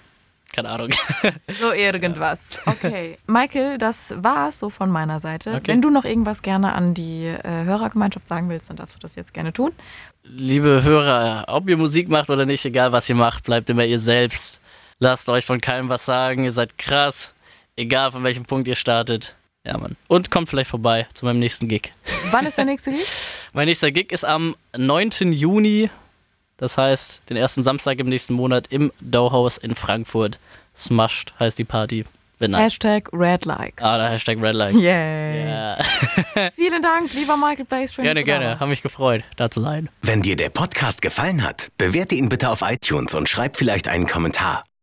keine 0.55 0.71
Ahnung. 0.71 0.91
So 1.61 1.73
irgendwas. 1.73 2.59
Okay. 2.67 3.17
Michael, 3.27 3.79
das 3.79 4.15
war's 4.17 4.59
so 4.59 4.71
von 4.71 4.91
meiner 4.91 5.21
Seite. 5.21 5.51
Okay. 5.51 5.63
Wenn 5.67 5.83
du 5.83 5.91
noch 5.91 6.05
irgendwas 6.05 6.43
gerne 6.43 6.73
an 6.73 6.95
die 6.95 7.27
äh, 7.27 7.65
Hörergemeinschaft 7.65 8.27
sagen 8.27 8.49
willst, 8.49 8.71
dann 8.71 8.77
darfst 8.77 8.97
du 8.97 9.01
das 9.01 9.15
jetzt 9.15 9.35
gerne 9.35 9.53
tun. 9.53 9.73
Liebe 10.23 10.83
Hörer, 10.83 11.45
ob 11.49 11.69
ihr 11.69 11.77
Musik 11.77 12.09
macht 12.09 12.31
oder 12.31 12.47
nicht, 12.47 12.65
egal 12.65 12.93
was 12.93 13.09
ihr 13.09 13.15
macht, 13.15 13.45
bleibt 13.45 13.71
immer 13.71 13.85
ihr 13.85 14.01
selbst. 14.01 14.61
Lasst 14.99 15.29
euch 15.29 15.45
von 15.45 15.61
keinem 15.61 15.89
was 15.89 16.05
sagen, 16.05 16.45
ihr 16.45 16.53
seid 16.53 16.79
krass. 16.79 17.34
Egal 17.77 18.13
von 18.13 18.25
welchem 18.25 18.45
Punkt 18.45 18.69
ihr 18.69 18.77
startet. 18.77 19.35
Ja, 19.67 19.79
Mann. 19.79 19.97
Und 20.09 20.31
kommt 20.31 20.49
vielleicht 20.49 20.71
vorbei 20.71 21.07
zu 21.15 21.25
meinem 21.25 21.39
nächsten 21.39 21.69
Gig. 21.69 21.91
Wann 22.31 22.47
ist 22.47 22.59
der 22.59 22.65
nächste 22.67 22.93
Gig? 22.93 23.07
mein 23.53 23.67
nächster 23.67 23.91
Gig 23.91 24.13
ist 24.13 24.25
am 24.25 24.57
9. 24.77 25.33
Juni 25.33 25.91
das 26.57 26.79
heißt, 26.79 27.23
den 27.29 27.37
ersten 27.37 27.63
Samstag 27.63 27.99
im 27.99 28.09
nächsten 28.09 28.35
Monat 28.35 28.69
im 28.69 28.93
Dauhaus 29.01 29.59
in 29.59 29.75
Frankfurt. 29.75 30.39
Smushed 30.77 31.33
heißt 31.39 31.59
die 31.59 31.65
Party. 31.65 32.05
Hashtag 32.41 33.09
Redlike. 33.13 33.83
Ah, 33.83 33.97
der 33.97 34.11
Hashtag 34.11 34.39
Redlike. 34.41 34.79
Yay. 34.79 35.47
Yeah. 35.47 35.79
Vielen 36.55 36.83
Dank, 36.83 37.13
lieber 37.15 37.37
Michael 37.37 37.65
Blaze. 37.65 38.03
Gerne, 38.03 38.23
gerne. 38.23 38.61
Habe 38.61 38.71
mich 38.71 38.83
gefreut, 38.83 39.23
da 39.37 39.51
zu 39.51 39.61
sein. 39.61 39.89
Wenn 40.03 40.21
dir 40.21 40.37
der 40.37 40.51
Podcast 40.51 41.01
gefallen 41.01 41.43
hat, 41.43 41.71
bewerte 41.79 42.15
ihn 42.15 42.29
bitte 42.29 42.51
auf 42.51 42.63
iTunes 42.63 43.15
und 43.15 43.29
schreib 43.29 43.57
vielleicht 43.57 43.89
einen 43.89 44.07
Kommentar. 44.07 44.65